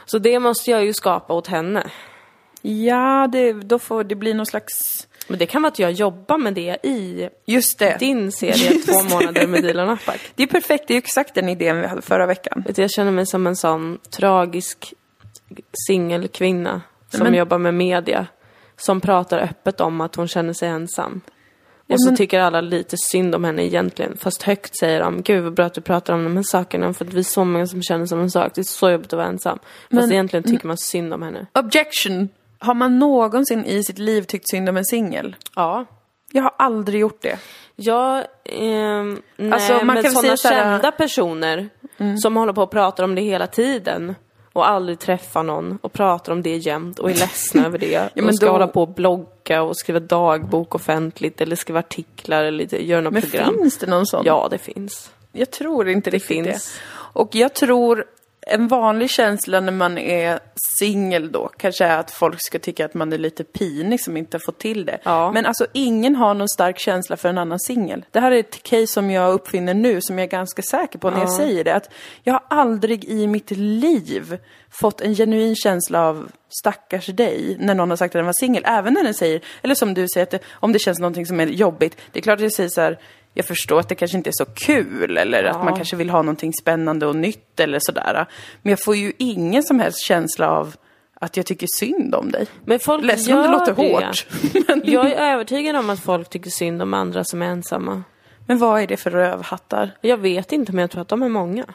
Så 0.06 0.20
det 0.20 0.40
måste 0.40 0.72
jag 0.72 0.86
ju 0.86 0.94
skapa 0.94 1.34
åt 1.34 1.48
henne. 1.48 1.84
Ja, 2.62 3.30
det, 3.32 3.54
då 3.54 3.80
får 3.80 4.04
det 4.04 4.16
bli 4.16 4.34
någon 4.34 4.46
slags... 4.46 4.74
Men 5.28 5.40
det 5.40 5.46
kan 5.46 5.62
vara 5.62 5.72
att 5.72 5.80
jag 5.80 5.92
jobbar 5.92 6.38
med 6.38 6.54
det 6.54 6.78
i 6.84 7.30
Just 7.46 7.80
det. 7.80 7.98
din 8.00 8.32
serie 8.32 8.80
Två 8.86 9.04
månader 9.04 9.48
med 9.48 9.64
Dilan 9.64 9.90
Apak. 9.90 10.20
Det 10.36 10.44
är 10.44 10.48
perfekt, 10.48 10.84
det 10.88 10.94
är 10.94 10.98
exakt 10.98 11.36
den 11.36 11.50
idén 11.50 11.82
vi 11.82 11.88
hade 11.88 12.02
förra 12.02 12.26
veckan. 12.26 12.64
Jag 12.76 12.92
känner 12.92 13.12
mig 13.12 13.26
som 13.26 13.48
en 13.48 13.56
sån 13.56 13.98
tragisk 14.10 14.94
singelkvinna 15.88 16.82
som 17.10 17.24
Men- 17.24 17.34
jobbar 17.34 17.58
med 17.58 17.74
media. 17.74 18.28
Som 18.78 19.02
pratar 19.02 19.40
öppet 19.40 19.82
om 19.82 20.02
att 20.02 20.16
hon 20.16 20.28
känner 20.28 20.54
sig 20.54 20.70
ensam. 20.70 21.22
Och 21.90 22.02
så 22.02 22.16
tycker 22.16 22.40
alla 22.40 22.62
lite 22.62 22.96
synd 22.98 23.36
om 23.36 23.44
henne 23.44 23.66
egentligen. 23.66 24.18
Fast 24.18 24.44
högt 24.44 24.78
säger 24.80 25.00
de, 25.00 25.22
gud 25.22 25.44
vad 25.44 25.54
bra 25.54 25.66
att 25.66 25.74
du 25.74 25.82
pratar 25.82 26.14
om 26.14 26.24
de 26.24 26.36
här 26.36 26.44
sakerna 26.44 26.94
för 26.94 27.06
att 27.06 27.14
vi 27.14 27.20
är 27.20 27.24
så 27.24 27.44
många 27.46 27.68
som 27.68 27.82
känner 27.84 28.06
som 28.06 28.20
en 28.20 28.32
sak. 28.32 28.52
Det 28.56 28.62
är 28.62 28.64
så 28.64 28.90
jobbigt 28.92 29.14
att 29.14 29.18
vara 29.18 29.28
ensam. 29.28 29.60
Fast 29.60 29.92
Men- 29.92 30.12
egentligen 30.12 30.44
tycker 30.44 30.68
man 30.68 30.78
synd 30.78 31.14
om 31.14 31.22
henne. 31.22 31.46
Objection! 31.54 32.30
Har 32.60 32.74
man 32.74 33.00
någonsin 33.00 33.66
i 33.66 33.84
sitt 33.84 34.00
liv 34.00 34.22
tyckt 34.22 34.50
synd 34.50 34.70
om 34.70 34.78
en 34.78 34.86
singel? 34.86 35.36
Ja. 35.56 35.86
Jag 36.32 36.44
har 36.44 36.54
aldrig 36.58 37.02
gjort 37.02 37.22
det. 37.22 37.40
Ja, 37.76 38.24
ehm, 38.46 39.22
nej, 39.38 39.52
Alltså, 39.54 39.74
man 39.74 39.86
men 39.88 40.04
kan 40.04 40.12
sådana 40.12 40.38
säga 40.38 40.54
Mm. 40.64 40.74
kända 40.74 40.92
personer 40.92 41.70
som 42.22 42.36
håller 42.36 42.54
på 42.54 42.64
och 42.64 42.72
pratar 42.72 43.04
om 43.04 43.16
det 43.16 43.22
hela 43.22 43.48
tiden 43.48 44.16
och 44.54 44.70
aldrig 44.70 45.00
träffar 45.00 45.44
någon 45.44 45.78
och 45.82 45.94
pratar 45.94 46.32
om 46.34 46.42
det 46.42 46.56
jämt 46.58 47.00
och 47.00 47.10
är 47.12 47.14
ledsna 47.16 47.66
över 47.66 47.78
det. 47.78 48.10
men 48.16 48.26
och 48.28 48.36
ska 48.36 48.46
då- 48.46 48.52
hålla 48.52 48.68
på 48.68 48.82
och 48.82 48.94
blogga 48.94 49.62
och 49.62 49.78
skriva 49.78 50.00
dagbok 50.00 50.76
offentligt 50.76 51.42
eller 51.42 51.56
skriva 51.56 51.80
artiklar 51.80 52.40
eller 52.44 52.58
lite, 52.58 52.86
göra 52.88 53.02
något 53.02 53.14
Men 53.14 53.22
program. 53.22 53.54
finns 53.60 53.78
det 53.78 53.88
någon 53.88 54.06
sån? 54.06 54.22
Ja, 54.26 54.48
det 54.52 54.58
finns. 54.58 55.12
Jag 55.32 55.52
tror 55.52 55.90
inte 55.90 56.10
Det 56.10 56.16
riktigt 56.16 56.28
finns. 56.46 56.48
det. 56.48 56.82
Och 57.20 57.36
jag 57.36 57.54
tror 57.54 58.06
en 58.48 58.68
vanlig 58.68 59.10
känsla 59.10 59.60
när 59.60 59.72
man 59.72 59.98
är 59.98 60.40
singel 60.80 61.32
då 61.32 61.50
kanske 61.58 61.86
är 61.86 61.98
att 61.98 62.12
folk 62.12 62.42
ska 62.42 62.60
tycka 62.60 62.86
att 62.86 62.94
man 62.94 63.14
är 63.14 63.18
lite 63.18 63.44
pinig 63.44 64.02
som 64.02 64.18
inte 64.18 64.40
fått 64.40 64.60
till 64.60 64.86
det. 64.86 65.00
Ja. 65.04 65.32
Men 65.32 65.46
alltså 65.46 65.68
ingen 65.74 66.16
har 66.16 66.34
någon 66.34 66.50
stark 66.50 66.80
känsla 66.80 67.18
för 67.18 67.30
en 67.30 67.38
annan 67.38 67.60
singel. 67.60 68.06
Det 68.12 68.20
här 68.20 68.32
är 68.32 68.40
ett 68.40 68.64
case 68.64 68.88
som 68.88 69.12
jag 69.12 69.34
uppfinner 69.34 69.74
nu 69.74 70.02
som 70.02 70.20
jag 70.20 70.26
är 70.26 70.32
ganska 70.32 70.62
säker 70.62 71.00
på 71.00 71.10
när 71.10 71.20
jag 71.20 71.32
säger 71.32 71.64
det. 71.64 71.76
Att 71.76 71.90
jag 72.24 72.34
har 72.34 72.44
aldrig 72.50 73.06
i 73.06 73.28
mitt 73.28 73.52
liv 73.52 74.38
fått 74.70 75.02
en 75.02 75.16
genuin 75.16 75.56
känsla 75.56 76.08
av 76.08 76.32
stackars 76.50 77.06
dig 77.06 77.58
när 77.60 77.76
någon 77.76 77.90
har 77.90 77.98
sagt 77.98 78.16
att 78.16 78.20
den 78.20 78.26
var 78.26 78.34
singel. 78.34 78.64
Även 78.66 78.94
när 78.94 79.04
den 79.04 79.14
säger, 79.14 79.42
eller 79.62 79.76
som 79.76 79.94
du 79.94 80.08
säger, 80.08 80.24
att 80.24 80.32
det, 80.32 80.40
om 80.52 80.72
det 80.72 80.80
känns 80.80 81.00
någonting 81.00 81.26
som 81.26 81.40
är 81.40 81.48
jobbigt. 81.48 81.98
Det 82.12 82.20
är 82.20 82.24
klart 82.24 82.38
att 82.38 82.44
jag 82.44 82.52
säger 82.52 82.70
så 82.70 82.82
här, 82.82 83.00
jag 83.38 83.46
förstår 83.46 83.80
att 83.80 83.90
det 83.90 83.96
kanske 83.96 84.18
inte 84.18 84.30
är 84.30 84.46
så 84.46 84.46
kul 84.46 85.18
eller 85.18 85.44
att 85.44 85.64
man 85.64 85.76
kanske 85.76 85.96
vill 85.96 86.10
ha 86.10 86.22
någonting 86.22 86.54
spännande 86.54 87.06
och 87.06 87.16
nytt 87.16 87.60
eller 87.60 87.80
sådär. 87.80 88.26
Men 88.62 88.70
jag 88.70 88.84
får 88.84 88.96
ju 88.96 89.14
ingen 89.18 89.64
som 89.64 89.80
helst 89.80 90.06
känsla 90.06 90.50
av 90.50 90.76
att 91.14 91.38
jag 91.38 91.46
tycker 91.46 91.68
synd 91.80 92.16
om 92.16 92.32
dig. 92.32 92.48
Men 92.66 92.80
folk 92.80 93.04
Ledsen 93.04 93.38
om 93.38 93.42
det 93.42 93.48
gör 93.48 93.60
låter 93.60 93.74
hårt. 93.74 94.28
Men, 94.68 94.82
Jag 94.86 95.12
är 95.12 95.34
övertygad 95.34 95.76
om 95.76 95.90
att 95.90 96.00
folk 96.00 96.30
tycker 96.30 96.50
synd 96.50 96.82
om 96.82 96.94
andra 96.94 97.24
som 97.24 97.42
är 97.42 97.46
ensamma. 97.46 98.04
men 98.48 98.58
vad 98.58 98.82
är 98.82 98.88
det 98.88 98.98
för 98.98 99.12
rövhattar? 99.12 99.92
Jag 100.02 100.18
vet 100.18 100.52
inte, 100.52 100.72
men 100.72 100.82
jag 100.82 100.92
tror 100.92 101.02
att 101.02 101.08
de 101.08 101.24
är 101.24 101.30
många. 101.30 101.66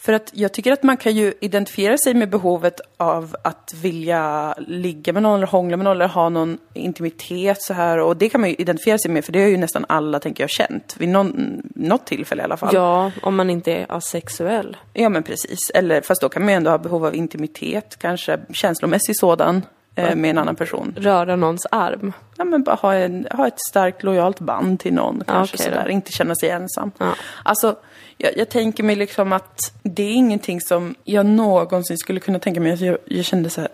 För 0.00 0.12
att 0.12 0.30
jag 0.34 0.52
tycker 0.52 0.72
att 0.72 0.82
man 0.82 0.96
kan 0.96 1.16
ju 1.16 1.34
identifiera 1.40 1.98
sig 1.98 2.14
med 2.14 2.30
behovet 2.30 2.80
av 2.96 3.36
att 3.44 3.74
vilja 3.82 4.54
ligga 4.58 5.12
med 5.12 5.22
någon 5.22 5.36
eller 5.36 5.46
hångla 5.46 5.76
med 5.76 5.84
någon 5.84 5.96
eller 5.96 6.08
ha 6.08 6.28
någon 6.28 6.58
intimitet 6.74 7.62
så 7.62 7.74
här 7.74 7.98
och 7.98 8.16
det 8.16 8.28
kan 8.28 8.40
man 8.40 8.50
ju 8.50 8.56
identifiera 8.58 8.98
sig 8.98 9.10
med 9.10 9.24
för 9.24 9.32
det 9.32 9.40
har 9.40 9.48
ju 9.48 9.56
nästan 9.56 9.84
alla, 9.88 10.20
tänker 10.20 10.42
jag, 10.42 10.50
känt 10.50 10.96
vid 10.98 11.08
någon, 11.08 11.62
något 11.74 12.06
tillfälle 12.06 12.42
i 12.42 12.44
alla 12.44 12.56
fall. 12.56 12.74
Ja, 12.74 13.12
om 13.22 13.36
man 13.36 13.50
inte 13.50 13.72
är 13.72 13.86
asexuell. 13.88 14.76
Ja 14.92 15.08
men 15.08 15.22
precis, 15.22 15.70
eller 15.74 16.00
fast 16.00 16.20
då 16.20 16.28
kan 16.28 16.42
man 16.42 16.52
ju 16.52 16.56
ändå 16.56 16.70
ha 16.70 16.78
behov 16.78 17.06
av 17.06 17.14
intimitet, 17.14 17.96
kanske 17.98 18.38
känslomässig 18.52 19.16
sådan, 19.16 19.62
med 19.98 20.30
en 20.30 20.38
annan 20.38 20.56
person. 20.56 20.94
Röra 20.96 21.36
någons 21.36 21.66
arm. 21.70 22.12
Ja 22.36 22.44
men 22.44 22.62
bara 22.62 22.76
ha, 22.76 22.94
en, 22.94 23.26
ha 23.30 23.46
ett 23.46 23.60
starkt 23.68 24.02
lojalt 24.02 24.40
band 24.40 24.80
till 24.80 24.94
någon 24.94 25.24
kanske 25.26 25.56
okej 25.56 25.64
sådär, 25.64 25.84
då. 25.84 25.90
inte 25.90 26.12
känna 26.12 26.34
sig 26.34 26.50
ensam. 26.50 26.90
Ja. 26.98 27.14
Alltså, 27.42 27.76
jag, 28.16 28.36
jag 28.36 28.48
tänker 28.48 28.82
mig 28.82 28.96
liksom 28.96 29.32
att 29.32 29.72
det 29.82 30.02
är 30.02 30.12
ingenting 30.12 30.60
som 30.60 30.94
jag 31.04 31.26
någonsin 31.26 31.98
skulle 31.98 32.20
kunna 32.20 32.38
tänka 32.38 32.60
mig. 32.60 32.70
Alltså, 32.70 32.86
jag, 32.86 32.98
jag 33.04 33.24
kände 33.24 33.50
så 33.50 33.60
här, 33.60 33.70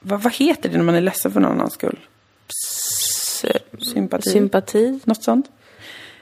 vad, 0.00 0.22
vad 0.22 0.34
heter 0.34 0.68
det 0.68 0.76
när 0.76 0.84
man 0.84 0.94
är 0.94 1.00
ledsen 1.00 1.32
för 1.32 1.40
någon 1.40 1.52
annans 1.52 1.72
skull? 1.72 1.98
Sympati? 3.92 4.30
Sympati. 4.30 5.00
Något 5.04 5.22
sånt? 5.22 5.46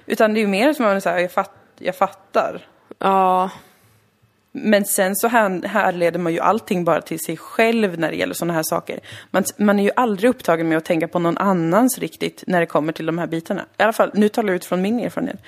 Utan 0.07 0.35
det 0.35 0.39
är 0.39 0.43
ju 0.43 0.47
mer 0.47 0.73
som 0.73 0.85
att 0.85 0.93
man 0.93 1.01
säger, 1.01 1.19
jag, 1.19 1.33
fatt, 1.33 1.57
jag 1.79 1.97
fattar. 1.97 2.67
Ja. 2.99 3.51
Men 4.57 4.85
sen 4.85 5.17
så 5.17 5.29
här, 5.29 5.67
härleder 5.69 6.19
man 6.19 6.33
ju 6.33 6.41
allting 6.41 6.85
bara 6.85 7.01
till 7.01 7.19
sig 7.19 7.37
själv 7.37 7.99
när 7.99 8.11
det 8.11 8.17
gäller 8.17 8.35
sådana 8.35 8.53
här 8.53 8.63
saker. 8.63 9.01
Man, 9.31 9.45
man 9.59 9.79
är 9.79 9.85
ju 9.85 9.91
aldrig 9.97 10.31
upptagen 10.31 10.69
med 10.69 10.79
att 10.79 10.85
tänka 10.85 11.09
på 11.09 11.19
någon 11.19 11.39
annans 11.39 11.99
riktigt 11.99 12.45
när 12.47 12.61
det 12.61 12.67
kommer 12.67 12.93
till 12.93 13.07
de 13.07 13.19
här 13.19 13.27
bitarna. 13.27 13.63
I 13.79 13.83
alla 13.83 13.93
fall, 13.93 14.11
nu 14.15 14.29
talar 14.29 14.49
jag 14.49 14.57
ut 14.57 14.65
från 14.65 14.83
min 14.83 15.01
erfarenhet. 15.01 15.43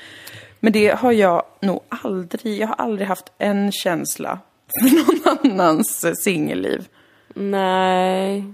Men 0.61 0.73
det 0.73 0.95
har 0.99 1.13
jag 1.13 1.43
nog 1.61 1.81
aldrig, 1.89 2.61
jag 2.61 2.67
har 2.69 2.75
aldrig 2.75 3.09
haft 3.09 3.33
en 3.39 3.73
känsla 3.73 4.39
för 4.81 4.95
någon 5.45 5.51
annans 5.53 6.07
singelliv. 6.25 6.89
Nej. 7.35 8.45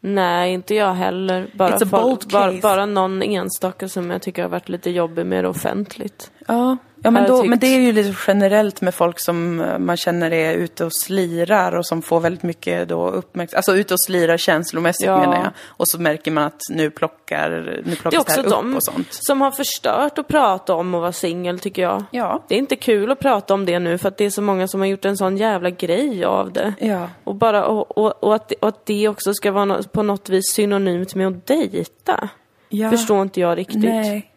Nej, 0.00 0.52
inte 0.52 0.74
jag 0.74 0.94
heller. 0.94 1.50
Bara, 1.54 1.86
folk- 1.86 2.24
bara, 2.24 2.52
bara 2.52 2.86
någon 2.86 3.22
enstaka 3.22 3.88
som 3.88 4.10
jag 4.10 4.22
tycker 4.22 4.42
har 4.42 4.48
varit 4.48 4.68
lite 4.68 4.90
jobbig 4.90 5.26
med 5.26 5.44
det 5.44 5.48
offentligt. 5.48 6.30
Ja, 6.48 6.76
ja 7.02 7.10
men, 7.10 7.28
då, 7.28 7.44
men 7.44 7.58
det 7.58 7.66
är 7.66 7.80
ju 7.80 7.92
lite 7.92 8.14
generellt 8.26 8.80
med 8.80 8.94
folk 8.94 9.20
som 9.20 9.60
eh, 9.60 9.78
man 9.78 9.96
känner 9.96 10.30
är 10.32 10.54
ute 10.54 10.84
och 10.84 10.92
slirar 10.94 11.72
och 11.72 11.86
som 11.86 12.02
får 12.02 12.20
väldigt 12.20 12.42
mycket 12.42 12.88
då 12.88 13.08
uppmärksamhet. 13.08 13.56
Alltså 13.56 13.76
ute 13.76 13.94
och 13.94 14.00
slirar 14.00 14.36
känslomässigt 14.36 15.06
Ja. 15.06 15.18
menar 15.20 15.36
jag. 15.36 15.50
Och 15.66 15.88
så 15.88 16.00
märker 16.00 16.30
man 16.30 16.44
att 16.44 16.60
nu 16.70 16.90
plockar, 16.90 17.50
nu 17.50 17.82
Det 17.84 17.92
är 17.92 17.96
plockas 17.96 18.10
det 18.12 18.18
också 18.18 18.32
här 18.40 18.46
upp 18.46 18.50
de 18.50 18.74
och 18.76 18.84
sånt. 18.84 19.06
som 19.10 19.40
har 19.40 19.50
förstört 19.50 20.18
att 20.18 20.28
prata 20.28 20.74
om 20.74 20.94
att 20.94 21.00
vara 21.00 21.12
singel, 21.12 21.58
tycker 21.58 21.82
jag. 21.82 22.04
Ja. 22.10 22.44
Det 22.48 22.54
är 22.54 22.58
inte 22.58 22.76
kul 22.76 23.10
att 23.10 23.18
prata 23.20 23.54
om 23.54 23.64
det 23.66 23.78
nu 23.78 23.98
för 23.98 24.08
att 24.08 24.16
det 24.16 24.24
är 24.24 24.30
så 24.30 24.42
många 24.42 24.68
som 24.68 24.80
har 24.80 24.86
gjort 24.86 25.04
en 25.04 25.16
sån 25.16 25.36
jävla 25.36 25.70
grej 25.70 26.24
av 26.24 26.52
det. 26.52 26.74
Ja. 26.80 27.08
Och, 27.24 27.34
bara, 27.34 27.64
och, 27.64 27.98
och, 27.98 28.24
och, 28.24 28.34
att, 28.34 28.48
det- 28.48 28.54
och 28.60 28.68
att 28.68 28.86
det 28.86 29.08
också 29.08 29.34
ska 29.34 29.52
vara 29.52 29.82
på 29.82 30.02
något 30.02 30.28
vis 30.28 30.52
synonymt 30.52 31.14
med 31.14 31.26
att 31.26 31.46
dejta. 31.46 32.28
ja. 32.68 32.90
Förstår 32.90 33.22
inte 33.22 33.40
jag 33.40 33.58
riktigt. 33.58 33.82
Nej. 33.84 34.28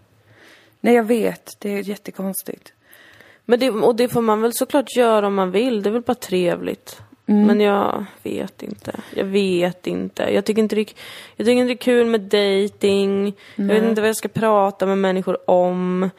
Nej, 0.86 0.95
jag 0.95 1.03
vet. 1.03 1.51
Det 1.59 1.69
är 1.69 1.81
jättekonstigt. 1.81 2.73
Men 3.45 3.59
det, 3.59 3.69
och 3.69 3.95
det 3.95 4.07
får 4.07 4.21
man 4.21 4.41
väl 4.41 4.53
såklart 4.53 4.95
göra 4.95 5.27
om 5.27 5.36
man 5.36 5.51
vill. 5.51 5.83
Det 5.83 5.89
är 5.89 5.91
väl 5.91 6.01
bara 6.01 6.15
trevligt. 6.15 7.01
Mm. 7.27 7.47
Men 7.47 7.61
jag 7.61 8.05
vet 8.23 8.63
inte. 8.63 8.99
Jag 9.15 9.25
vet 9.25 9.88
inte. 9.88 10.23
Jag 10.33 10.45
tycker 10.45 10.61
inte 10.61 10.75
det, 10.75 10.93
jag 11.36 11.47
tycker 11.47 11.51
inte 11.51 11.65
det 11.65 11.73
är 11.73 11.75
kul 11.75 12.07
med 12.07 12.21
dating. 12.21 13.36
Jag 13.55 13.65
vet 13.65 13.83
inte 13.83 14.01
vad 14.01 14.09
jag 14.09 14.15
ska 14.15 14.27
prata 14.27 14.86
med 14.86 14.97
människor 14.97 15.49
om. 15.49 16.09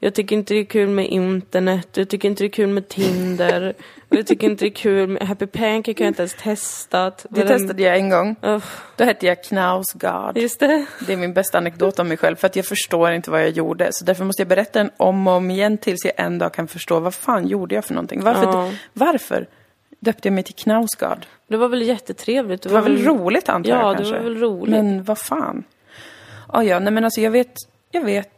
Jag 0.00 0.14
tycker 0.14 0.36
inte 0.36 0.54
det 0.54 0.60
är 0.60 0.64
kul 0.64 0.88
med 0.88 1.06
internet. 1.06 1.88
Jag 1.92 2.08
tycker 2.08 2.28
inte 2.28 2.42
det 2.44 2.46
är 2.46 2.50
kul 2.50 2.68
med 2.68 2.88
Tinder. 2.88 3.74
och 4.08 4.16
jag 4.16 4.26
tycker 4.26 4.50
inte 4.50 4.64
det 4.64 4.68
är 4.68 4.74
kul 4.74 5.08
med 5.08 5.22
Happy 5.22 5.46
Pancake 5.46 5.92
har 5.92 6.04
jag 6.04 6.10
inte 6.10 6.22
ens 6.22 6.34
testat. 6.34 7.26
Det 7.30 7.40
Var 7.40 7.48
den- 7.48 7.58
testade 7.58 7.82
jag 7.82 7.96
en 7.96 8.10
gång. 8.10 8.36
Uff, 8.42 8.82
Då 8.96 9.04
hette 9.04 9.26
jag 9.26 9.44
Knausgard. 9.44 10.38
just 10.38 10.60
det. 10.60 10.86
Det 11.06 11.12
är 11.12 11.16
min 11.16 11.32
bästa 11.34 11.58
anekdot 11.58 11.98
om 11.98 12.08
mig 12.08 12.16
själv, 12.16 12.36
för 12.36 12.46
att 12.46 12.56
jag 12.56 12.66
förstår 12.66 13.12
inte 13.12 13.30
vad 13.30 13.40
jag 13.40 13.50
gjorde. 13.50 13.88
Så 13.92 14.04
därför 14.04 14.24
måste 14.24 14.42
jag 14.42 14.48
berätta 14.48 14.78
den 14.78 14.90
om 14.96 15.26
och 15.26 15.32
om 15.32 15.50
igen 15.50 15.78
tills 15.78 16.04
jag 16.04 16.12
en 16.16 16.38
dag 16.38 16.52
kan 16.54 16.68
förstå 16.68 17.00
vad 17.00 17.14
fan 17.14 17.46
gjorde 17.46 17.74
jag 17.74 17.84
för 17.84 17.94
någonting. 17.94 18.22
Varför, 18.22 18.42
Ja. 18.44 18.70
varför 18.92 19.46
döpte 20.00 20.28
jag 20.28 20.32
mig 20.32 20.44
till 20.44 20.54
Knausgard? 20.54 21.26
Det 21.48 21.56
var 21.56 21.68
väl 21.68 21.82
jättetrevligt. 21.82 22.62
Det 22.62 22.68
var 22.68 22.82
väl 22.82 23.04
roligt 23.04 23.48
antar 23.48 23.70
Ja, 23.70 23.80
jag 23.80 23.92
det 23.92 23.96
kanske. 23.96 24.14
var 24.16 24.22
väl 24.24 24.38
roligt. 24.38 24.70
Men 24.70 25.02
vad 25.04 25.18
fan. 25.18 25.64
Ja, 26.52 26.64
ja, 26.64 26.78
nej 26.78 26.92
men 26.92 27.04
alltså 27.04 27.20
jag 27.20 27.30
vet, 27.30 27.54
jag 27.90 28.04
vet. 28.04 28.32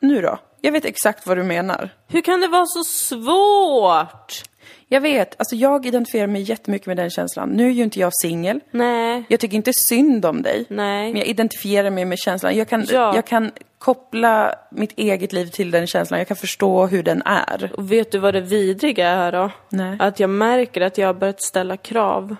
Nu 0.00 0.20
då? 0.22 0.38
Jag 0.60 0.72
vet 0.72 0.84
exakt 0.84 1.26
vad 1.26 1.36
du 1.36 1.42
menar. 1.42 1.90
Hur 2.08 2.20
kan 2.20 2.40
det 2.40 2.48
vara 2.48 2.66
så 2.66 2.84
svårt? 2.84 4.42
Jag 4.88 5.00
vet, 5.00 5.34
alltså 5.38 5.56
jag 5.56 5.86
identifierar 5.86 6.26
mig 6.26 6.42
jättemycket 6.42 6.86
med 6.86 6.96
den 6.96 7.10
känslan. 7.10 7.48
Nu 7.48 7.66
är 7.66 7.70
ju 7.70 7.82
inte 7.82 8.00
jag 8.00 8.12
singel. 8.14 8.60
Nej, 8.70 9.24
Jag 9.28 9.40
tycker 9.40 9.56
inte 9.56 9.72
synd 9.88 10.24
om 10.26 10.42
dig. 10.42 10.64
nej. 10.68 11.12
Men 11.12 11.16
jag 11.16 11.26
identifierar 11.26 11.90
mig 11.90 12.04
med 12.04 12.18
känslan. 12.18 12.56
Jag 12.56 12.68
kan, 12.68 12.86
Ja. 12.92 13.14
jag 13.14 13.26
kan 13.26 13.50
koppla 13.78 14.54
mitt 14.70 14.92
eget 14.98 15.32
liv 15.32 15.46
till 15.46 15.70
den 15.70 15.86
känslan. 15.86 16.18
Jag 16.20 16.28
kan 16.28 16.36
förstå 16.36 16.86
hur 16.86 17.02
den 17.02 17.22
är. 17.24 17.72
Och 17.76 17.92
vet 17.92 18.12
du 18.12 18.18
vad 18.18 18.34
det 18.34 18.40
vidriga 18.40 19.08
är 19.08 19.32
då? 19.32 19.50
Nej. 19.68 19.96
Att 20.00 20.20
jag 20.20 20.30
märker 20.30 20.80
att 20.80 20.98
jag 20.98 21.06
har 21.06 21.14
börjat 21.14 21.42
ställa 21.42 21.76
krav. 21.76 22.36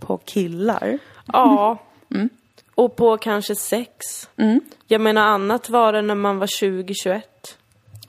På 0.00 0.16
killar? 0.16 0.98
Ja. 1.32 1.78
Mm. 2.14 2.28
Och 2.74 2.96
på 2.96 3.16
kanske 3.16 3.54
sex. 3.54 4.28
Jag 4.86 5.00
menar 5.00 5.22
annat 5.22 5.68
var 5.68 5.92
det 5.92 6.02
när 6.02 6.14
man 6.14 6.38
var 6.38 6.46
20-21. 6.46 7.22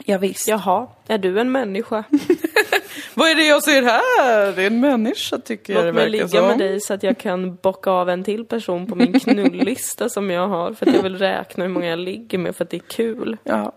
Ja, 0.06 0.18
visst. 0.18 0.48
Jaha, 0.48 0.88
är 1.08 1.18
du 1.18 1.40
en 1.40 1.52
människa? 1.52 2.04
Vad 3.14 3.30
är 3.30 3.36
det 3.36 3.46
jag 3.46 3.64
ser 3.64 3.82
här? 3.82 4.52
Det 4.56 4.64
är 4.64 4.68
en 4.68 4.80
människa 4.80 5.38
tycker 5.38 5.74
jag 5.74 5.84
det 5.84 5.88
Låt 5.88 5.96
mig 5.96 6.04
verkar 6.04 6.12
ligga 6.12 6.28
som. 6.28 6.48
med 6.48 6.58
dig 6.60 6.82
så 6.82 6.94
att 6.94 7.04
jag 7.04 7.18
kan 7.18 7.56
bocka 7.56 7.92
av 7.92 8.10
en 8.10 8.24
till 8.24 8.46
person 8.46 8.88
på 8.88 8.96
min 8.96 9.20
knullista 9.20 10.10
som 10.10 10.30
jag 10.30 10.48
har. 10.48 10.74
För 10.74 10.90
att 10.90 10.96
jag 10.96 11.04
vill 11.04 11.18
räkna 11.18 11.64
hur 11.64 11.72
många 11.72 11.88
jag 11.88 12.00
ligger 12.00 12.38
med 12.38 12.56
för 12.56 12.64
att 12.64 12.70
det 12.70 12.78
är 12.78 12.88
kul. 12.88 13.38
Ja. 13.44 13.72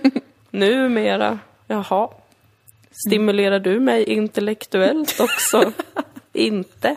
Numera, 0.50 1.38
jaha. 1.66 2.08
Stimulerar 3.06 3.58
du 3.58 3.80
mig 3.80 4.04
intellektuellt 4.04 5.20
också? 5.20 5.72
Inte? 6.32 6.96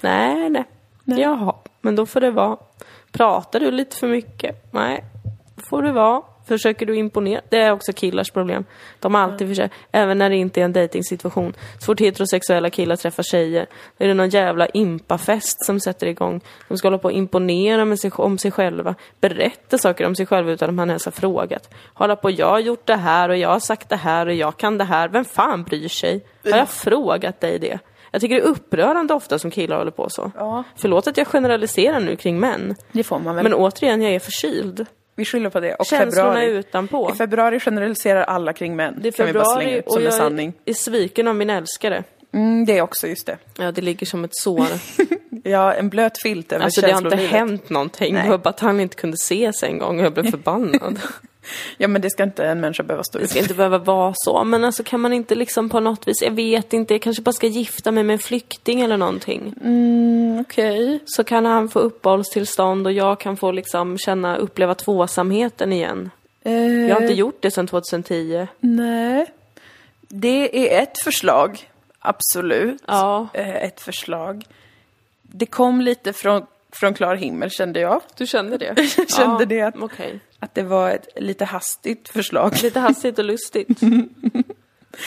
Nej, 0.00 0.50
nej, 0.50 0.64
Jaha, 1.04 1.54
men 1.80 1.96
då 1.96 2.06
får 2.06 2.20
det 2.20 2.30
vara. 2.30 2.56
Pratar 3.12 3.60
du 3.60 3.70
lite 3.70 3.96
för 3.96 4.08
mycket? 4.08 4.72
Nej, 4.72 5.04
får 5.70 5.82
det 5.82 5.92
vara. 5.92 6.22
Försöker 6.46 6.86
du 6.86 6.96
imponera? 6.96 7.40
Det 7.48 7.56
är 7.56 7.72
också 7.72 7.92
killars 7.92 8.30
problem. 8.30 8.64
De 9.00 9.14
har 9.14 9.22
alltid 9.22 9.48
försökt, 9.48 9.74
även 9.92 10.18
när 10.18 10.30
det 10.30 10.36
inte 10.36 10.60
är 10.60 10.64
en 10.64 10.72
dejtingsituation. 10.72 11.54
Så 11.78 11.84
fort 11.84 12.00
heterosexuella 12.00 12.70
killar 12.70 12.96
träffar 12.96 13.22
tjejer, 13.22 13.66
då 13.98 14.04
är 14.04 14.08
det 14.08 14.14
någon 14.14 14.28
jävla 14.28 14.66
impafest 14.66 15.64
som 15.64 15.80
sätter 15.80 16.06
igång. 16.06 16.40
De 16.68 16.78
ska 16.78 16.86
hålla 16.88 16.98
på 16.98 17.08
och 17.08 17.12
imponera 17.12 17.84
med 17.84 17.98
sig, 17.98 18.10
om 18.14 18.38
sig 18.38 18.50
själva, 18.50 18.94
berätta 19.20 19.78
saker 19.78 20.06
om 20.06 20.14
sig 20.14 20.26
själva 20.26 20.52
utan 20.52 20.68
att 20.68 20.74
man 20.74 20.90
ens 20.90 21.04
har 21.04 21.12
frågat. 21.12 21.74
Hålla 21.94 22.16
på, 22.16 22.30
jag 22.30 22.50
har 22.50 22.60
gjort 22.60 22.86
det 22.86 22.96
här 22.96 23.28
och 23.28 23.36
jag 23.36 23.48
har 23.48 23.60
sagt 23.60 23.88
det 23.88 23.96
här 23.96 24.26
och 24.26 24.34
jag 24.34 24.56
kan 24.56 24.78
det 24.78 24.84
här. 24.84 25.08
Vem 25.08 25.24
fan 25.24 25.62
bryr 25.62 25.88
sig? 25.88 26.26
Har 26.44 26.58
jag 26.58 26.68
frågat 26.68 27.40
dig 27.40 27.58
det? 27.58 27.78
Jag 28.12 28.20
tycker 28.20 28.34
det 28.34 28.40
är 28.42 28.46
upprörande 28.46 29.14
ofta 29.14 29.38
som 29.38 29.50
killar 29.50 29.78
håller 29.78 29.90
på 29.90 30.10
så. 30.10 30.32
Ja. 30.36 30.64
Förlåt 30.76 31.06
att 31.06 31.16
jag 31.16 31.26
generaliserar 31.26 32.00
nu 32.00 32.16
kring 32.16 32.40
män. 32.40 32.74
Det 32.92 33.02
får 33.04 33.18
man 33.18 33.34
väl. 33.34 33.42
Men 33.42 33.54
återigen, 33.54 34.02
jag 34.02 34.14
är 34.14 34.18
förkyld. 34.18 34.86
vi 35.16 35.24
skyller 35.24 35.50
på 35.50 35.60
det. 35.60 35.74
Och 35.74 35.86
Känslorna 35.86 36.28
är 36.28 36.34
februari. 36.34 36.58
utanpå. 36.58 37.10
I 37.14 37.16
februari 37.16 37.60
generaliserar 37.60 38.22
alla 38.22 38.52
kring 38.52 38.76
män. 38.76 38.98
Det 39.02 39.08
är 39.08 39.12
februari 39.12 39.78
ut 39.78 39.86
och 39.86 40.02
jag 40.02 40.14
sanning. 40.14 40.52
är 40.64 40.74
sviken 40.74 41.28
av 41.28 41.34
min 41.36 41.50
älskare. 41.50 42.04
Mm, 42.34 42.64
det 42.64 42.78
är 42.78 42.82
också 42.82 43.06
just 43.08 43.26
det. 43.26 43.36
Ja, 43.58 43.72
det 43.72 43.80
ligger 43.80 44.06
som 44.06 44.24
ett 44.24 44.36
sår. 44.36 44.66
Ja, 45.44 45.72
en 45.74 45.88
blöt 45.88 46.18
filt 46.18 46.52
över 46.52 46.64
Alltså 46.64 46.80
det 46.80 46.92
har 46.92 47.02
inte 47.02 47.16
hänt 47.16 47.70
någonting. 47.70 48.14
Nej. 48.14 48.24
Det 48.24 48.30
var 48.30 48.38
bara 48.38 48.50
att 48.50 48.60
han 48.60 48.80
inte 48.80 48.96
kunde 48.96 49.16
se 49.16 49.52
sig 49.52 49.68
en 49.70 49.78
gång 49.78 49.98
och 49.98 50.04
jag 50.04 50.12
blev 50.12 50.30
förbannad. 50.30 51.00
Ja, 51.76 51.88
men 51.88 52.02
det 52.02 52.10
ska 52.10 52.22
inte 52.22 52.44
en 52.44 52.60
människa 52.60 52.82
behöva 52.82 53.04
stå 53.04 53.18
Det 53.18 53.24
ut 53.24 53.30
ska 53.30 53.38
inte 53.40 53.54
behöva 53.54 53.78
vara 53.78 54.12
så. 54.16 54.44
Men 54.44 54.64
alltså 54.64 54.82
kan 54.82 55.00
man 55.00 55.12
inte 55.12 55.34
liksom 55.34 55.68
på 55.68 55.80
något 55.80 56.08
vis, 56.08 56.22
jag 56.22 56.30
vet 56.30 56.72
inte, 56.72 56.94
jag 56.94 57.02
kanske 57.02 57.22
bara 57.22 57.32
ska 57.32 57.46
gifta 57.46 57.90
mig 57.90 58.04
med 58.04 58.14
en 58.14 58.18
flykting 58.18 58.80
eller 58.80 58.96
någonting. 58.96 59.54
Mm, 59.64 60.40
okej. 60.40 60.98
Så 61.06 61.24
kan 61.24 61.46
han 61.46 61.68
få 61.68 61.78
uppehållstillstånd 61.78 62.86
och 62.86 62.92
jag 62.92 63.20
kan 63.20 63.36
få 63.36 63.52
liksom 63.52 63.98
känna, 63.98 64.36
uppleva 64.36 64.74
tvåsamheten 64.74 65.72
igen. 65.72 66.10
Eh, 66.44 66.52
Jag 66.88 66.94
har 66.94 67.02
inte 67.02 67.14
gjort 67.14 67.36
det 67.40 67.50
sedan 67.50 67.66
2010. 67.66 68.46
Nej. 68.60 69.26
Det 70.08 70.74
är 70.78 70.82
ett 70.82 70.98
förslag, 70.98 71.70
absolut. 71.98 72.82
Ja. 72.86 73.28
Eh, 73.34 73.56
ett 73.64 73.80
förslag. 73.80 74.44
Det 75.22 75.46
kom 75.46 75.80
lite 75.80 76.12
från, 76.12 76.46
från 76.72 76.94
klar 76.94 77.14
himmel, 77.14 77.50
kände 77.50 77.80
jag. 77.80 78.00
Du 78.16 78.26
kände 78.26 78.56
det? 78.58 78.74
Jag 78.96 79.10
kände 79.10 79.44
det 79.44 79.60
att, 79.62 79.74
Okej. 79.80 80.20
Att 80.42 80.54
det 80.54 80.62
var 80.62 80.90
ett 80.90 81.08
lite 81.16 81.44
hastigt 81.44 82.08
förslag. 82.08 82.62
Lite 82.62 82.80
hastigt 82.80 83.18
och 83.18 83.24
lustigt. 83.24 83.68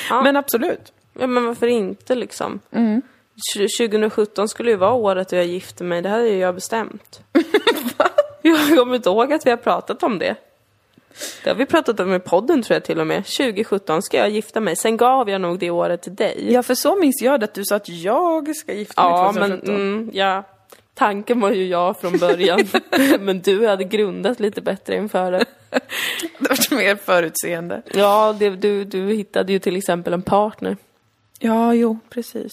Ja. 0.09 0.21
Men 0.21 0.35
absolut. 0.35 0.93
Ja, 1.19 1.27
men 1.27 1.45
varför 1.45 1.67
inte 1.67 2.15
liksom? 2.15 2.59
Mm. 2.71 3.01
Tj- 3.55 3.87
2017 3.89 4.47
skulle 4.47 4.71
ju 4.71 4.77
vara 4.77 4.93
året 4.93 5.29
då 5.29 5.35
jag 5.35 5.45
gifte 5.45 5.83
mig. 5.83 6.01
Det 6.01 6.09
hade 6.09 6.27
ju 6.27 6.37
jag 6.37 6.55
bestämt. 6.55 7.19
jag 8.41 8.77
kommer 8.77 8.95
inte 8.95 9.09
ihåg 9.09 9.33
att 9.33 9.45
vi 9.45 9.49
har 9.49 9.57
pratat 9.57 10.03
om 10.03 10.19
det. 10.19 10.35
Det 11.43 11.49
har 11.49 11.57
vi 11.57 11.65
pratat 11.65 11.99
om 11.99 12.13
i 12.13 12.19
podden 12.19 12.61
tror 12.61 12.75
jag 12.75 12.83
till 12.83 12.99
och 12.99 13.07
med. 13.07 13.25
2017 13.25 14.01
ska 14.01 14.17
jag 14.17 14.29
gifta 14.29 14.59
mig. 14.59 14.75
Sen 14.75 14.97
gav 14.97 15.29
jag 15.29 15.41
nog 15.41 15.59
det 15.59 15.69
året 15.69 16.01
till 16.01 16.15
dig. 16.15 16.53
Ja, 16.53 16.63
för 16.63 16.75
så 16.75 16.95
minns 16.95 17.21
jag 17.21 17.39
det, 17.39 17.43
att 17.43 17.53
du 17.53 17.65
sa 17.65 17.75
att 17.75 17.89
jag 17.89 18.55
ska 18.55 18.73
gifta 18.73 19.03
mig 19.03 19.11
Ja, 19.11 19.31
men 19.31 19.49
2017. 19.49 19.75
mm, 19.75 20.09
ja. 20.13 20.43
Tanken 20.95 21.39
var 21.39 21.51
ju 21.51 21.67
jag 21.67 21.99
från 21.99 22.17
början. 22.17 22.67
men 23.19 23.41
du 23.41 23.67
hade 23.67 23.83
grundat 23.83 24.39
lite 24.39 24.61
bättre 24.61 24.95
inför 24.95 25.31
det. 25.31 25.45
Det 26.39 26.49
var 26.71 26.77
mer 26.77 26.95
förutseende. 26.95 27.81
Ja, 27.93 28.35
det, 28.39 28.49
du, 28.49 28.83
du 28.83 29.13
hittade 29.13 29.51
ju 29.51 29.59
till 29.59 29.75
exempel 29.75 30.13
en 30.13 30.21
partner. 30.21 30.77
Ja, 31.39 31.73
jo, 31.73 31.99
precis. 32.09 32.51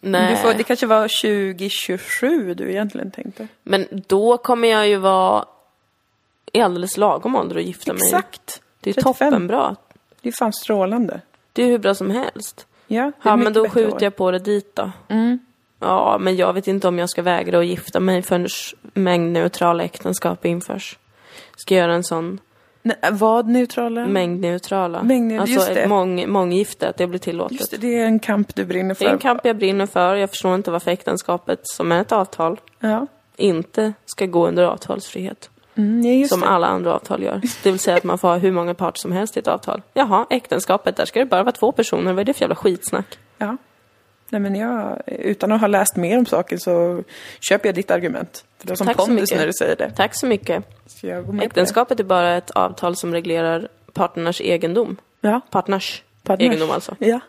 Nej. 0.00 0.36
Får, 0.36 0.54
det 0.54 0.64
kanske 0.64 0.86
var 0.86 1.08
2027 1.22 2.54
du 2.54 2.70
egentligen 2.70 3.10
tänkte. 3.10 3.48
Men 3.62 3.86
då 3.90 4.36
kommer 4.36 4.68
jag 4.68 4.88
ju 4.88 4.96
vara 4.96 5.44
i 6.52 6.60
alldeles 6.60 6.96
lagom 6.96 7.36
ålder 7.36 7.56
att 7.56 7.64
gifta 7.64 7.92
mig. 7.92 8.02
Exakt. 8.02 8.62
Det 8.80 8.90
är 8.90 8.94
35. 8.94 9.12
toppenbra. 9.14 9.76
Det 10.20 10.28
är 10.28 10.32
fan 10.32 10.52
strålande. 10.52 11.20
Det 11.52 11.62
är 11.62 11.66
hur 11.66 11.78
bra 11.78 11.94
som 11.94 12.10
helst. 12.10 12.66
Ja, 12.86 13.02
det 13.02 13.28
är 13.28 13.30
Ja, 13.30 13.36
men 13.36 13.52
då 13.52 13.68
skjuter 13.68 13.94
år. 13.94 14.02
jag 14.02 14.16
på 14.16 14.30
det 14.30 14.38
dit 14.38 14.76
då. 14.76 14.90
Mm. 15.08 15.38
Ja, 15.80 16.18
men 16.20 16.36
jag 16.36 16.52
vet 16.52 16.68
inte 16.68 16.88
om 16.88 16.98
jag 16.98 17.10
ska 17.10 17.22
vägra 17.22 17.58
att 17.58 17.66
gifta 17.66 18.00
mig 18.00 18.22
förrän 18.22 18.48
mängdneutrala 18.94 19.82
äktenskap 19.84 20.44
införs. 20.44 20.98
Ska 21.56 21.74
göra 21.74 21.94
en 21.94 22.04
sån 22.04 22.40
Nej, 22.82 22.96
vad 23.12 23.46
neutrala? 23.48 24.06
Mängdneutrala. 24.06 25.00
Mängd- 25.02 25.40
alltså 25.40 25.54
just 25.54 25.74
det. 25.74 25.88
mång, 25.88 26.30
månggifte, 26.30 26.88
att 26.88 26.96
det 26.96 27.06
blir 27.06 27.18
tillåtet. 27.18 27.60
Just 27.60 27.70
det, 27.70 27.76
det 27.76 27.98
är 27.98 28.04
en 28.04 28.18
kamp 28.18 28.54
du 28.54 28.64
brinner 28.64 28.94
för. 28.94 29.04
Det 29.04 29.10
är 29.10 29.12
en 29.12 29.18
kamp 29.18 29.40
jag 29.44 29.56
brinner 29.56 29.86
för. 29.86 30.14
Jag 30.14 30.30
förstår 30.30 30.54
inte 30.54 30.70
varför 30.70 30.90
äktenskapet, 30.90 31.60
som 31.62 31.92
är 31.92 32.00
ett 32.00 32.12
avtal, 32.12 32.60
Ja. 32.80 33.06
inte 33.36 33.92
ska 34.06 34.26
gå 34.26 34.46
under 34.48 34.64
avtalsfrihet. 34.64 35.50
Mm, 35.74 36.28
som 36.28 36.40
det. 36.40 36.46
alla 36.46 36.66
andra 36.66 36.94
avtal 36.94 37.22
gör. 37.22 37.40
Det 37.62 37.70
vill 37.70 37.78
säga 37.80 37.96
att 37.96 38.04
man 38.04 38.18
får 38.18 38.28
ha 38.28 38.36
hur 38.36 38.52
många 38.52 38.74
parter 38.74 38.98
som 38.98 39.12
helst 39.12 39.36
i 39.36 39.40
ett 39.40 39.48
avtal. 39.48 39.82
Jaha, 39.94 40.26
äktenskapet, 40.30 40.96
där 40.96 41.04
ska 41.04 41.18
det 41.20 41.26
bara 41.26 41.42
vara 41.42 41.52
två 41.52 41.72
personer. 41.72 42.12
Vad 42.12 42.20
är 42.20 42.24
det 42.24 42.32
för 42.34 42.40
jävla 42.40 42.56
skitsnack? 42.56 43.18
Ja. 43.38 43.56
Nej, 44.30 44.40
men 44.40 44.54
jag, 44.54 45.02
utan 45.06 45.52
att 45.52 45.60
ha 45.60 45.66
läst 45.66 45.96
mer 45.96 46.18
om 46.18 46.26
saken 46.26 46.60
så 46.60 47.02
köper 47.40 47.68
jag 47.68 47.74
ditt 47.74 47.90
argument. 47.90 48.44
För 48.58 48.66
det 48.66 48.70
var 48.70 48.76
som 48.76 48.86
Tack 48.86 48.96
så 48.96 49.06
pondus 49.06 49.32
när 49.32 49.46
du 49.46 49.52
säger 49.52 49.76
det. 49.76 49.90
Tack 49.90 50.14
så 50.14 50.26
mycket. 50.26 50.64
Så 50.86 51.24
Äktenskapet 51.42 52.00
är 52.00 52.04
bara 52.04 52.36
ett 52.36 52.50
avtal 52.50 52.96
som 52.96 53.14
reglerar 53.14 53.68
partners 53.92 54.40
egendom. 54.40 54.96
det. 55.20 55.28
Ja. 55.28 55.40
Partners, 55.50 56.02
Partners. 56.22 56.46
egendom 56.48 56.70
alltså. 56.70 56.96
Ja. 56.98 57.20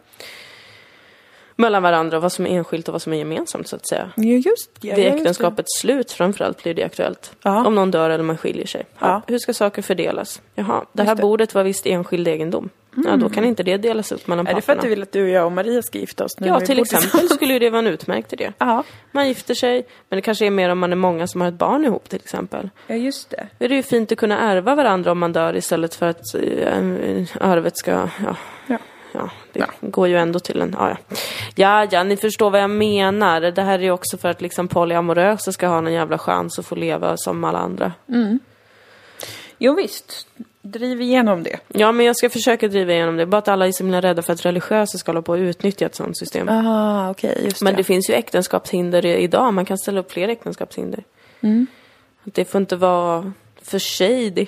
Mellan 1.56 1.84
varandra, 1.84 2.20
vad 2.20 2.32
som 2.32 2.46
är 2.48 2.50
enskilt 2.50 2.88
och 2.88 2.92
vad 2.92 3.02
som 3.02 3.14
är 3.14 3.18
gemensamt 3.18 3.68
så 3.68 3.76
att 3.76 3.88
säga. 3.88 4.10
ja, 4.16 4.24
just 4.24 4.70
ja, 4.82 4.96
Vid 4.96 5.08
äktenskapets 5.08 5.80
slut 5.80 6.12
framförallt 6.12 6.64
blir 6.64 6.74
det 6.74 6.84
aktuellt. 6.84 7.32
Ja. 7.44 7.66
Om 7.68 7.76
någon 7.76 7.92
dör 7.92 8.10
eller 8.10 8.24
man 8.24 8.38
skiljer 8.38 8.66
sig. 8.68 8.86
Ja. 9.00 9.22
Hur 9.28 9.38
ska 9.40 9.54
saker 9.54 9.82
fördelas? 9.82 10.42
Jaha, 10.56 10.86
det 10.94 11.04
här 11.04 11.10
Just 11.10 11.18
det. 11.18 11.22
bordet 11.22 11.56
var 11.56 11.64
visst 11.64 11.86
enskild 11.86 12.28
egendom. 12.28 12.70
Ja, 12.96 13.16
då 13.16 13.30
kan 13.30 13.46
inte 13.46 13.64
det 13.64 13.78
delas 13.78 14.12
upp 14.12 14.28
mellan 14.28 14.46
det. 14.46 14.52
Är 14.52 14.56
det 14.56 14.62
för 14.62 14.74
att 14.74 14.82
du 14.82 14.90
vill 14.90 15.02
att 15.02 15.12
du, 15.12 15.24
och 15.24 15.30
jag 15.30 15.46
och 15.46 15.52
Maria 15.52 15.82
ska 15.82 15.98
gifta 15.98 16.24
oss 16.24 16.40
nu? 16.40 16.48
Ja, 16.48 16.60
till 16.60 16.80
exempel 16.80 17.30
skulle 17.30 17.54
ju 17.54 17.60
det 17.60 17.70
vara 17.70 17.80
en 17.80 17.88
utmärkt 17.88 18.34
idé. 18.34 18.52
Ja. 18.58 18.84
Man 19.12 19.28
gifter 19.28 19.54
sig, 19.54 19.86
men 20.10 20.18
det 20.18 20.22
kanske 20.22 20.46
är 20.46 20.52
mer 20.52 20.70
om 20.70 20.80
man 20.80 20.92
är 20.92 20.96
många 20.96 21.28
som 21.28 21.42
har 21.42 21.48
ett 21.48 21.54
barn 21.54 21.86
ihop 21.86 22.10
till 22.10 22.20
exempel. 22.24 22.70
ja, 22.88 22.96
just 22.96 23.30
det. 23.30 23.48
Då 23.58 23.66
är 23.66 23.70
det 23.70 23.76
ju 23.76 23.84
fint 23.84 24.12
att 24.12 24.18
kunna 24.18 24.40
ärva 24.40 24.76
varandra 24.76 25.12
om 25.12 25.20
man 25.20 25.34
dör 25.34 25.56
istället 25.56 25.96
för 25.96 26.06
att 26.06 26.36
äh, 26.36 27.24
arvet 27.42 27.78
ska, 27.78 27.92
ja, 27.92 28.36
Ja. 28.68 28.78
ja 29.12 29.30
det 29.54 29.66
går 29.82 30.08
ju 30.08 30.18
ändå 30.18 30.40
till 30.40 30.62
en, 30.62 30.76
ja, 30.80 30.90
ja. 30.90 31.16
Ja, 31.56 31.88
ja, 31.92 32.04
ni 32.04 32.18
förstår 32.18 32.50
vad 32.50 32.62
jag 32.62 32.70
menar. 32.70 33.42
Det 33.42 33.62
här 33.62 33.80
är 33.80 33.84
ju 33.84 33.92
också 33.92 34.18
för 34.18 34.30
att 34.30 34.42
liksom 34.42 34.68
polyamorösa 34.68 35.52
ska 35.52 35.68
ha 35.68 35.82
någon 35.82 35.94
jävla 35.94 36.18
chans 36.18 36.60
att 36.60 36.66
få 36.66 36.76
leva 36.76 37.18
som 37.18 37.44
alla 37.44 37.60
andra. 37.60 37.92
Jo, 39.58 39.76
visst. 39.76 40.28
Driv 40.72 41.02
igenom 41.02 41.44
det. 41.44 41.60
Ja, 41.68 41.92
men 41.92 42.06
jag 42.06 42.16
ska 42.16 42.30
försöka 42.30 42.68
driva 42.68 42.94
igenom 42.94 43.18
det. 43.18 43.26
Bara 43.26 43.38
att 43.38 43.48
alla 43.48 43.68
är 43.68 43.72
så 43.72 43.84
himla 43.84 44.02
rädda 44.02 44.22
för 44.22 44.34
att 44.34 44.46
religiösa 44.46 44.98
ska 44.98 45.12
hålla 45.12 45.22
på 45.22 45.32
och 45.32 45.38
utnyttja 45.38 45.86
ett 45.86 45.96
sånt 45.96 46.18
system. 46.18 46.50
Aha, 46.50 47.10
okej, 47.10 47.42
just 47.46 47.62
Men 47.62 47.74
det. 47.74 47.78
det 47.80 47.84
finns 47.84 48.10
ju 48.10 48.14
äktenskapshinder 48.14 49.06
idag. 49.06 49.54
Man 49.54 49.66
kan 49.66 49.78
ställa 49.78 50.00
upp 50.00 50.12
fler 50.12 50.28
äktenskapshinder. 50.28 51.04
Mm. 51.42 51.68
Det 52.24 52.46
får 52.46 52.62
inte 52.62 52.76
vara 52.76 53.34
för 53.62 53.80
shady. 53.80 54.48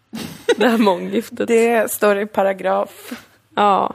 det 0.56 0.68
här 0.68 0.78
månggiftet. 0.78 1.48
Det 1.48 1.90
står 1.90 2.18
i 2.18 2.26
paragraf 2.26 3.12
Ja. 3.56 3.94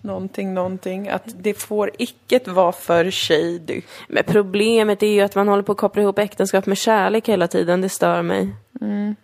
någonting, 0.00 0.54
någonting 0.54 1.08
att 1.08 1.22
det 1.26 1.54
får 1.54 1.90
icke 1.98 2.40
vara 2.46 2.72
för 2.72 3.10
shady. 3.10 3.82
Men 4.08 4.24
problemet 4.26 5.02
är 5.02 5.06
ju 5.12 5.20
att 5.20 5.34
man 5.34 5.48
håller 5.48 5.62
på 5.62 5.72
att 5.72 5.78
koppla 5.78 6.02
ihop 6.02 6.18
äktenskap 6.18 6.66
med 6.66 6.78
kärlek 6.78 7.28
hela 7.28 7.48
tiden. 7.48 7.80
Det 7.80 7.88
stör 7.88 8.22
mig. 8.22 8.48
Mm. 8.80 9.16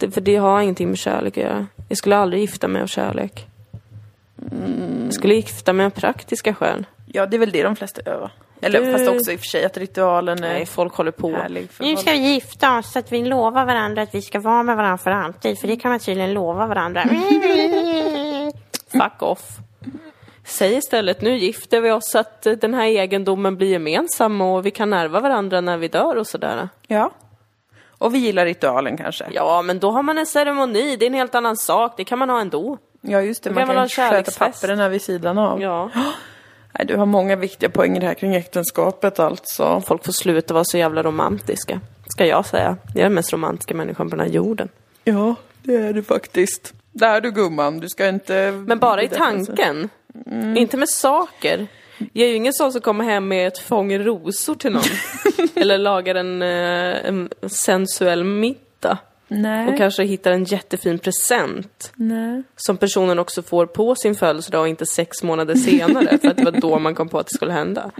Det, 0.00 0.10
för 0.10 0.20
det 0.20 0.36
har 0.36 0.60
ingenting 0.60 0.88
med 0.88 0.98
kärlek 0.98 1.38
att 1.38 1.44
göra. 1.44 1.66
Jag 1.88 1.98
skulle 1.98 2.16
aldrig 2.16 2.40
gifta 2.40 2.68
mig 2.68 2.82
av 2.82 2.86
kärlek. 2.86 3.46
Mm. 4.52 5.02
Jag 5.04 5.14
skulle 5.14 5.34
gifta 5.34 5.72
mig 5.72 5.86
av 5.86 5.90
praktiska 5.90 6.54
skäl. 6.54 6.86
Ja, 7.06 7.26
det 7.26 7.36
är 7.36 7.38
väl 7.38 7.50
det 7.50 7.62
de 7.62 7.76
flesta 7.76 8.00
gör, 8.06 8.20
va? 8.20 8.30
Eller 8.60 8.80
Du- 8.80 8.92
fast 8.92 9.08
också 9.08 9.32
i 9.32 9.36
och 9.36 9.40
för 9.40 9.46
sig 9.46 9.64
att 9.64 9.76
ritualen 9.76 10.44
är 10.44 10.52
Nej, 10.52 10.66
folk 10.66 10.94
håller 10.94 11.10
på. 11.10 11.28
Nu 11.78 11.96
ska 11.96 12.10
vi 12.12 12.18
gifta 12.32 12.78
oss 12.78 12.92
så 12.92 12.98
att 12.98 13.12
vi 13.12 13.24
lovar 13.24 13.64
varandra 13.64 14.02
att 14.02 14.14
vi 14.14 14.22
ska 14.22 14.40
vara 14.40 14.62
med 14.62 14.76
varandra 14.76 14.98
för 14.98 15.10
alltid. 15.10 15.58
För 15.58 15.68
det 15.68 15.76
kan 15.76 15.90
man 15.90 16.00
tydligen 16.00 16.32
lova 16.34 16.66
varandra. 16.66 17.04
Fuck 18.92 19.22
off. 19.22 19.42
Säg 20.44 20.76
istället, 20.76 21.20
nu 21.20 21.38
gifter 21.38 21.80
vi 21.80 21.90
oss 21.90 22.10
så 22.10 22.18
att 22.18 22.42
den 22.60 22.74
här 22.74 22.84
egendomen 22.84 23.56
blir 23.56 23.68
gemensam 23.68 24.40
och 24.40 24.66
vi 24.66 24.70
kan 24.70 24.92
ärva 24.92 25.20
varandra 25.20 25.60
när 25.60 25.76
vi 25.76 25.88
dör 25.88 26.16
och 26.16 26.26
sådär. 26.26 26.68
Ja. 26.86 27.10
Och 28.00 28.14
vi 28.14 28.18
gillar 28.18 28.44
ritualen 28.46 28.96
kanske. 28.96 29.24
Ja, 29.32 29.62
men 29.62 29.78
då 29.78 29.90
har 29.90 30.02
man 30.02 30.18
en 30.18 30.26
ceremoni, 30.26 30.96
det 30.96 31.04
är 31.04 31.06
en 31.06 31.14
helt 31.14 31.34
annan 31.34 31.56
sak, 31.56 31.94
det 31.96 32.04
kan 32.04 32.18
man 32.18 32.30
ha 32.30 32.40
ändå. 32.40 32.78
Ja, 33.00 33.20
just 33.20 33.42
det. 33.42 33.50
Då 33.50 33.54
Man 33.54 33.66
kan 33.66 33.76
man 33.76 33.88
kan 33.88 34.10
sköta 34.10 34.30
papperna 34.38 34.88
vid 34.88 35.02
sidan 35.02 35.38
av. 35.38 35.62
Ja. 35.62 35.90
Nej, 36.78 36.86
du 36.86 36.96
har 36.96 37.06
många 37.06 37.36
viktiga 37.36 37.70
poänger 37.70 38.00
här 38.00 38.14
kring 38.14 38.34
äktenskapet 38.34 39.18
alltså. 39.18 39.82
Folk 39.86 40.04
får 40.04 40.12
sluta 40.12 40.54
vara 40.54 40.64
så 40.64 40.78
jävla 40.78 41.02
romantiska, 41.02 41.80
ska 42.08 42.26
jag 42.26 42.46
säga. 42.46 42.76
Jag 42.94 43.00
är 43.00 43.04
den 43.04 43.14
mest 43.14 43.32
romantiska 43.32 43.74
människan 43.74 44.10
på 44.10 44.16
den 44.16 44.26
här 44.26 44.32
jorden. 44.34 44.68
Ja, 45.04 45.34
det 45.62 45.76
är 45.76 45.92
du 45.92 46.02
faktiskt. 46.02 46.74
Där 46.92 47.20
du 47.20 47.30
gumman, 47.30 47.80
du 47.80 47.88
ska 47.88 48.08
inte... 48.08 48.52
Men 48.66 48.78
bara 48.78 49.02
i 49.02 49.08
tanken, 49.08 49.88
inte 50.56 50.76
med 50.76 50.88
saker. 50.88 51.66
Jag 52.12 52.24
är 52.26 52.30
ju 52.30 52.36
ingen 52.36 52.52
sån 52.52 52.72
som 52.72 52.80
kommer 52.80 53.04
hem 53.04 53.28
med 53.28 53.46
ett 53.48 53.58
fång 53.58 53.98
rosor 53.98 54.54
till 54.54 54.72
någon. 54.72 54.82
Eller 55.54 55.78
lagar 55.78 56.14
en, 56.14 56.42
eh, 56.42 57.06
en 57.08 57.28
sensuell 57.46 58.24
middag. 58.24 58.98
Nej. 59.28 59.68
Och 59.68 59.78
kanske 59.78 60.02
hittar 60.04 60.30
en 60.32 60.44
jättefin 60.44 60.98
present. 60.98 61.92
Nej. 61.94 62.42
Som 62.56 62.76
personen 62.76 63.18
också 63.18 63.42
får 63.42 63.66
på 63.66 63.94
sin 63.94 64.14
födelsedag 64.14 64.60
och 64.60 64.68
inte 64.68 64.86
sex 64.86 65.22
månader 65.22 65.54
senare. 65.54 66.18
för 66.18 66.28
att 66.28 66.36
det 66.36 66.44
var 66.44 66.52
då 66.60 66.78
man 66.78 66.94
kom 66.94 67.08
på 67.08 67.18
att 67.18 67.26
det 67.26 67.34
skulle 67.34 67.52
hända. 67.52 67.90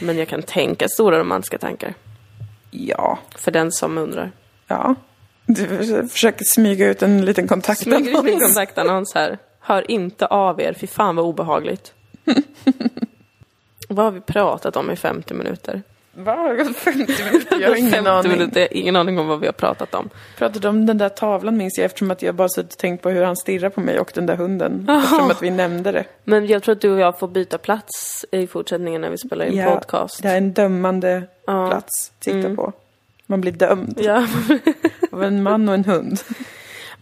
Men 0.00 0.18
jag 0.18 0.28
kan 0.28 0.42
tänka 0.42 0.88
stora 0.88 1.18
romantiska 1.18 1.58
tankar. 1.58 1.94
Ja. 2.70 3.18
För 3.36 3.50
den 3.50 3.72
som 3.72 3.98
undrar. 3.98 4.32
Ja. 4.66 4.94
Du 5.46 6.08
försöker 6.08 6.44
smyga 6.44 6.90
ut 6.90 7.02
en 7.02 7.24
liten 7.24 7.48
Smyger 7.48 7.98
in 7.98 8.04
min 8.04 8.08
kontaktannons. 8.08 8.40
kontaktannons 8.40 9.14
här. 9.14 9.38
Hör 9.60 9.90
inte 9.90 10.26
av 10.26 10.60
er, 10.60 10.76
fy 10.80 10.86
fan 10.86 11.16
vad 11.16 11.24
obehagligt. 11.24 11.92
Vad 13.88 14.04
har 14.04 14.12
vi 14.12 14.20
pratat 14.20 14.76
om 14.76 14.90
i 14.90 14.96
50 14.96 15.34
minuter? 15.34 15.82
Va? 16.16 16.56
50 16.76 17.24
minuter? 17.24 17.60
Jag 17.60 17.68
har 17.68 17.76
ingen 17.76 17.92
50 17.92 18.08
aning. 18.10 18.32
minuter, 18.32 18.60
jag 18.60 18.68
har 18.68 18.76
ingen 18.76 18.96
aning 18.96 19.18
om 19.18 19.26
vad 19.28 19.40
vi 19.40 19.46
har 19.46 19.52
pratat 19.52 19.94
om. 19.94 20.10
pratade 20.38 20.68
om 20.68 20.86
den 20.86 20.98
där 20.98 21.08
tavlan 21.08 21.56
minns 21.56 21.78
jag 21.78 21.84
eftersom 21.84 22.10
att 22.10 22.22
jag 22.22 22.34
bara 22.34 22.48
suttit 22.48 22.72
och 22.72 22.78
tänkt 22.78 23.02
på 23.02 23.10
hur 23.10 23.22
han 23.24 23.36
stirrar 23.36 23.68
på 23.70 23.80
mig 23.80 24.00
och 24.00 24.10
den 24.14 24.26
där 24.26 24.36
hunden. 24.36 24.86
Eftersom 24.90 25.30
att 25.30 25.42
vi 25.42 25.50
nämnde 25.50 25.92
det. 25.92 26.04
Men 26.24 26.46
jag 26.46 26.62
tror 26.62 26.72
att 26.74 26.80
du 26.80 26.90
och 26.92 27.00
jag 27.00 27.18
får 27.18 27.28
byta 27.28 27.58
plats 27.58 28.24
i 28.30 28.46
fortsättningen 28.46 29.00
när 29.00 29.10
vi 29.10 29.18
spelar 29.18 29.44
in 29.44 29.64
podcast. 29.64 30.22
Det 30.22 30.28
är 30.28 30.36
en 30.36 30.52
dömande 30.52 31.22
Ja. 31.46 31.52
Mm. 31.58 31.70
plats 31.70 32.12
att 32.14 32.20
titta 32.20 32.54
på. 32.54 32.72
Man 33.26 33.40
blir 33.40 33.52
dömd 33.52 33.98
Ja. 34.02 34.26
av 35.12 35.22
en 35.24 35.42
man 35.42 35.68
och 35.68 35.74
en 35.74 35.84
hund. 35.84 36.18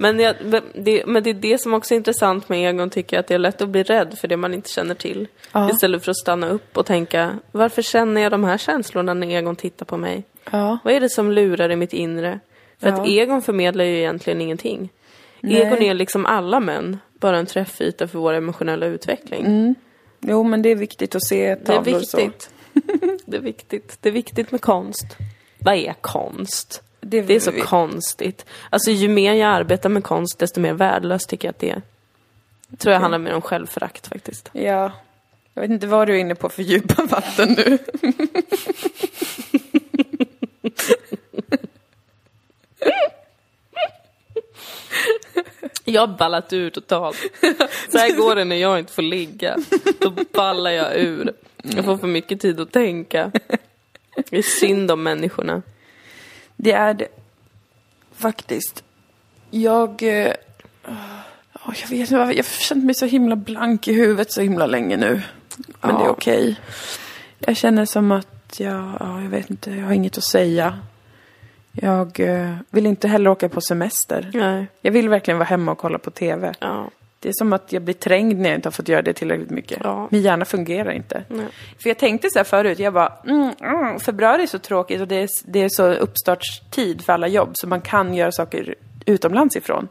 Men, 0.03 0.21
jag, 0.21 0.37
det, 0.75 1.07
men 1.07 1.23
det 1.23 1.31
är 1.31 1.35
det 1.35 1.61
som 1.61 1.75
också 1.75 1.95
är 1.95 1.97
intressant 1.97 2.49
med 2.49 2.69
Egon, 2.71 2.91
tycker 2.91 3.17
jag, 3.17 3.21
att 3.21 3.27
det 3.27 3.35
är 3.35 3.39
lätt 3.39 3.63
att 3.63 3.69
bli 3.69 3.83
rädd 3.83 4.19
för 4.19 4.29
det 4.29 4.37
man 4.37 4.55
inte 4.55 4.71
känner 4.71 4.95
till. 4.95 5.29
Ja. 5.53 5.71
Istället 5.71 6.05
för 6.05 6.11
att 6.11 6.17
stanna 6.17 6.49
upp 6.49 6.77
och 6.77 6.87
tänka, 6.87 7.39
varför 7.53 7.83
känner 7.83 8.21
jag 8.21 8.33
de 8.33 8.45
här 8.45 8.59
känslorna 8.59 9.15
när 9.15 9.27
Egon 9.31 9.57
tittar 9.57 9.87
på 9.87 9.97
mig? 9.97 10.25
Ja. 10.51 10.79
Vad 10.85 10.95
är 10.95 11.01
det 11.01 11.09
som 11.09 11.33
lurar 11.33 11.71
i 11.71 11.77
mitt 11.77 11.93
inre? 11.93 12.41
För 12.81 12.89
att 12.89 12.99
Ja. 12.99 13.07
Egon 13.07 13.43
förmedlar 13.43 13.85
ju 13.85 13.99
egentligen 13.99 14.41
ingenting. 14.41 14.89
Nej. 15.41 15.63
Egon 15.63 15.83
är 15.83 15.95
liksom 15.95 16.27
alla 16.27 16.61
män, 16.61 16.99
bara 17.15 17.39
en 17.39 17.47
träffyta 17.47 18.09
för 18.09 18.19
vår 18.19 18.35
emotionella 18.35 18.87
utveckling. 18.87 19.75
Jo, 20.21 20.43
men 20.43 20.63
det 20.63 20.69
är 20.69 20.77
viktigt 20.77 21.15
att 21.15 21.25
se 21.25 21.55
Det 21.55 21.73
är 21.73 21.77
tavlor 21.77 22.01
så. 22.01 22.17
viktigt. 22.17 22.51
det 23.27 23.37
är 23.37 23.41
viktigt. 23.41 23.99
Det 24.01 24.09
är 24.09 24.13
viktigt 24.13 24.51
med 24.53 24.61
konst. 24.61 25.07
Vad 25.59 25.75
är 25.75 25.95
konst? 26.01 26.83
Det 27.05 27.19
är, 27.19 27.23
Det 27.23 27.35
är 27.35 27.41
så 27.41 27.53
konstigt. 27.53 28.47
Alltså 28.71 28.91
ju 28.91 29.09
mer 29.09 29.33
jag 29.33 29.49
arbetar 29.49 29.89
med 29.89 30.05
konst, 30.05 30.39
desto 30.39 30.61
mer 30.61 30.73
värdelöst 30.73 31.29
tycker 31.29 31.49
jag 31.49 31.53
att 31.53 31.59
det 31.59 31.71
är. 31.71 31.83
Tror 32.79 32.93
jag 32.93 33.01
handlar 33.01 33.19
mer 33.19 33.35
om 33.35 33.43
självförakt 33.43 34.07
faktiskt. 34.07 34.51
Ja. 34.53 34.93
Jag 35.55 35.63
vet 35.63 35.71
inte 35.71 35.87
vad 35.87 36.09
du 36.09 36.15
är 36.15 36.19
inne 36.19 36.35
på 36.35 36.49
för 36.49 36.63
djupa 36.63 37.05
vatten 37.11 37.53
nu. 37.53 37.79
Jag 45.85 46.01
har 46.01 46.19
ballat 46.19 46.53
ur 46.53 46.71
totalt. 46.71 47.17
Så 47.89 47.99
här 47.99 48.17
går 48.17 48.37
det 48.37 48.45
när 48.45 48.57
jag 48.57 48.79
inte 48.79 48.93
får 48.93 49.03
ligga. 49.03 49.57
Då 49.99 50.13
ballar 50.33 50.71
jag 50.71 50.97
ur. 50.97 51.33
Jag 51.63 51.85
får 51.85 51.97
för 51.97 52.07
mycket 52.07 52.41
tid 52.41 52.61
att 52.61 52.73
tänka. 52.73 53.33
Det 54.31 54.39
är 54.39 54.43
synd 54.43 54.91
om 54.91 55.03
människorna. 55.03 55.63
Det 56.63 56.73
är 56.73 56.95
det. 56.95 57.09
Faktiskt. 58.13 58.85
Jag... 59.51 60.03
Eh, 60.03 60.33
ja, 61.53 61.73
jag 61.81 61.89
vet 61.89 61.93
inte, 61.93 62.15
jag 62.15 62.27
har 62.27 62.43
känt 62.43 62.85
mig 62.85 62.95
så 62.95 63.07
himla 63.07 63.37
blank 63.37 63.89
i 63.89 63.93
huvudet 63.93 64.33
så 64.33 64.41
himla 64.41 64.67
länge 64.67 64.97
nu. 64.97 65.23
Men 65.81 65.95
det 65.95 66.01
är 66.03 66.05
Ja. 66.05 66.11
okej. 66.11 66.57
Jag 67.39 67.57
känner 67.57 67.85
som 67.85 68.13
att 68.13 68.61
jag, 68.61 68.93
ja, 69.01 69.23
jag 69.23 69.29
vet 69.29 69.51
inte, 69.51 69.71
jag 69.71 69.87
har 69.87 69.93
inget 69.93 70.19
att 70.19 70.25
säga. 70.25 70.79
Jag 71.73 72.21
eh, 72.21 72.57
vill 72.71 72.87
inte 72.87 73.09
heller 73.09 73.31
åka 73.31 73.49
på 73.49 73.61
semester. 73.61 74.31
Nej. 74.35 74.67
Jag 74.81 74.93
vill 74.93 75.09
verkligen 75.09 75.39
vara 75.39 75.49
hemma 75.49 75.73
och 75.73 75.79
kolla 75.79 75.99
på 75.99 76.11
TV. 76.11 76.55
Ja. 76.61 76.91
Det 77.23 77.29
är 77.29 77.33
som 77.33 77.53
att 77.53 77.73
jag 77.73 77.83
blir 77.83 77.95
trängd 77.95 78.39
när 78.39 78.49
jag 78.49 78.59
inte 78.59 78.67
har 78.67 78.73
fått 78.73 78.89
göra 78.89 79.03
det 79.03 79.13
tillräckligt 79.13 79.51
mycket. 79.51 79.79
Ja. 79.85 80.09
Min 80.11 80.23
hjärna 80.23 80.45
fungerar 80.45 80.91
inte. 80.91 81.25
Nej. 81.29 81.47
För 81.79 81.91
jag 81.91 81.99
tänkte 81.99 82.31
så 82.31 82.39
här 82.39 82.45
förut, 82.45 82.79
jag 82.79 82.93
bara, 82.93 83.13
mm, 83.27 83.51
mm, 83.61 84.01
februari 84.01 84.43
är 84.43 84.47
så 84.47 84.59
tråkigt 84.59 85.01
och 85.01 85.09
det 85.09 85.17
är, 85.17 85.29
det 85.45 85.63
är 85.63 85.69
så 85.69 85.93
uppstartstid 85.93 87.03
för 87.03 87.13
alla 87.13 87.29
jobb 87.29 87.51
så 87.55 87.67
man 87.67 87.81
kan 87.81 88.15
göra 88.15 88.33
saker 88.33 88.75
utomlands 89.07 89.57
ifrån. 89.57 89.89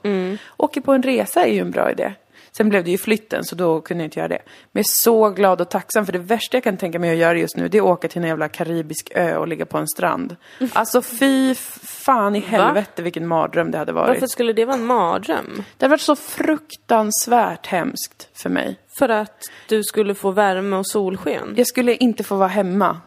Åker 0.57 0.81
på 0.81 0.93
en 0.93 1.03
resa 1.03 1.45
är 1.45 1.53
ju 1.53 1.59
en 1.59 1.71
bra 1.71 1.91
idé. 1.91 2.13
Sen 2.57 2.69
blev 2.69 2.83
det 2.83 2.91
ju 2.91 2.97
flytten 2.97 3.43
så 3.43 3.55
då 3.55 3.81
kunde 3.81 4.03
jag 4.03 4.07
inte 4.07 4.19
göra 4.19 4.27
det. 4.27 4.41
Men 4.45 4.79
jag 4.79 4.79
är 4.79 5.03
så 5.03 5.29
glad 5.29 5.61
och 5.61 5.69
tacksam 5.69 6.05
för 6.05 6.13
det 6.13 6.19
värsta 6.19 6.57
jag 6.57 6.63
kan 6.63 6.77
tänka 6.77 6.99
mig 6.99 7.11
att 7.11 7.17
göra 7.17 7.37
just 7.37 7.57
nu 7.57 7.67
det 7.67 7.77
är 7.77 7.81
att 7.81 7.87
åka 7.87 8.07
till 8.07 8.21
en 8.21 8.27
jävla 8.27 8.49
karibisk 8.49 9.11
ö 9.15 9.37
och 9.37 9.47
ligga 9.47 9.65
på 9.65 9.77
en 9.77 9.87
strand. 9.87 10.35
Alltså 10.73 11.01
fy 11.01 11.55
fan 11.55 12.35
i 12.35 12.39
helvete 12.39 13.01
vilken 13.01 13.27
mardröm 13.27 13.71
det 13.71 13.77
hade 13.77 13.93
varit. 13.93 14.07
Varför 14.07 14.27
skulle 14.27 14.53
det 14.53 14.65
vara 14.65 14.77
en 14.77 14.85
mardröm? 14.85 15.63
Det 15.77 15.85
hade 15.85 15.91
varit 15.91 16.01
så 16.01 16.15
fruktansvärt 16.15 17.67
hemskt 17.67 18.29
för 18.33 18.49
mig. 18.49 18.79
För 18.97 19.09
att 19.09 19.43
du 19.69 19.83
skulle 19.83 20.15
få 20.15 20.31
värme 20.31 20.75
och 20.75 20.87
solsken? 20.87 21.53
Jag 21.57 21.67
skulle 21.67 21.95
inte 21.95 22.23
få 22.23 22.35
vara 22.35 22.47
hemma. 22.47 22.97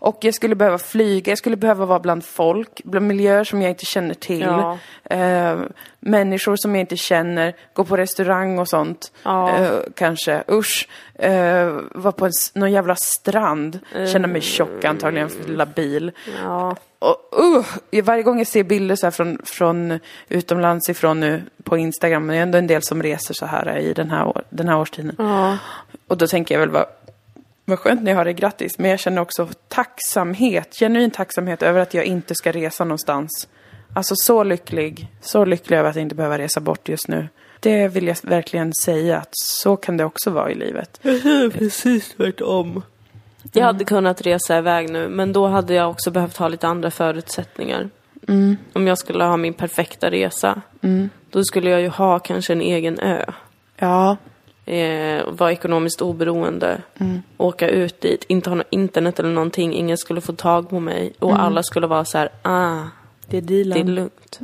Och 0.00 0.18
jag 0.20 0.34
skulle 0.34 0.54
behöva 0.54 0.78
flyga, 0.78 1.30
jag 1.30 1.38
skulle 1.38 1.56
behöva 1.56 1.86
vara 1.86 1.98
bland 1.98 2.24
folk, 2.24 2.80
bland 2.84 3.06
miljöer 3.06 3.44
som 3.44 3.62
jag 3.62 3.70
inte 3.70 3.84
känner 3.84 4.14
till. 4.14 4.40
Ja. 4.40 4.78
Eh, 5.04 5.58
människor 6.00 6.56
som 6.56 6.74
jag 6.74 6.80
inte 6.80 6.96
känner, 6.96 7.56
gå 7.72 7.84
på 7.84 7.96
restaurang 7.96 8.58
och 8.58 8.68
sånt. 8.68 9.12
Ja. 9.22 9.56
Eh, 9.56 9.70
kanske, 9.94 10.42
usch. 10.50 10.88
Eh, 11.14 11.80
vara 11.92 12.12
på 12.12 12.26
en, 12.26 12.32
någon 12.54 12.72
jävla 12.72 12.96
strand, 12.96 13.78
känna 14.12 14.28
mig 14.28 14.40
tjock 14.40 14.84
antagligen, 14.84 15.28
för 15.28 15.52
labil. 15.52 16.12
Ja. 16.44 16.76
Och, 16.98 17.16
uh, 17.92 18.02
varje 18.04 18.22
gång 18.22 18.38
jag 18.38 18.46
ser 18.46 18.64
bilder 18.64 18.96
så 18.96 19.10
från, 19.10 19.38
från 19.44 19.98
utomlands 20.28 20.88
ifrån 20.88 21.20
nu 21.20 21.42
på 21.64 21.76
Instagram, 21.76 22.26
men 22.26 22.34
det 22.34 22.38
är 22.38 22.42
ändå 22.42 22.58
en 22.58 22.66
del 22.66 22.82
som 22.82 23.02
reser 23.02 23.34
så 23.34 23.46
här 23.46 23.78
i 23.78 23.92
den 23.92 24.10
här, 24.10 24.42
den 24.50 24.68
här 24.68 24.78
årstiden. 24.78 25.14
Ja. 25.18 25.58
Och 26.06 26.16
då 26.16 26.26
tänker 26.26 26.54
jag 26.54 26.60
väl, 26.60 26.70
vad, 26.70 26.86
vad 27.68 27.78
skönt 27.78 28.02
ni 28.02 28.12
har 28.12 28.24
det, 28.24 28.32
grattis. 28.32 28.78
Men 28.78 28.90
jag 28.90 29.00
känner 29.00 29.22
också 29.22 29.48
tacksamhet, 29.68 30.76
genuin 30.80 31.10
tacksamhet 31.10 31.62
över 31.62 31.80
att 31.80 31.94
jag 31.94 32.04
inte 32.04 32.34
ska 32.34 32.52
resa 32.52 32.84
någonstans. 32.84 33.48
Alltså 33.92 34.14
så 34.16 34.42
lycklig, 34.44 35.08
så 35.20 35.44
lycklig 35.44 35.76
över 35.76 35.90
att 35.90 35.96
inte 35.96 36.14
behöva 36.14 36.38
resa 36.38 36.60
bort 36.60 36.88
just 36.88 37.08
nu. 37.08 37.28
Det 37.60 37.88
vill 37.88 38.06
jag 38.06 38.16
verkligen 38.22 38.72
säga 38.84 39.18
att 39.18 39.28
så 39.32 39.76
kan 39.76 39.96
det 39.96 40.04
också 40.04 40.30
vara 40.30 40.50
i 40.50 40.54
livet. 40.54 41.00
precis 41.52 42.14
tvärtom. 42.16 42.82
Jag 43.52 43.64
hade 43.64 43.84
kunnat 43.84 44.22
resa 44.22 44.58
iväg 44.58 44.90
nu, 44.90 45.08
men 45.08 45.32
då 45.32 45.46
hade 45.46 45.74
jag 45.74 45.90
också 45.90 46.10
behövt 46.10 46.36
ha 46.36 46.48
lite 46.48 46.68
andra 46.68 46.90
förutsättningar. 46.90 47.90
Om 48.72 48.86
jag 48.86 48.98
skulle 48.98 49.24
ha 49.24 49.36
min 49.36 49.54
perfekta 49.54 50.10
resa, 50.10 50.62
då 51.30 51.44
skulle 51.44 51.70
jag 51.70 51.80
ju 51.80 51.88
ha 51.88 52.18
kanske 52.18 52.52
en 52.52 52.60
egen 52.60 52.98
ö. 52.98 53.24
Ja, 53.76 54.16
Eh, 54.68 55.24
vara 55.28 55.52
ekonomiskt 55.52 56.02
oberoende, 56.02 56.82
åka 57.36 57.68
ut 57.68 58.00
dit, 58.00 58.24
inte 58.28 58.50
ha 58.50 58.54
något 58.54 58.66
internet 58.70 59.18
eller 59.18 59.30
någonting, 59.30 59.74
ingen 59.74 59.98
skulle 59.98 60.20
få 60.20 60.32
tag 60.32 60.70
på 60.70 60.80
mig 60.80 61.12
och 61.18 61.40
alla 61.40 61.62
skulle 61.62 61.86
vara 61.86 62.04
så 62.04 62.18
här, 62.18 62.28
ah, 62.42 62.82
det 63.26 63.36
är 63.36 63.40
dealen. 63.40 63.86
det 63.86 63.92
är 63.92 63.94
lugnt. 63.94 64.40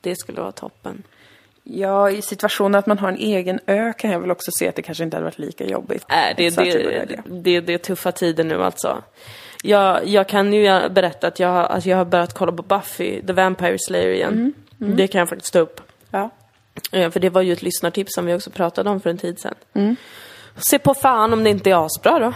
Det 0.00 0.16
skulle 0.16 0.40
vara 0.40 0.52
toppen. 0.52 1.02
Ja, 1.62 2.10
i 2.10 2.22
situationen 2.22 2.74
att 2.74 2.86
man 2.86 2.98
har 2.98 3.08
en 3.08 3.16
egen 3.16 3.60
ö 3.66 3.92
kan 3.92 4.10
jag 4.10 4.20
väl 4.20 4.30
också 4.30 4.50
se 4.58 4.68
att 4.68 4.76
det 4.76 4.82
kanske 4.82 5.04
inte 5.04 5.16
hade 5.16 5.24
varit 5.24 5.38
lika 5.38 5.66
jobbigt. 5.66 6.04
Nej, 6.08 6.34
det, 6.36 6.56
det, 6.56 6.64
det, 6.64 7.22
det, 7.26 7.60
det 7.60 7.74
är 7.74 7.78
tuffa 7.78 8.12
tider 8.12 8.44
nu 8.44 8.62
alltså. 8.62 9.02
Jag, 9.62 10.06
jag 10.06 10.28
kan 10.28 10.52
ju 10.52 10.88
berätta 10.88 11.26
att 11.26 11.40
jag, 11.40 11.72
att 11.72 11.86
jag 11.86 11.96
har 11.96 12.04
börjat 12.04 12.34
kolla 12.34 12.52
på 12.52 12.62
Buffy, 12.62 13.22
The 13.26 13.32
Vampire 13.32 13.76
Slayer 13.78 14.12
igen. 14.12 14.54
Det 14.78 15.06
kan 15.06 15.18
jag 15.18 15.28
faktiskt 15.28 15.52
ta 15.52 15.58
upp. 15.58 15.80
Ja. 16.10 16.30
Eh, 16.92 17.10
För 17.10 17.20
det 17.20 17.30
var 17.30 17.42
ju 17.42 17.52
ett 17.52 17.62
lyssnartips 17.62 18.14
som 18.14 18.26
vi 18.26 18.34
också 18.34 18.50
pratade 18.50 18.90
om 18.90 19.00
för 19.00 19.10
en 19.10 19.18
tid 19.18 19.38
sedan. 19.40 19.96
Se 20.56 20.78
på 20.78 20.94
fan 20.94 21.32
om 21.32 21.44
det 21.44 21.50
inte 21.50 21.70
är 21.70 21.86
asbra 21.86 22.18
då. 22.18 22.32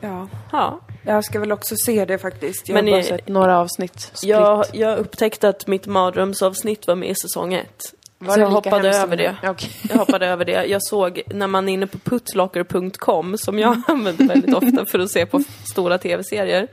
ja. 0.00 0.28
Ja. 0.52 0.80
Jag 1.06 1.24
ska 1.24 1.40
väl 1.40 1.52
också 1.52 1.74
se 1.76 2.04
det 2.04 2.18
faktiskt. 2.18 2.68
Jag 2.68 2.74
Men 2.74 2.84
har 2.84 2.92
bara 2.92 3.02
sett 3.02 3.28
några 3.28 3.58
avsnitt. 3.58 4.12
Jag, 4.22 4.64
jag 4.72 4.98
upptäckte 4.98 5.48
att 5.48 5.66
mitt 5.66 5.86
mardrömsavsnitt 5.86 6.86
var 6.86 6.94
med 6.94 7.08
i 7.10 7.14
säsong 7.14 7.54
ett. 7.54 7.82
Var 8.18 8.34
så 8.34 8.40
jag 8.40 8.46
hoppade 8.46 8.96
över 8.96 9.16
det. 9.16 9.36
Okej. 9.42 9.70
Jag 9.88 9.96
hoppade 9.96 10.26
över 10.26 10.44
det. 10.44 10.64
Jag 10.64 10.82
såg 10.82 11.22
när 11.26 11.46
man 11.46 11.68
är 11.68 11.72
inne 11.72 11.86
på 11.86 11.98
putlocker.com, 11.98 13.38
som 13.38 13.58
jag 13.58 13.82
använder 13.88 14.24
väldigt 14.28 14.54
ofta 14.54 14.86
för 14.86 14.98
att 14.98 15.10
se 15.10 15.26
på 15.26 15.42
stora 15.72 15.98
tv-serier. 15.98 16.68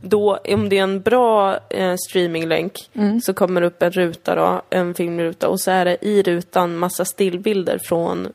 Då, 0.00 0.38
om 0.48 0.68
det 0.68 0.78
är 0.78 0.82
en 0.82 1.00
bra 1.00 1.58
eh, 1.70 1.94
streaminglänk, 2.08 2.90
så 3.22 3.34
kommer 3.34 3.60
det 3.60 3.66
upp 3.66 3.82
en 3.82 3.90
ruta 3.90 4.34
då, 4.34 4.62
en 4.70 4.94
filmruta, 4.94 5.48
och 5.48 5.60
så 5.60 5.70
är 5.70 5.84
det 5.84 5.96
i 6.00 6.22
rutan 6.22 6.76
massa 6.76 7.04
stillbilder 7.04 7.78
från, 7.78 8.32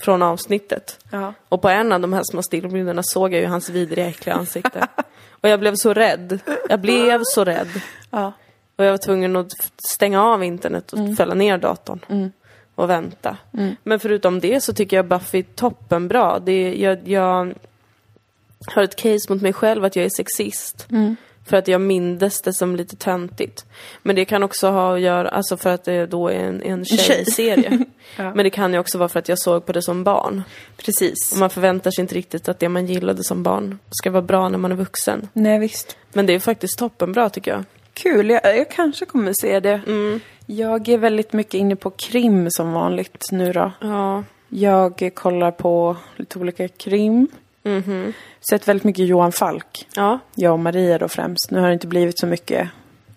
från 0.00 0.22
avsnittet. 0.22 0.98
Ja. 1.10 1.34
Och 1.48 1.62
på 1.62 1.68
en 1.68 1.92
av 1.92 2.00
de 2.00 2.12
här 2.12 2.22
små 2.24 2.42
stillbilderna 2.42 3.02
såg 3.02 3.34
jag 3.34 3.40
ju 3.40 3.46
hans 3.46 3.70
vidriga, 3.70 4.06
äckliga 4.06 4.34
ansikte. 4.36 4.88
och 5.30 5.48
jag 5.48 5.60
blev 5.60 5.74
så 5.74 5.94
rädd. 5.94 6.38
Jag 6.68 6.80
blev 6.80 7.20
så 7.24 7.44
rädd. 7.44 7.68
Ja. 8.10 8.32
Och 8.76 8.84
jag 8.84 8.90
var 8.90 8.98
tvungen 8.98 9.36
att 9.36 9.52
stänga 9.88 10.22
av 10.22 10.44
internet 10.44 10.92
och 10.92 11.16
fälla 11.16 11.34
ner 11.34 11.58
datorn. 11.58 12.32
Och 12.74 12.90
vänta. 12.90 13.36
Men 13.82 14.00
förutom 14.00 14.40
det 14.40 14.60
så 14.60 14.72
tycker 14.72 14.96
jag 14.96 15.06
Buffy 15.06 15.38
är 15.38 15.42
toppenbra. 15.42 16.38
Det 16.38 16.74
jag, 16.74 17.08
jag 17.08 17.54
har 18.66 18.82
ett 18.82 18.96
case 18.96 19.32
mot 19.32 19.42
mig 19.42 19.52
själv 19.52 19.84
att 19.84 19.96
jag 19.96 20.04
är 20.04 20.10
sexist. 20.16 20.86
För 21.46 21.56
att 21.56 21.68
jag 21.68 21.80
mindes 21.80 22.42
det 22.42 22.52
som 22.52 22.76
lite 22.76 22.96
töntigt. 22.96 23.64
Men 24.02 24.16
det 24.16 24.24
kan 24.24 24.42
också 24.42 24.68
ha 24.68 24.94
att 24.94 25.00
göra, 25.00 25.28
alltså 25.28 25.56
för 25.56 25.70
att 25.70 25.84
det 25.84 26.06
då 26.06 26.28
är 26.28 26.38
en, 26.38 26.62
en 26.62 26.84
tjej. 26.84 26.98
tjejserie. 26.98 27.84
Ja. 28.18 28.34
Men 28.34 28.44
det 28.44 28.50
kan 28.50 28.72
ju 28.72 28.78
också 28.78 28.98
vara 28.98 29.08
för 29.08 29.18
att 29.18 29.28
jag 29.28 29.38
såg 29.38 29.66
på 29.66 29.72
det 29.72 29.82
som 29.82 30.04
barn. 30.04 30.42
Precis. 30.76 31.32
Och 31.32 31.38
man 31.38 31.50
förväntar 31.50 31.90
sig 31.90 32.02
inte 32.02 32.14
riktigt 32.14 32.48
att 32.48 32.58
det 32.58 32.68
man 32.68 32.86
gillade 32.86 33.24
som 33.24 33.42
barn 33.42 33.78
ska 33.90 34.10
vara 34.10 34.22
bra 34.22 34.48
när 34.48 34.58
man 34.58 34.72
är 34.72 34.76
vuxen. 34.76 35.28
Nej, 35.32 35.58
visst. 35.58 35.96
Men 36.12 36.26
det 36.26 36.32
är 36.32 36.38
faktiskt 36.38 36.78
toppenbra 36.78 37.30
tycker 37.30 37.50
jag. 37.50 37.64
Kul, 37.94 38.30
jag, 38.30 38.58
jag 38.58 38.70
kanske 38.70 39.06
kommer 39.06 39.32
se 39.40 39.60
det. 39.60 39.80
Mm. 39.86 40.20
Jag 40.46 40.88
är 40.88 40.98
väldigt 40.98 41.32
mycket 41.32 41.54
inne 41.54 41.76
på 41.76 41.90
krim 41.90 42.50
som 42.50 42.72
vanligt 42.72 43.26
nu 43.30 43.52
då. 43.52 43.72
Ja. 43.80 44.24
Jag 44.48 45.10
kollar 45.14 45.50
på 45.50 45.96
lite 46.16 46.38
olika 46.38 46.68
krim. 46.68 47.28
Sett 48.50 48.68
väldigt 48.68 48.84
mycket 48.84 49.06
Johan 49.06 49.32
Falk. 49.32 49.88
Ja. 49.94 50.18
Jag 50.34 50.52
och 50.52 50.58
Maria 50.58 50.98
då 50.98 51.08
främst. 51.08 51.50
Nu 51.50 51.60
har 51.60 51.66
det 51.66 51.72
inte 51.72 51.86
blivit 51.86 52.18
så 52.18 52.26
mycket 52.26 52.68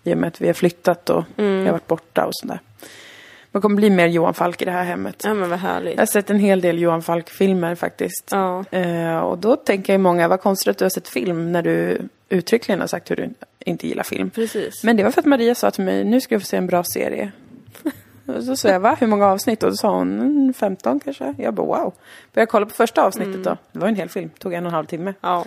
i 0.04 0.14
och 0.14 0.18
med 0.18 0.28
att 0.28 0.40
vi 0.40 0.46
har 0.46 0.54
flyttat 0.54 1.10
och 1.10 1.24
jag 1.36 1.44
har 1.44 1.72
varit 1.72 1.86
borta 1.86 2.26
och 2.26 2.34
sådär. 2.34 2.60
Det 3.52 3.60
kommer 3.60 3.76
bli 3.76 3.90
mer 3.90 4.06
Johan 4.06 4.34
Falk 4.34 4.62
i 4.62 4.64
det 4.64 4.70
här 4.70 4.84
hemmet. 4.84 5.22
Ja 5.24 5.34
men 5.34 5.50
vad 5.50 5.58
härligt. 5.58 5.94
Jag 5.94 6.00
har 6.00 6.06
sett 6.06 6.30
en 6.30 6.38
hel 6.38 6.60
del 6.60 6.78
Johan 6.78 7.02
Falk-filmer 7.02 7.74
faktiskt. 7.74 8.28
Ja. 8.30 8.64
Eh, 8.70 9.18
och 9.18 9.38
då 9.38 9.56
tänker 9.56 9.92
jag 9.92 10.00
många, 10.00 10.28
vad 10.28 10.40
konstigt 10.40 10.68
att 10.68 10.78
du 10.78 10.84
har 10.84 10.90
sett 10.90 11.08
film 11.08 11.52
när 11.52 11.62
du 11.62 11.98
uttryckligen 12.28 12.80
har 12.80 12.86
sagt 12.86 13.10
hur 13.10 13.16
du 13.16 13.30
inte 13.58 13.88
gillar 13.88 14.02
film. 14.02 14.30
Precis. 14.30 14.84
Men 14.84 14.96
det 14.96 15.02
var 15.02 15.10
för 15.10 15.20
att 15.20 15.26
Maria 15.26 15.54
sa 15.54 15.70
till 15.70 15.84
mig, 15.84 16.04
nu 16.04 16.20
ska 16.20 16.34
du 16.34 16.40
få 16.40 16.46
se 16.46 16.56
en 16.56 16.66
bra 16.66 16.84
serie. 16.84 17.32
Och 18.36 18.44
så 18.44 18.56
sa 18.56 18.68
jag, 18.68 18.80
va? 18.80 18.96
Hur 19.00 19.06
många 19.06 19.26
avsnitt? 19.26 19.62
Och 19.62 19.70
då 19.70 19.76
sa 19.76 19.96
hon, 19.96 20.20
"Mm, 20.20 20.54
15 20.54 21.00
kanske. 21.00 21.34
Jag 21.38 21.54
bara, 21.54 21.66
wow. 21.66 21.92
Började 22.34 22.50
kolla 22.50 22.66
på 22.66 22.72
första 22.74 23.02
avsnittet 23.02 23.44
då. 23.44 23.56
Det 23.72 23.78
var 23.78 23.88
en 23.88 23.96
hel 23.96 24.08
film, 24.08 24.30
tog 24.38 24.52
en 24.54 24.64
och 24.66 24.70
en 24.70 24.74
halv 24.74 24.86
timme. 24.86 25.14
Ja. 25.20 25.44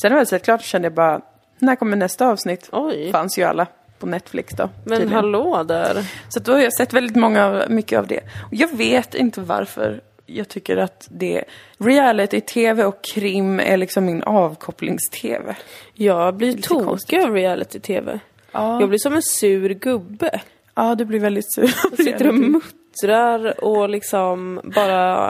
Sen 0.00 0.12
när 0.12 0.18
jag 0.18 0.28
sett 0.28 0.44
klart 0.44 0.62
kände 0.62 0.86
jag 0.86 0.92
bara, 0.94 1.20
när 1.58 1.76
kommer 1.76 1.96
nästa 1.96 2.28
avsnitt? 2.28 2.68
Oj. 2.72 3.12
Fanns 3.12 3.38
ju 3.38 3.42
alla 3.42 3.66
på 3.98 4.06
Netflix 4.06 4.54
då. 4.54 4.68
Men 4.84 4.98
tydligen. 4.98 5.12
hallå 5.12 5.62
där. 5.62 6.10
Så 6.28 6.40
då 6.40 6.52
har 6.52 6.60
jag 6.60 6.72
sett 6.74 6.92
väldigt 6.92 7.16
många, 7.16 7.64
mycket 7.68 7.98
av 7.98 8.06
det. 8.06 8.20
Och 8.20 8.54
jag 8.54 8.76
vet 8.76 9.14
inte 9.14 9.40
varför 9.40 10.00
jag 10.26 10.48
tycker 10.48 10.76
att 10.76 11.06
det, 11.10 11.44
reality-tv 11.78 12.84
och 12.84 13.02
krim 13.04 13.60
är 13.60 13.76
liksom 13.76 14.04
min 14.04 14.22
avkopplings-tv. 14.22 15.56
Jag 15.94 16.34
blir 16.34 16.62
tokig 16.62 17.20
av 17.20 17.34
reality-tv. 17.34 18.18
Ja. 18.52 18.80
Jag 18.80 18.88
blir 18.88 18.98
som 18.98 19.14
en 19.14 19.22
sur 19.22 19.68
gubbe. 19.68 20.40
Ja, 20.74 20.94
du 20.94 21.04
blir 21.04 21.20
väldigt 21.20 21.52
sur. 21.52 21.74
Jag 21.90 21.96
sitter 22.04 22.28
och 22.28 22.34
muttrar 22.34 23.64
och 23.64 23.88
liksom 23.88 24.60
bara 24.74 25.28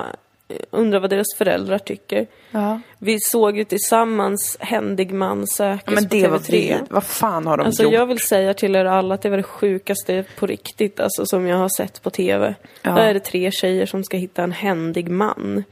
eh, 0.48 0.56
undrar 0.70 1.00
vad 1.00 1.10
deras 1.10 1.34
föräldrar 1.38 1.78
tycker. 1.78 2.26
Ja. 2.50 2.80
Vi 2.98 3.18
såg 3.20 3.56
ju 3.58 3.64
tillsammans 3.64 4.56
Händig 4.60 5.12
man 5.14 5.46
sökes 5.46 5.82
Ja, 5.86 5.92
men 5.92 6.04
på 6.08 6.14
det 6.14 6.28
var 6.28 6.38
TV3. 6.38 6.50
vid. 6.50 6.76
Vad 6.90 7.04
fan 7.04 7.46
har 7.46 7.56
de 7.56 7.66
Alltså 7.66 7.82
gjort? 7.82 7.92
jag 7.92 8.06
vill 8.06 8.18
säga 8.20 8.54
till 8.54 8.76
er 8.76 8.84
alla 8.84 9.14
att 9.14 9.22
det 9.22 9.30
var 9.30 9.36
det 9.36 9.42
sjukaste 9.42 10.24
på 10.38 10.46
riktigt 10.46 11.00
alltså, 11.00 11.26
som 11.26 11.46
jag 11.46 11.56
har 11.56 11.68
sett 11.76 12.02
på 12.02 12.10
TV. 12.10 12.54
Ja. 12.82 12.90
Där 12.90 13.08
är 13.08 13.14
det 13.14 13.20
tre 13.20 13.50
tjejer 13.50 13.86
som 13.86 14.04
ska 14.04 14.16
hitta 14.16 14.42
en 14.42 14.52
händig 14.52 15.08
man. 15.10 15.64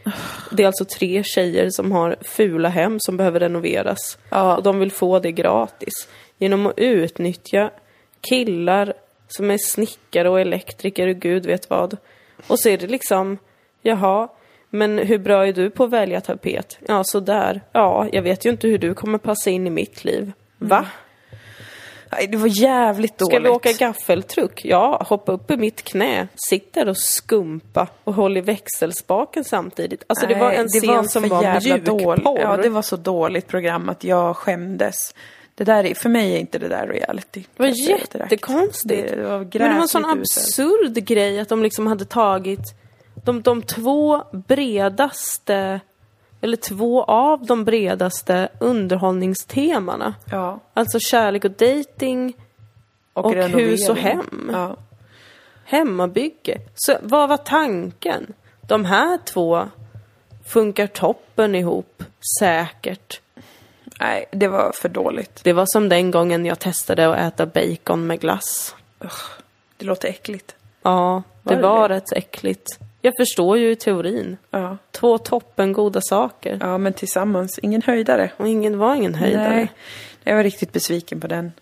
Det 0.53 0.63
är 0.63 0.67
alltså 0.67 0.85
tre 0.85 1.23
tjejer 1.25 1.71
som 1.71 1.93
har 1.93 2.17
fula 2.23 2.69
hem 2.69 2.97
som 3.01 3.17
behöver 3.17 3.41
renoveras. 3.41 4.19
Ja. 4.31 4.57
Och 4.57 4.63
de 4.63 4.79
vill 4.79 4.93
få 4.93 5.19
det 5.19 5.33
gratis. 5.33 6.09
Genom 6.39 6.67
att 6.67 6.79
utnyttja 6.79 7.71
killar 8.29 8.93
som 9.37 9.51
är 9.51 9.59
snickare 9.59 10.29
och 10.29 10.41
elektriker 10.41 11.09
och 11.09 11.17
gud 11.17 11.47
vet 11.47 11.71
vad. 11.71 11.97
Och 12.47 12.59
så 12.59 12.69
är 12.69 12.79
det 12.79 12.87
liksom, 12.87 13.39
jaha, 13.83 14.29
men 14.71 14.99
hur 14.99 15.19
bra 15.19 15.47
är 15.47 15.53
du 15.53 15.71
på 15.71 15.85
att 15.85 15.91
välja 15.91 16.21
tapet? 16.21 16.79
Ja, 16.89 17.05
sådär. 17.05 17.61
Ja, 17.73 18.09
jag 18.13 18.23
vet 18.23 18.47
ju 18.47 18.51
inte 18.51 18.69
hur 18.69 18.79
du 18.79 18.95
kommer 18.95 19.19
passa 19.19 19.51
in 19.51 19.67
i 19.67 19.71
mitt 19.71 20.05
liv. 20.05 20.33
Va? 20.59 20.87
Nej, 22.13 22.27
det 22.27 22.37
var 22.37 22.63
jävligt 22.63 23.19
dåligt. 23.19 23.35
Ska 23.35 23.43
vi 23.43 23.49
åka 23.49 23.73
gaffeltruck? 23.73 24.61
Ja, 24.65 25.03
hoppa 25.09 25.33
upp 25.33 25.51
i 25.51 25.57
mitt 25.57 25.83
knä. 25.83 26.29
Sitt 26.35 26.73
där 26.73 26.89
och 26.89 26.97
skumpa 26.97 27.89
och 28.05 28.15
håll 28.15 28.37
i 28.37 28.41
växelspaken 28.41 29.45
samtidigt. 29.45 30.05
Alltså 30.07 30.27
det 30.27 30.35
var 30.35 30.49
Nej, 30.49 30.57
en 30.57 30.67
det 30.67 30.81
scen 30.81 31.09
som 31.09 31.23
för 31.23 31.29
var 31.29 31.43
jävla. 31.43 32.41
Ja, 32.41 32.57
det 32.57 32.69
var 32.69 32.83
så 32.83 32.97
dåligt 32.97 33.49
program 33.49 33.89
att 33.89 34.05
jag 34.05 34.37
skämdes. 34.37 35.15
Det 35.55 35.65
där 35.65 35.85
är, 35.85 35.95
för 35.95 36.09
mig 36.09 36.35
är 36.35 36.39
inte 36.39 36.59
det 36.59 36.69
där 36.69 36.87
reality. 36.87 37.45
Det 37.57 37.63
var 37.63 37.89
jättekonstigt. 37.89 39.11
Det, 39.11 39.17
det 39.17 39.23
var 39.29 39.39
Men 39.39 39.49
det 39.51 39.59
var 39.59 39.83
en 39.83 39.89
sån 39.89 40.05
absurd 40.05 40.95
grej 40.95 41.41
att 41.41 41.49
de 41.49 41.63
liksom 41.63 41.87
hade 41.87 42.05
tagit 42.05 42.75
de, 43.25 43.43
de 43.43 43.63
två 43.63 44.23
bredaste, 44.33 45.81
eller 46.41 46.57
två 46.57 47.03
av 47.05 47.47
de 47.47 47.65
bredaste 47.65 48.49
underhållningstemana. 48.61 50.15
Ja. 50.31 50.61
Alltså 50.75 50.99
kärlek 51.01 51.45
och 51.45 51.51
dating, 51.51 52.37
Och 53.13 53.35
renovering. 53.35 53.69
hus 53.69 53.89
och 53.89 53.97
hem. 53.97 54.51
Ja. 54.53 54.77
hemmabygge. 55.65 56.61
Så 56.75 56.97
vad 57.03 57.29
var 57.29 57.37
tanken? 57.37 58.33
De 58.69 58.85
här 58.85 59.19
två 59.25 59.69
funkar 60.47 60.87
toppen 60.87 61.55
ihop, 61.55 62.05
säkert. 62.41 63.21
Nej, 64.03 64.25
det 64.31 64.49
var 64.49 64.73
för 64.75 64.89
dåligt. 64.89 65.41
Det 65.45 65.53
var 65.53 65.67
som 65.67 65.89
den 65.89 66.11
gången 66.11 66.47
jag 66.47 66.59
testade 66.59 67.09
att 67.09 67.19
äta 67.35 67.47
bacon 67.47 68.07
med 68.07 68.21
glass. 68.21 68.75
Det 69.77 69.85
låter 69.87 70.09
äckligt. 70.09 70.55
Ja, 70.83 71.23
det 71.43 71.55
Var 71.55 71.63
var 71.63 71.89
det? 71.89 71.95
rätt 71.95 72.13
äckligt. 72.13 72.67
Jag 73.01 73.15
förstår 73.17 73.59
ju 73.59 73.71
i 73.71 73.77
teorin. 73.77 74.37
Ja. 74.51 74.77
Två 74.91 75.19
toppengoda 75.19 76.01
saker. 76.03 76.59
ja, 76.61 76.79
men 76.79 76.93
tillsammans. 76.93 77.59
Ingen 77.63 77.83
höjdare. 77.83 78.31
Och 78.37 78.49
ingen 78.49 78.79
var 78.79 78.95
ingen 78.95 79.15
höjdare. 79.15 79.55
Nej, 79.55 79.73
jag 80.25 80.37
var 80.37 80.43
riktigt 80.43 80.73
besviken 80.73 81.21
på 81.21 81.27
den 81.27 81.53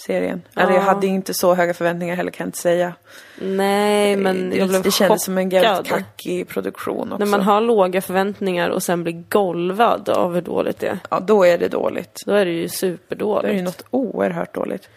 serien. 0.00 0.42
Eller 0.56 0.72
jag 0.72 0.80
Ja. 0.82 0.84
hade 0.86 1.06
inte 1.06 1.34
så 1.34 1.54
höga 1.54 1.74
förväntningar 1.74 2.16
heller 2.16 2.30
kan 2.30 2.44
jag 2.44 2.48
inte 2.48 2.58
säga. 2.58 2.92
Nej, 3.40 4.16
men 4.16 4.50
det, 4.50 4.56
jag 4.56 4.68
blev 4.68 4.82
det 4.82 4.90
kändes 4.90 5.24
som 5.24 5.38
en 5.38 5.50
jävligt 5.50 5.88
kackig 5.92 6.48
produktion 6.48 7.12
också. 7.12 7.24
När 7.24 7.30
man 7.30 7.40
har 7.40 7.60
låga 7.60 8.00
förväntningar 8.00 8.68
och 8.70 8.82
sen 8.82 9.02
blir 9.02 9.24
golvad 9.28 10.08
av 10.08 10.34
hur 10.34 10.42
dåligt 10.42 10.78
det 10.78 10.86
är. 10.88 10.98
Ja, 11.10 11.20
då 11.20 11.44
är 11.46 11.58
det 11.58 11.68
dåligt. 11.68 12.18
Då 12.26 12.32
är 12.34 12.44
det 12.44 12.50
ju 12.50 12.56
Då 12.56 12.62
är 12.62 12.62
det 12.62 12.62
ju 12.62 12.68
superdåligt. 12.68 13.64
något 13.64 13.84
oerhört 13.90 14.54
dåligt. 14.54 14.88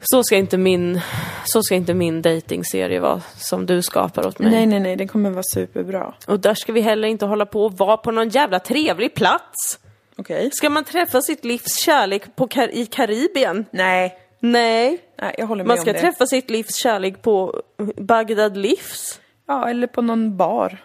Så 0.00 0.22
ska 0.24 0.36
inte 0.36 0.56
min, 0.58 1.00
så 1.44 1.62
ska 1.62 1.74
inte 1.74 1.94
min 1.94 2.22
datingserie 2.22 3.00
vara 3.00 3.20
som 3.36 3.66
du 3.66 3.82
skapar 3.82 4.26
åt 4.26 4.38
mig. 4.38 4.50
Nej, 4.50 4.66
nej, 4.66 4.80
nej, 4.80 4.96
den 4.96 5.08
kommer 5.08 5.30
vara 5.30 5.42
superbra. 5.54 6.14
Och 6.26 6.40
där 6.40 6.54
ska 6.54 6.72
vi 6.72 6.80
heller 6.80 7.08
inte 7.08 7.26
hålla 7.26 7.46
på 7.46 7.64
och 7.64 7.72
vara 7.78 7.96
på 7.96 8.10
någon 8.10 8.28
jävla 8.28 8.58
trevlig 8.58 9.14
plats. 9.14 9.78
Okej. 10.18 10.50
Ska 10.52 10.70
man 10.70 10.84
träffa 10.84 11.20
sitt 11.20 11.44
livs 11.44 11.78
kärlek 11.84 12.36
på 12.36 12.46
Kar- 12.48 12.70
i 12.72 12.86
Karibien? 12.86 13.64
Nej, 13.70 14.18
Nej. 14.40 14.98
nej, 15.20 15.34
jag 15.38 15.46
håller 15.46 15.64
med 15.64 15.68
Man 15.68 15.78
ska 15.78 15.90
om 15.90 15.94
det. 15.94 16.00
träffa 16.00 16.26
sitt 16.26 16.50
livs 16.50 16.74
kärlek 16.76 17.22
på 17.22 17.62
Bagdad 17.96 18.56
Livs. 18.56 19.20
Ja, 19.48 19.70
eller 19.70 19.86
på 19.86 20.02
någon 20.02 20.36
bar. 20.36 20.78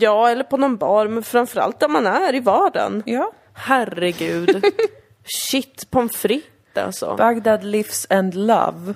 Ja, 0.00 0.30
eller 0.30 0.44
på 0.44 0.56
någon 0.56 0.76
bar, 0.76 1.08
men 1.08 1.22
framförallt 1.22 1.80
där 1.80 1.88
man 1.88 2.06
är 2.06 2.34
i 2.34 2.40
vardagen. 2.40 3.02
Ja. 3.06 3.32
Herregud. 3.52 4.64
Shit, 5.50 5.90
pommes 5.90 6.16
frites 6.16 6.48
alltså. 6.74 7.14
Bagdad 7.18 7.64
Lives 7.64 8.06
and 8.10 8.34
Love 8.34 8.94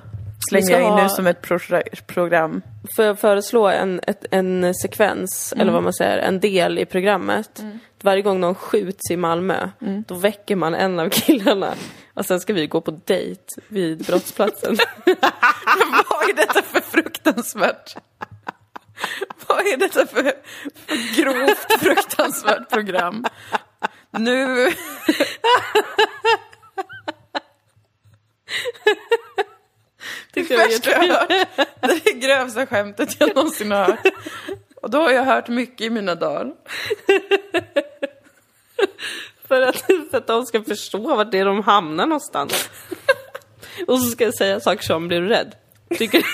slänger 0.49 0.71
jag 0.71 0.83
in 0.83 1.05
nu 1.05 1.09
som 1.09 1.27
ett 1.27 1.43
pro 1.43 1.59
program. 2.07 2.63
Får 2.97 3.05
jag 3.05 3.19
föreslå 3.19 3.69
en, 3.69 4.01
ett, 4.07 4.25
en 4.31 4.75
sekvens, 4.75 5.55
eller 5.57 5.73
vad 5.73 5.83
man 5.83 5.93
säger, 5.93 6.19
en 6.19 6.41
del 6.41 6.79
i 6.79 6.87
programmet. 6.87 7.63
Varje 8.03 8.23
gång 8.23 8.41
någon 8.41 8.55
skjuts 8.55 9.11
i 9.11 9.17
Malmö, 9.17 9.69
då 10.07 10.15
väcker 10.15 10.57
man 10.57 10.75
en 10.75 11.01
av 11.01 11.09
killarna. 11.09 11.75
Och 12.15 12.27
sen 12.27 12.41
ska 12.41 12.53
vi 12.53 12.67
gå 12.67 12.81
på 12.81 12.91
dejt 12.91 13.43
vid 13.69 14.05
brottsplatsen. 14.05 14.77
Vad 16.11 16.31
är 16.31 16.37
detta 16.37 16.63
för 16.63 16.81
fruktansvärt? 16.81 17.97
Vad 19.47 19.67
är 19.67 19.77
detta 19.77 20.07
för, 20.07 20.23
för 20.87 21.23
grovt 21.23 21.81
fruktansvärt 21.81 22.71
program? 22.71 23.25
Nu... 24.11 24.67
Tyckte 30.35 30.55
det 30.55 30.59
var 30.59 30.69
Värsta 30.69 30.91
jag 30.91 30.99
hört. 30.99 31.29
Det 31.29 31.87
är 31.87 32.01
det 32.05 32.13
grövsta 32.13 32.67
skämtet 32.67 33.17
jag 33.21 33.29
någonsin 33.37 33.71
har 33.71 33.85
hört. 33.85 34.07
Och 34.83 34.91
då 34.91 34.99
har 34.99 35.11
jag 35.11 35.25
hört 35.25 35.49
mycket 35.49 35.81
i 35.81 35.91
mina 35.91 36.15
dagar. 36.15 36.53
För 39.49 39.63
att, 39.63 39.77
för 40.11 40.17
att 40.17 40.27
de 40.27 40.47
ska 40.47 40.63
förstå 40.63 41.17
vart 41.17 41.33
det 41.33 41.39
är 41.39 41.45
de 41.45 41.63
hamnar 41.63 42.07
någonstans. 42.07 42.71
Och 43.87 43.99
så 43.99 44.11
ska 44.11 44.25
jag 44.25 44.35
säga 44.35 44.61
saker 44.61 44.83
som, 44.83 45.09
blir 45.09 45.21
du 45.21 45.29
rädd? 45.29 45.55
Tycker, 45.99 46.25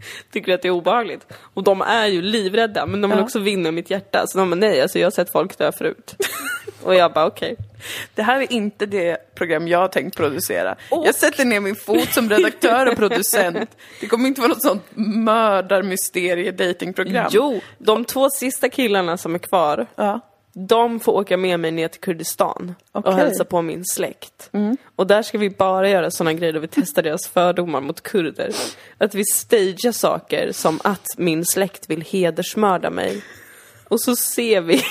tycker 0.32 0.54
att 0.54 0.62
det 0.62 0.68
är 0.68 0.72
obehagligt? 0.72 1.26
Och 1.54 1.62
de 1.64 1.80
är 1.82 2.06
ju 2.06 2.22
livrädda, 2.22 2.86
men 2.86 3.00
de 3.00 3.10
vill 3.10 3.18
Ja. 3.18 3.24
också 3.24 3.38
vinna 3.38 3.70
mitt 3.70 3.90
hjärta. 3.90 4.26
Så 4.26 4.38
de 4.38 4.50
bara, 4.50 4.56
nej, 4.56 4.82
alltså 4.82 4.98
jag 4.98 5.06
har 5.06 5.10
sett 5.10 5.32
folk 5.32 5.58
dö 5.58 5.72
förut. 5.72 6.14
Och 6.82 6.94
jag 6.94 7.12
bara, 7.12 7.26
okej. 7.26 7.56
Det 8.14 8.22
här 8.22 8.40
är 8.40 8.52
inte 8.52 8.86
det 8.86 9.34
program 9.34 9.68
jag 9.68 9.78
har 9.78 9.88
tänkt 9.88 10.16
producera. 10.16 10.76
Och- 10.90 11.06
Jag 11.06 11.14
sätter 11.14 11.44
ner 11.44 11.60
min 11.60 11.76
fot 11.76 12.12
som 12.12 12.30
redaktör 12.30 12.86
och 12.86 12.96
producent. 12.96 13.70
Det 14.00 14.06
kommer 14.06 14.28
inte 14.28 14.40
vara 14.40 14.48
något 14.48 14.62
sånt 14.62 14.82
mördarmysterie-datingprogram. 14.94 17.28
Jo, 17.32 17.60
de 17.78 18.04
två 18.04 18.30
sista 18.30 18.68
killarna 18.68 19.16
som 19.16 19.34
är 19.34 19.38
kvar, 19.38 19.86
Ja. 19.96 20.20
De 20.52 21.00
får 21.00 21.12
åka 21.12 21.36
med 21.36 21.60
mig 21.60 21.70
ner 21.70 21.88
till 21.88 22.00
Kurdistan 22.00 22.74
och 22.92 23.06
Okej. 23.06 23.14
hälsa 23.14 23.44
på 23.44 23.62
min 23.62 23.84
släkt. 23.84 24.50
Och 24.96 25.06
där 25.06 25.22
ska 25.22 25.38
vi 25.38 25.50
bara 25.50 25.88
göra 25.88 26.10
sådana 26.10 26.32
grejer 26.32 26.52
där 26.52 26.60
vi 26.60 26.68
testar 26.68 27.02
deras 27.02 27.28
fördomar 27.28 27.80
mot 27.80 28.00
kurder. 28.00 28.50
Att 28.98 29.14
vi 29.14 29.24
stagear 29.24 29.92
saker 29.92 30.52
som 30.52 30.80
att 30.84 31.06
min 31.16 31.44
släkt 31.44 31.90
vill 31.90 32.02
hedersmörda 32.02 32.90
mig. 32.90 33.22
Och 33.88 34.00
så 34.00 34.16
ser 34.16 34.60
vi 34.60 34.82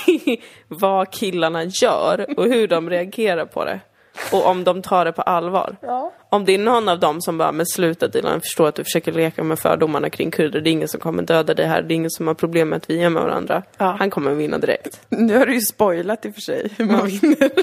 vad 0.68 1.10
killarna 1.10 1.64
gör 1.64 2.38
och 2.38 2.44
hur 2.44 2.68
de 2.68 2.90
reagerar 2.90 3.46
på 3.46 3.64
det. 3.64 3.80
Och 4.32 4.46
om 4.46 4.64
de 4.64 4.82
tar 4.82 5.04
det 5.04 5.12
på 5.12 5.22
allvar. 5.22 5.76
Om 6.28 6.44
det 6.44 6.54
är 6.54 6.58
någon 6.58 6.88
av 6.88 7.00
dem 7.00 7.20
som 7.20 7.38
bara, 7.38 7.52
men 7.52 7.66
sluta 7.66 8.08
Dilan, 8.08 8.32
jag 8.32 8.42
förstår 8.42 8.68
att 8.68 8.74
du 8.74 8.84
försöker 8.84 9.12
leka 9.12 9.42
med 9.42 9.58
fördomarna 9.58 10.10
kring 10.10 10.30
kurder, 10.30 10.60
det 10.60 10.70
är 10.70 10.72
ingen 10.72 10.88
som 10.88 11.00
kommer 11.00 11.22
döda 11.22 11.54
dig 11.54 11.66
här, 11.66 11.82
det 11.82 11.94
är 11.94 11.96
ingen 11.96 12.10
som 12.10 12.26
har 12.26 12.34
problem 12.34 12.68
med 12.68 12.76
att 12.76 12.90
vi 12.90 13.02
är 13.02 13.10
med 13.10 13.22
varandra. 13.22 13.62
Ja. 13.78 13.96
Han 13.98 14.10
kommer 14.10 14.34
vinna 14.34 14.58
direkt. 14.58 15.00
Nu 15.08 15.38
har 15.38 15.46
du 15.46 15.54
ju 15.54 15.60
spoilat 15.60 16.26
i 16.26 16.30
och 16.30 16.34
för 16.34 16.40
sig 16.40 16.72
hur 16.76 16.84
man 16.84 17.06
vinner. 17.06 17.50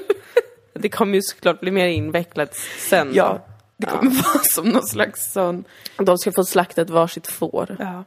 Det 0.80 0.90
kommer 0.90 1.16
ju 1.16 1.22
såklart 1.22 1.60
bli 1.60 1.72
mer 1.72 1.88
invecklat 1.88 2.56
sen. 2.90 3.12
Ja, 3.14 3.46
det 3.78 3.86
kommer 3.88 4.12
vara 4.34 4.44
som 4.44 4.70
någon 4.70 4.88
slags 4.88 5.32
sån... 5.34 5.64
De 5.98 6.18
ska 6.18 6.32
få 6.32 6.44
slakta 6.44 6.82
ett 6.82 6.90
varsitt 6.90 7.28
får. 7.28 7.76
Ja. 7.80 8.04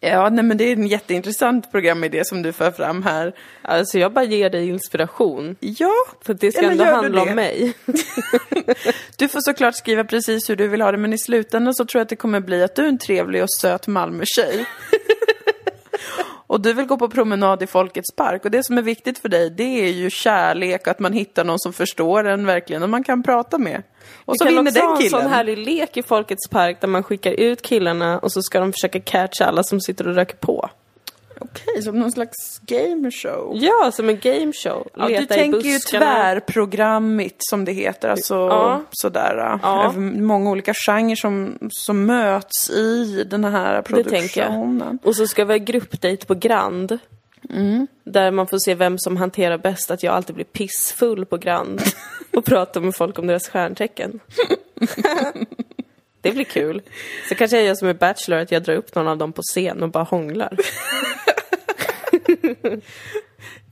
Ja, 0.00 0.28
nej 0.30 0.44
men 0.44 0.56
det 0.56 0.64
är 0.64 0.72
en 0.72 0.86
jätteintressant 0.86 1.70
programidé 1.70 2.24
som 2.24 2.42
du 2.42 2.52
för 2.52 2.70
fram 2.70 3.02
här. 3.02 3.34
Alltså 3.62 3.98
jag 3.98 4.12
bara 4.12 4.24
ger 4.24 4.50
dig 4.50 4.68
inspiration. 4.68 5.56
Ja, 5.60 5.94
För 6.20 6.34
det 6.34 6.52
ska 6.52 6.70
ändå 6.70 6.84
handla 6.84 7.22
om 7.22 7.34
mig. 7.34 7.74
du 9.16 9.28
får 9.28 9.40
såklart 9.40 9.76
skriva 9.76 10.04
precis 10.04 10.50
hur 10.50 10.56
du 10.56 10.68
vill 10.68 10.80
ha 10.80 10.92
det, 10.92 10.98
men 10.98 11.12
i 11.12 11.18
slutändan 11.18 11.74
så 11.74 11.84
tror 11.84 12.00
jag 12.00 12.04
att 12.04 12.08
det 12.08 12.16
kommer 12.16 12.40
bli 12.40 12.62
att 12.62 12.74
du 12.74 12.84
är 12.84 12.88
en 12.88 12.98
trevlig 12.98 13.42
och 13.42 13.50
söt 13.50 13.86
Malmötjej. 13.86 14.66
Och 16.48 16.60
du 16.60 16.72
vill 16.72 16.86
gå 16.86 16.96
på 16.96 17.08
promenad 17.08 17.62
i 17.62 17.66
Folkets 17.66 18.16
park 18.16 18.44
och 18.44 18.50
det 18.50 18.64
som 18.64 18.78
är 18.78 18.82
viktigt 18.82 19.18
för 19.18 19.28
dig, 19.28 19.50
det 19.50 19.84
är 19.86 19.92
ju 19.92 20.10
kärlek 20.10 20.88
att 20.88 20.98
man 20.98 21.12
hittar 21.12 21.44
någon 21.44 21.58
som 21.58 21.72
förstår 21.72 22.24
en 22.26 22.46
verkligen 22.46 22.82
och 22.82 22.88
man 22.88 23.04
kan 23.04 23.22
prata 23.22 23.58
med. 23.58 23.82
Och 24.24 24.36
så 24.38 24.44
Vi 24.44 24.54
kan 24.54 24.64
vinner 24.64 24.70
också 24.70 24.80
ha 24.80 24.86
den 24.88 24.96
en 24.96 25.02
killen. 25.02 25.22
sån 25.22 25.30
härlig 25.30 25.58
lek 25.58 25.96
i 25.96 26.02
Folkets 26.02 26.48
park 26.50 26.80
där 26.80 26.88
man 26.88 27.02
skickar 27.02 27.32
ut 27.32 27.62
killarna 27.62 28.18
och 28.18 28.32
så 28.32 28.42
ska 28.42 28.60
de 28.60 28.72
försöka 28.72 29.00
catcha 29.00 29.44
alla 29.44 29.62
som 29.62 29.80
sitter 29.80 30.08
och 30.08 30.14
röker 30.14 30.36
på. 30.36 30.70
Okej, 31.40 31.82
som 31.82 31.98
någon 32.00 32.12
slags 32.12 32.58
gameshow. 32.66 33.52
Ja, 33.54 33.90
som 33.92 34.08
en 34.08 34.18
gameshow. 34.18 34.88
Ja, 34.96 35.04
du 35.06 35.08
Leta 35.08 35.34
i 35.34 35.38
tänker 35.38 35.68
ju 35.68 35.78
tvärprogrammigt 35.78 37.36
som 37.38 37.64
det 37.64 37.72
heter, 37.72 38.08
alltså 38.08 38.34
Ja. 38.34 38.82
sådär. 38.90 39.58
Ja. 39.62 39.84
Över 39.84 40.00
många 40.20 40.50
olika 40.50 40.74
genrer 40.74 41.16
som, 41.16 41.58
som 41.70 42.06
möts 42.06 42.70
i 42.70 43.24
den 43.30 43.44
här 43.44 43.82
produktionen. 43.82 44.98
Och 45.02 45.16
så 45.16 45.26
ska 45.26 45.44
vi 45.44 45.52
ha 45.52 45.58
gruppdate 45.58 46.26
på 46.26 46.34
Grand. 46.34 46.98
Mm. 47.50 47.86
Där 48.04 48.30
man 48.30 48.46
får 48.46 48.58
se 48.58 48.74
vem 48.74 48.98
som 48.98 49.16
hanterar 49.16 49.58
bäst 49.58 49.90
att 49.90 50.02
jag 50.02 50.14
alltid 50.14 50.34
blir 50.34 50.44
pissfull 50.44 51.24
på 51.26 51.36
Grand. 51.36 51.82
och 52.36 52.44
pratar 52.44 52.80
med 52.80 52.94
folk 52.96 53.18
om 53.18 53.26
deras 53.26 53.48
stjärntecken. 53.48 54.20
det 56.28 56.34
blir 56.34 56.44
kul. 56.44 56.82
Så 57.28 57.34
kanske 57.34 57.56
jag 57.56 57.66
gör 57.66 57.74
som 57.74 57.88
i 57.88 57.94
Bachelor, 57.94 58.38
att 58.38 58.52
jag 58.52 58.62
drar 58.62 58.74
upp 58.74 58.94
någon 58.94 59.08
av 59.08 59.18
dem 59.18 59.32
på 59.32 59.42
scen 59.42 59.82
och 59.82 59.88
bara 59.90 60.04
hånglar. 60.04 60.56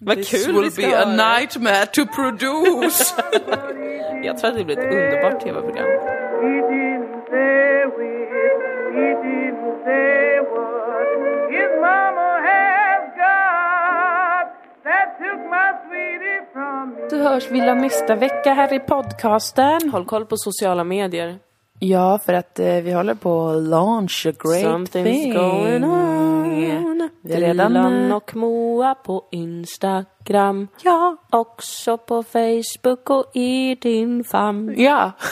Vad 0.01 0.17
This 0.17 0.31
kul 0.31 0.55
vi 0.55 0.61
will 0.61 0.73
ska 0.73 0.83
be 0.83 0.89
ha 0.97 1.03
a 1.03 1.05
det. 1.05 1.17
nightmare 1.17 1.87
to 1.87 2.07
produce. 2.07 3.15
Jag 4.25 4.39
tror 4.39 4.51
att 4.51 4.57
det 4.57 4.65
blir 4.65 4.79
ett 4.79 4.93
underbart 4.93 5.41
tv-program. 5.43 5.87
He 5.87 5.91
didn't 6.73 7.27
say 7.31 7.85
when, 7.97 8.27
he 8.97 9.09
didn't 9.27 9.85
say 9.85 10.41
what 10.53 11.09
his 11.55 11.71
mama 11.87 12.31
has 12.51 13.03
got 13.25 14.47
that 14.85 15.09
took 15.21 15.41
my 15.55 15.69
sweetie 15.87 16.41
from 16.53 16.95
me. 16.95 17.11
Så 17.11 17.17
hörs 17.17 17.51
vi 17.51 17.61
nästa 17.61 18.15
vecka 18.15 18.53
här 18.53 18.73
i 18.73 18.79
podcasten. 18.81 19.91
Håll 19.93 20.05
koll 20.05 20.27
på 20.27 20.37
sociala 20.37 20.85
medier. 20.85 21.39
Ja, 21.79 22.19
för 22.19 22.33
att 22.33 22.59
eh, 22.59 22.67
vi 22.75 22.93
håller 22.93 23.15
på 23.15 23.49
att 23.49 23.63
launch 23.63 24.27
a 24.29 24.33
great 24.39 24.65
Something's 24.65 25.05
thing. 25.05 25.35
going 25.35 25.85
on. 25.85 27.09
Vi 27.23 27.35
är 27.35 27.41
redan... 27.41 27.73
Dilan 27.73 28.13
och 28.13 28.37
Moa 28.37 28.95
på 28.95 29.25
Instagram. 29.31 30.69
Ja. 30.83 31.17
Också 31.31 31.97
på 31.99 32.23
Facebook 32.23 33.11
och 33.11 33.31
i 33.37 33.75
din 33.75 34.25
famn. 34.25 34.75
Ja. 34.77 35.13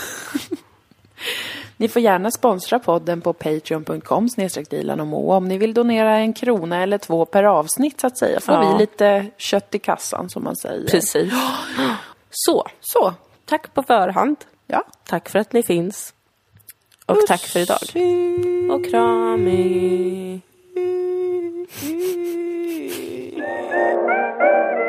Ni 1.76 1.88
får 1.88 2.02
gärna 2.02 2.30
sponsra 2.30 2.78
podden 2.78 3.20
på 3.20 3.32
patreon.com 3.32 4.28
Dilan 4.70 5.00
och 5.00 5.06
Moa 5.06 5.36
om 5.36 5.48
ni 5.48 5.58
vill 5.58 5.74
donera 5.74 6.16
en 6.18 6.32
krona 6.32 6.82
eller 6.82 6.98
två 6.98 7.24
per 7.24 7.44
avsnitt 7.44 8.00
så 8.00 8.06
att 8.06 8.18
säga. 8.18 8.40
Får 8.40 8.54
Ja. 8.54 8.72
vi 8.72 8.78
lite 8.78 9.26
kött 9.36 9.74
i 9.74 9.78
kassan 9.78 10.30
som 10.30 10.44
man 10.44 10.56
säger. 10.56 10.86
Precis. 10.88 11.32
Så, 12.30 12.66
Så. 12.80 13.14
tack 13.44 13.74
på 13.74 13.82
förhand. 13.82 14.36
Ja. 14.66 14.84
Tack 15.08 15.28
för 15.28 15.38
att 15.38 15.52
ni 15.52 15.62
finns. 15.62 16.14
Och 17.06 17.26
tack 17.26 17.40
för 17.40 17.60
idag. 17.60 17.78
Och 18.70 18.90
kram. 18.90 19.44
Thank 24.34 24.78